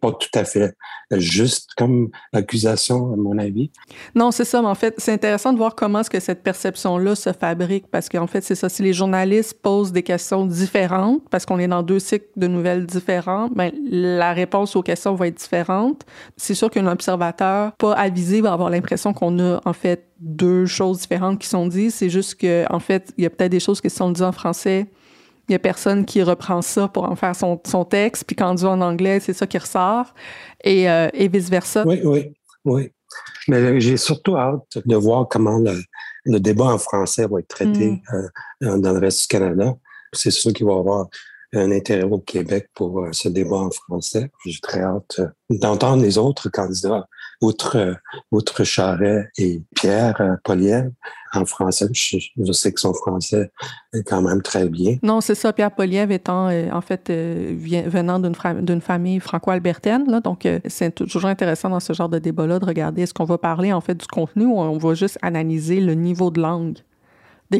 pas 0.00 0.12
tout 0.12 0.28
à 0.38 0.44
fait 0.44 0.74
juste 1.10 1.70
comme 1.76 2.10
accusation, 2.32 3.12
à 3.12 3.16
mon 3.16 3.38
avis. 3.38 3.70
Non, 4.14 4.30
c'est 4.30 4.44
ça, 4.44 4.60
mais 4.62 4.68
en 4.68 4.74
fait, 4.74 4.94
c'est 4.98 5.12
intéressant 5.12 5.52
de 5.52 5.58
voir 5.58 5.74
comment 5.74 6.00
est-ce 6.00 6.10
que 6.10 6.20
cette 6.20 6.42
perception-là 6.42 7.14
se 7.14 7.32
fabrique, 7.32 7.86
parce 7.90 8.08
qu'en 8.08 8.26
fait, 8.26 8.40
c'est 8.42 8.54
ça, 8.54 8.68
si 8.68 8.82
les 8.82 8.92
journalistes 8.92 9.60
posent 9.60 9.92
des 9.92 10.02
questions 10.02 10.46
différentes, 10.46 11.22
parce 11.30 11.46
qu'on 11.46 11.58
est 11.58 11.68
dans 11.68 11.82
deux 11.82 11.98
cycles 11.98 12.26
de 12.36 12.46
nouvelles 12.46 12.86
différents, 12.86 13.48
ben, 13.48 13.72
la 13.90 14.32
réponse 14.32 14.76
aux 14.76 14.82
questions 14.82 15.14
va 15.14 15.26
être 15.28 15.38
différente. 15.38 16.04
C'est 16.36 16.54
sûr 16.54 16.70
qu'un 16.70 16.86
observateur 16.86 17.72
pas 17.72 17.92
avisé 17.94 18.40
va 18.40 18.52
avoir 18.52 18.70
l'impression 18.70 19.12
qu'on 19.12 19.38
a, 19.40 19.60
en 19.64 19.72
fait, 19.72 20.06
deux 20.24 20.64
choses 20.64 21.00
différentes 21.00 21.38
qui 21.38 21.48
sont 21.48 21.66
dites. 21.66 21.92
C'est 21.92 22.08
juste 22.08 22.36
que, 22.36 22.64
en 22.72 22.80
fait, 22.80 23.12
il 23.18 23.24
y 23.24 23.26
a 23.26 23.30
peut-être 23.30 23.52
des 23.52 23.60
choses 23.60 23.80
qui 23.80 23.90
sont 23.90 24.10
dites 24.10 24.24
en 24.24 24.32
français, 24.32 24.86
il 25.48 25.52
y 25.52 25.54
a 25.54 25.58
personne 25.58 26.06
qui 26.06 26.22
reprend 26.22 26.62
ça 26.62 26.88
pour 26.88 27.04
en 27.04 27.14
faire 27.14 27.36
son, 27.36 27.60
son 27.66 27.84
texte, 27.84 28.24
puis 28.26 28.34
quand 28.34 28.50
on 28.50 28.54
dit 28.54 28.64
en 28.64 28.80
anglais, 28.80 29.20
c'est 29.20 29.34
ça 29.34 29.46
qui 29.46 29.58
ressort, 29.58 30.14
et, 30.62 30.90
euh, 30.90 31.08
et 31.12 31.28
vice-versa. 31.28 31.84
Oui, 31.86 32.00
oui, 32.02 32.32
oui. 32.64 32.90
Mais 33.48 33.78
j'ai 33.80 33.98
surtout 33.98 34.36
hâte 34.36 34.78
de 34.84 34.96
voir 34.96 35.28
comment 35.28 35.58
le, 35.58 35.78
le 36.24 36.40
débat 36.40 36.64
en 36.64 36.78
français 36.78 37.26
va 37.26 37.40
être 37.40 37.48
traité 37.48 38.02
euh, 38.14 38.78
dans 38.78 38.92
le 38.92 38.98
reste 38.98 39.20
du 39.22 39.26
Canada. 39.28 39.74
C'est 40.12 40.30
sûr 40.30 40.52
qu'il 40.54 40.64
va 40.64 40.72
y 40.72 40.78
avoir 40.78 41.08
un 41.52 41.70
intérêt 41.70 42.04
au 42.04 42.18
Québec 42.18 42.68
pour 42.74 43.00
euh, 43.00 43.12
ce 43.12 43.28
débat 43.28 43.58
en 43.58 43.70
français. 43.70 44.30
J'ai 44.46 44.60
très 44.60 44.80
hâte 44.80 45.20
euh, 45.20 45.28
d'entendre 45.50 46.02
les 46.02 46.16
autres 46.16 46.48
candidats, 46.48 47.06
outre, 47.44 47.96
outre 48.30 48.64
Charret 48.64 49.28
et 49.38 49.62
Pierre 49.74 50.20
euh, 50.20 50.34
Poliel, 50.42 50.92
en 51.34 51.44
français. 51.44 51.86
Je, 51.92 52.52
sais 52.52 52.72
que 52.72 52.80
son 52.80 52.94
français 52.94 53.50
est 53.92 54.02
quand 54.02 54.22
même 54.22 54.42
très 54.42 54.68
bien. 54.68 54.96
Non, 55.02 55.20
c'est 55.20 55.34
ça. 55.34 55.52
Pierre 55.52 55.72
Poliev 55.72 56.10
étant, 56.10 56.48
euh, 56.48 56.70
en 56.72 56.80
fait, 56.80 57.10
euh, 57.10 57.54
venant 57.86 58.18
d'une 58.18 58.80
famille 58.80 59.20
franco-albertaine. 59.20 60.20
Donc, 60.22 60.48
c'est 60.66 60.94
toujours 60.94 61.26
intéressant 61.26 61.70
dans 61.70 61.80
ce 61.80 61.92
genre 61.92 62.08
de 62.08 62.18
débat-là 62.18 62.58
de 62.58 62.64
regarder 62.64 63.02
est-ce 63.02 63.14
qu'on 63.14 63.24
va 63.24 63.38
parler, 63.38 63.72
en 63.72 63.80
fait, 63.80 63.94
du 63.94 64.06
contenu 64.06 64.46
ou 64.46 64.58
on 64.58 64.78
va 64.78 64.94
juste 64.94 65.18
analyser 65.22 65.80
le 65.80 65.94
niveau 65.94 66.30
de 66.30 66.40
langue 66.40 66.78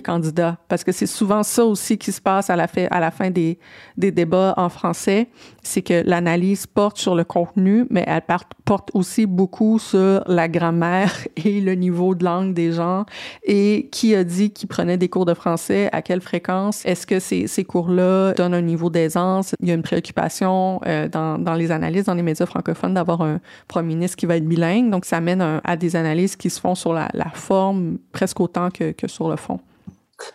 candidats. 0.01 0.59
Parce 0.69 0.85
que 0.85 0.93
c'est 0.93 1.07
souvent 1.07 1.43
ça 1.43 1.65
aussi 1.65 1.99
qui 1.99 2.13
se 2.13 2.21
passe 2.21 2.51
à 2.51 2.57
la, 2.57 2.67
fin 2.67 3.31
des, 3.31 3.59
débats 3.97 4.55
en 4.57 4.69
français. 4.69 5.29
C'est 5.63 5.83
que 5.83 6.03
l'analyse 6.05 6.67
porte 6.67 6.99
sur 6.99 7.15
le 7.15 7.25
contenu, 7.25 7.87
mais 7.91 8.05
elle 8.07 8.23
porte 8.65 8.91
aussi 8.95 9.27
beaucoup 9.27 9.79
sur 9.79 10.23
la 10.27 10.49
grammaire 10.49 11.13
et 11.37 11.61
le 11.61 11.75
niveau 11.75 12.15
de 12.15 12.25
langue 12.25 12.55
des 12.55 12.73
gens. 12.73 13.05
Et 13.45 13.89
qui 13.93 14.15
a 14.15 14.25
dit 14.25 14.51
qu'il 14.51 14.69
prenait 14.69 14.97
des 14.97 15.09
cours 15.09 15.27
de 15.27 15.35
français, 15.35 15.89
à 15.93 16.03
quelle 16.03 16.21
fréquence? 16.21 16.85
Est-ce 16.85 17.07
que 17.07 17.19
ces, 17.19 17.65
cours-là 17.65 18.33
donnent 18.35 18.55
un 18.55 18.63
niveau 18.63 18.91
d'aisance? 18.91 19.55
Il 19.61 19.69
y 19.69 19.71
a 19.71 19.75
une 19.75 19.83
préoccupation 19.83 20.81
euh, 20.87 21.09
dans, 21.09 21.55
les 21.55 21.71
analyses, 21.71 22.05
dans 22.05 22.15
les 22.15 22.23
médias 22.23 22.47
francophones, 22.47 22.95
d'avoir 22.95 23.23
un 23.23 23.41
premier 23.69 23.95
ministre 23.95 24.17
qui 24.17 24.27
va 24.27 24.37
être 24.37 24.47
bilingue. 24.47 24.91
Donc, 24.91 25.05
ça 25.05 25.21
mène 25.21 25.41
un- 25.41 25.61
à 25.65 25.77
des 25.77 25.97
analyses 25.97 26.37
qui 26.37 26.51
se 26.51 26.61
font 26.61 26.75
sur 26.75 26.93
la, 26.93 27.09
forme 27.35 27.99
presque 28.13 28.39
autant 28.41 28.69
que 28.71 28.95
sur 29.07 29.29
le 29.29 29.37
fond. 29.37 29.61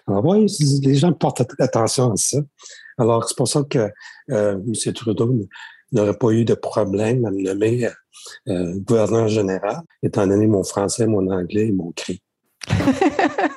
Alors, 0.07 0.25
oui, 0.25 0.47
les 0.83 0.95
gens 0.95 1.13
portent 1.13 1.41
at- 1.41 1.63
attention 1.63 2.11
à 2.11 2.15
ça. 2.15 2.37
Alors, 2.97 3.27
c'est 3.27 3.37
pour 3.37 3.47
ça 3.47 3.63
que 3.69 3.89
euh, 4.31 4.53
M. 4.53 4.93
Trudeau 4.93 5.47
n'aurait 5.91 6.17
pas 6.17 6.29
eu 6.31 6.45
de 6.45 6.53
problème 6.53 7.25
à 7.25 7.31
me 7.31 7.41
nommer 7.41 7.85
euh, 7.85 7.91
euh, 8.49 8.79
gouverneur 8.79 9.27
général, 9.27 9.81
étant 10.03 10.27
donné 10.27 10.47
mon 10.47 10.63
français, 10.63 11.07
mon 11.07 11.29
anglais 11.31 11.67
et 11.67 11.71
mon 11.71 11.91
cri. 11.91 12.21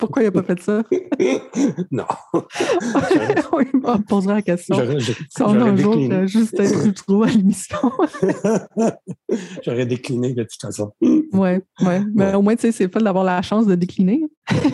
Pourquoi 0.00 0.22
il 0.22 0.24
n'a 0.26 0.32
pas 0.32 0.42
fait 0.42 0.60
ça? 0.60 0.82
non. 1.90 2.04
oui, 3.52 3.64
on 3.84 3.98
posera 4.02 4.34
la 4.34 4.42
question. 4.42 4.74
J'aurais- 4.76 5.00
Si 5.00 5.14
on 5.42 5.48
un 5.50 5.76
jour 5.76 5.94
décliné. 5.94 6.14
euh, 6.16 6.26
Justin 6.26 6.92
Trudeau 6.92 7.22
à 7.22 7.26
l'émission. 7.28 7.78
J'aurais 9.64 9.86
décliné 9.86 10.32
de 10.34 10.42
toute 10.42 10.60
façon. 10.60 10.92
ouais, 11.32 11.62
ouais. 11.82 12.02
Mais 12.14 12.34
au 12.34 12.42
moins, 12.42 12.56
tu 12.56 12.62
sais, 12.62 12.72
c'est 12.72 12.92
fun 12.92 13.00
d'avoir 13.00 13.24
la 13.24 13.40
chance 13.42 13.66
de 13.66 13.74
décliner. 13.74 14.22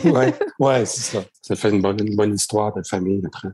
ouais, 0.04 0.32
ouais, 0.58 0.86
c'est 0.86 1.16
ça. 1.16 1.24
Ça 1.42 1.54
fait 1.56 1.70
une 1.70 1.82
bonne, 1.82 1.98
une 2.06 2.16
bonne 2.16 2.34
histoire 2.34 2.72
de 2.74 2.82
famille 2.88 3.20
après. 3.26 3.48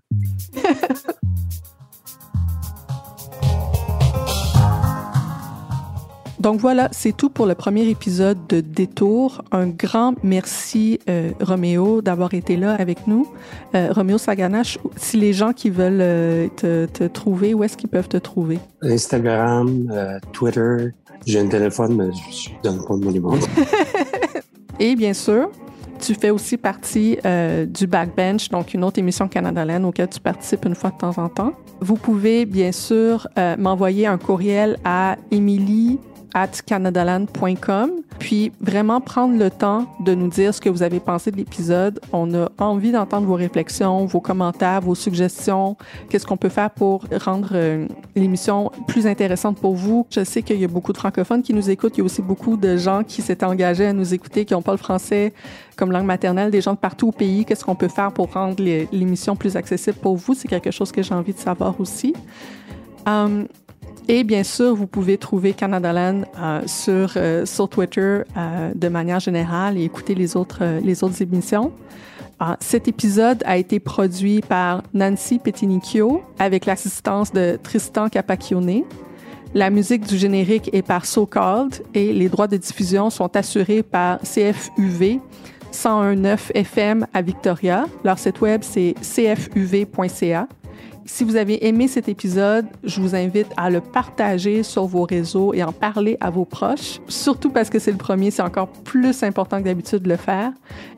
Donc 6.43 6.59
voilà, 6.59 6.88
c'est 6.90 7.16
tout 7.16 7.30
pour 7.30 7.47
le 7.47 7.55
premier 7.55 7.88
épisode 7.88 8.49
de 8.49 8.61
Détour. 8.61 9.45
Un 9.53 9.68
grand 9.68 10.16
merci, 10.24 10.99
euh, 11.09 11.30
Roméo, 11.40 12.03
d'avoir 12.03 12.34
été 12.34 12.57
là 12.57 12.74
avec 12.74 13.07
nous. 13.07 13.28
Euh, 13.76 13.93
Roméo 13.93 14.18
Saganache, 14.18 14.76
si 14.97 15.18
les 15.18 15.32
gens 15.32 15.53
qui 15.53 15.70
veulent 15.70 16.01
euh, 16.01 16.49
te, 16.57 16.86
te 16.86 17.05
trouver, 17.05 17.55
où 17.55 17.62
est-ce 17.62 17.76
qu'ils 17.76 17.90
peuvent 17.90 18.09
te 18.09 18.16
trouver? 18.16 18.59
Instagram, 18.82 19.88
euh, 19.93 20.18
Twitter, 20.32 20.88
j'ai 21.24 21.38
un 21.38 21.47
téléphone, 21.47 21.95
mais 21.95 22.11
je 22.12 22.51
ne 22.51 22.62
donne 22.64 22.84
pas 22.88 22.97
mon 22.97 23.12
numéro. 23.12 23.36
Et 24.80 24.97
bien 24.97 25.14
sûr, 25.14 25.49
tu 26.01 26.14
fais 26.14 26.30
aussi 26.30 26.57
partie 26.57 27.18
euh, 27.24 27.66
du 27.66 27.86
Backbench, 27.86 28.49
donc 28.49 28.74
une 28.74 28.82
autre 28.82 28.99
émission 28.99 29.28
Canada-Land 29.28 29.84
auquel 29.84 30.09
tu 30.09 30.18
participes 30.18 30.64
une 30.64 30.74
fois 30.74 30.90
de 30.90 30.97
temps 30.97 31.16
en 31.18 31.28
temps. 31.28 31.53
Vous 31.80 31.95
pouvez 31.95 32.47
bien 32.47 32.72
sûr 32.72 33.28
euh, 33.38 33.57
m'envoyer 33.57 34.09
un 34.09 34.18
courriel 34.18 34.76
à 34.84 35.16
Emily 35.30 36.01
at 36.35 36.49
canadaland.com, 36.66 37.91
puis 38.18 38.53
vraiment 38.61 39.01
prendre 39.01 39.39
le 39.39 39.51
temps 39.51 39.87
de 40.05 40.14
nous 40.14 40.28
dire 40.28 40.55
ce 40.55 40.61
que 40.61 40.68
vous 40.68 40.83
avez 40.83 41.01
pensé 41.01 41.30
de 41.30 41.37
l'épisode. 41.37 42.01
On 42.12 42.33
a 42.35 42.49
envie 42.59 42.93
d'entendre 42.93 43.26
vos 43.26 43.35
réflexions, 43.35 44.07
vos 44.07 44.20
commentaires, 44.20 44.80
vos 44.80 44.95
suggestions, 44.95 45.76
qu'est-ce 46.09 46.26
qu'on 46.26 46.37
peut 46.37 46.49
faire 46.49 46.70
pour 46.70 47.05
rendre 47.24 47.51
euh, 47.53 47.87
l'émission 48.16 48.70
plus 48.87 49.07
intéressante 49.07 49.59
pour 49.59 49.74
vous? 49.74 50.07
Je 50.11 50.24
sais 50.24 50.43
qu'il 50.43 50.61
y 50.61 50.64
a 50.64 50.68
beaucoup 50.68 50.93
de 50.93 50.99
francophones 50.99 51.43
qui 51.43 51.55
nous 51.55 51.70
écoutent, 51.70 51.97
il 51.97 52.01
y 52.01 52.03
a 52.03 52.05
aussi 52.05 52.22
beaucoup 52.22 52.57
de 52.57 52.76
gens 52.76 53.03
qui 53.05 53.22
s'étaient 53.22 53.47
engagés 53.47 53.87
à 53.87 53.93
nous 53.93 54.14
écouter, 54.14 54.45
qui 54.45 54.55
n'ont 54.55 54.62
pas 54.62 54.72
le 54.72 54.78
français 54.78 55.33
comme 55.76 55.93
langue 55.93 56.07
maternelle, 56.07 56.51
des 56.51 56.61
gens 56.61 56.74
de 56.74 56.78
partout 56.78 57.09
au 57.09 57.12
pays. 57.12 57.45
Qu'est-ce 57.45 57.64
qu'on 57.64 57.74
peut 57.74 57.89
faire 57.89 58.12
pour 58.12 58.33
rendre 58.33 58.62
l'émission 58.93 59.37
plus 59.37 59.57
accessible 59.57 59.97
pour 60.01 60.16
vous? 60.16 60.35
C'est 60.35 60.49
quelque 60.49 60.70
chose 60.70 60.93
que 60.93 61.03
j'ai 61.03 61.14
envie 61.14 61.33
de 61.33 61.39
savoir 61.39 61.80
aussi. 61.80 62.14
Um, 63.07 63.49
et 64.09 64.24
bien 64.24 64.42
sûr, 64.42 64.74
vous 64.74 64.86
pouvez 64.86 65.16
trouver 65.16 65.53
Canadaland 65.53 66.22
euh, 66.38 66.62
sur, 66.66 67.12
euh, 67.16 67.46
sur 67.46 67.68
Twitter 67.68 68.22
euh, 68.36 68.72
de 68.74 68.88
manière 68.88 69.20
générale 69.20 69.78
et 69.78 69.84
écouter 69.84 70.14
les 70.14 70.36
autres, 70.36 70.59
euh, 70.62 70.80
les 70.80 71.05
autres 71.05 71.22
émissions. 71.22 71.72
Euh, 72.40 72.55
cet 72.61 72.88
épisode 72.88 73.42
a 73.46 73.57
été 73.57 73.78
produit 73.78 74.40
par 74.40 74.82
Nancy 74.92 75.38
Petinicchio 75.38 76.22
avec 76.38 76.66
l'assistance 76.66 77.32
de 77.32 77.59
Tristan 77.62 78.09
Capacchione. 78.09 78.82
La 79.55 79.70
musique 79.70 80.07
du 80.07 80.16
générique 80.16 80.70
est 80.72 80.82
par 80.82 81.07
So 81.07 81.26
Called 81.26 81.82
et 81.94 82.12
les 82.12 82.28
droits 82.28 82.48
de 82.48 82.57
diffusion 82.57 83.11
sont 83.11 83.36
assurés 83.36 83.82
par 83.82 84.18
CFUV 84.20 85.20
1019 85.72 86.53
FM 86.55 87.07
à 87.12 87.22
Victoria. 87.22 87.84
Leur 88.03 88.18
site 88.18 88.40
web, 88.40 88.62
c'est 88.62 88.94
cfuv.ca. 89.00 90.48
Si 91.05 91.24
vous 91.24 91.36
avez 91.36 91.66
aimé 91.66 91.88
cet 91.88 92.09
épisode, 92.09 92.66
je 92.84 93.00
vous 93.00 93.14
invite 93.14 93.48
à 93.57 93.70
le 93.70 93.80
partager 93.80 94.62
sur 94.62 94.86
vos 94.86 95.03
réseaux 95.03 95.53
et 95.53 95.62
en 95.62 95.72
parler 95.72 96.16
à 96.20 96.30
vos 96.30 96.44
proches, 96.44 97.00
surtout 97.09 97.50
parce 97.50 97.70
que 97.70 97.78
c'est 97.78 97.90
le 97.90 97.98
premier, 97.98 98.30
c'est 98.30 98.42
encore 98.42 98.68
plus 98.68 99.22
important 99.22 99.59
que 99.59 99.64
d'habitude 99.64 100.03
de 100.03 100.09
le 100.09 100.16
faire. 100.16 100.53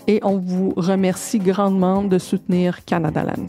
Et 0.07 0.21
on 0.23 0.39
vous 0.39 0.75
remercie 0.77 1.39
grandement 1.39 2.05
de 2.05 2.19
soutenir 2.19 2.85
Canada 2.85 3.25
Land. 3.25 3.47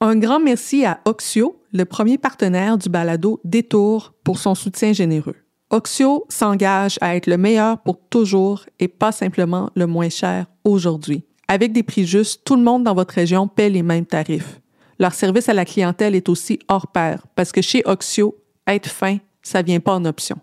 Un 0.00 0.16
grand 0.16 0.40
merci 0.40 0.84
à 0.84 1.00
Oxio, 1.04 1.60
le 1.72 1.84
premier 1.84 2.18
partenaire 2.18 2.78
du 2.78 2.88
balado 2.88 3.40
Détour, 3.44 4.14
pour 4.24 4.38
son 4.38 4.54
soutien 4.54 4.92
généreux. 4.92 5.36
Oxio 5.70 6.24
s'engage 6.30 6.96
à 7.02 7.14
être 7.14 7.26
le 7.26 7.36
meilleur 7.36 7.82
pour 7.82 7.98
toujours 8.08 8.64
et 8.80 8.88
pas 8.88 9.12
simplement 9.12 9.68
le 9.74 9.86
moins 9.86 10.08
cher 10.08 10.46
aujourd'hui. 10.64 11.24
Avec 11.46 11.72
des 11.72 11.82
prix 11.82 12.06
justes, 12.06 12.40
tout 12.44 12.56
le 12.56 12.62
monde 12.62 12.84
dans 12.84 12.94
votre 12.94 13.12
région 13.14 13.48
paie 13.48 13.68
les 13.68 13.82
mêmes 13.82 14.06
tarifs. 14.06 14.62
Leur 14.98 15.12
service 15.12 15.50
à 15.50 15.54
la 15.54 15.66
clientèle 15.66 16.14
est 16.14 16.30
aussi 16.30 16.58
hors 16.68 16.86
pair 16.86 17.26
parce 17.34 17.52
que 17.52 17.60
chez 17.60 17.82
Oxio, 17.84 18.34
être 18.66 18.88
fin, 18.88 19.18
ça 19.42 19.60
vient 19.60 19.80
pas 19.80 19.94
en 19.94 20.06
option. 20.06 20.38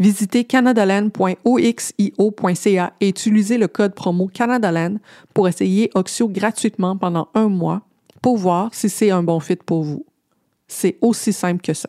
Visitez 0.00 0.42
canadaland.oxio.ca 0.44 2.92
et 3.00 3.08
utilisez 3.08 3.58
le 3.58 3.68
code 3.68 3.94
promo 3.94 4.26
Canadaland 4.26 4.96
pour 5.34 5.46
essayer 5.46 5.88
Oxio 5.94 6.28
gratuitement 6.28 6.96
pendant 6.96 7.28
un 7.34 7.48
mois 7.48 7.82
pour 8.20 8.38
voir 8.38 8.74
si 8.74 8.88
c'est 8.88 9.12
un 9.12 9.22
bon 9.22 9.38
fit 9.38 9.54
pour 9.54 9.84
vous. 9.84 10.04
C'est 10.66 10.98
aussi 11.00 11.32
simple 11.32 11.62
que 11.62 11.74
ça. 11.74 11.88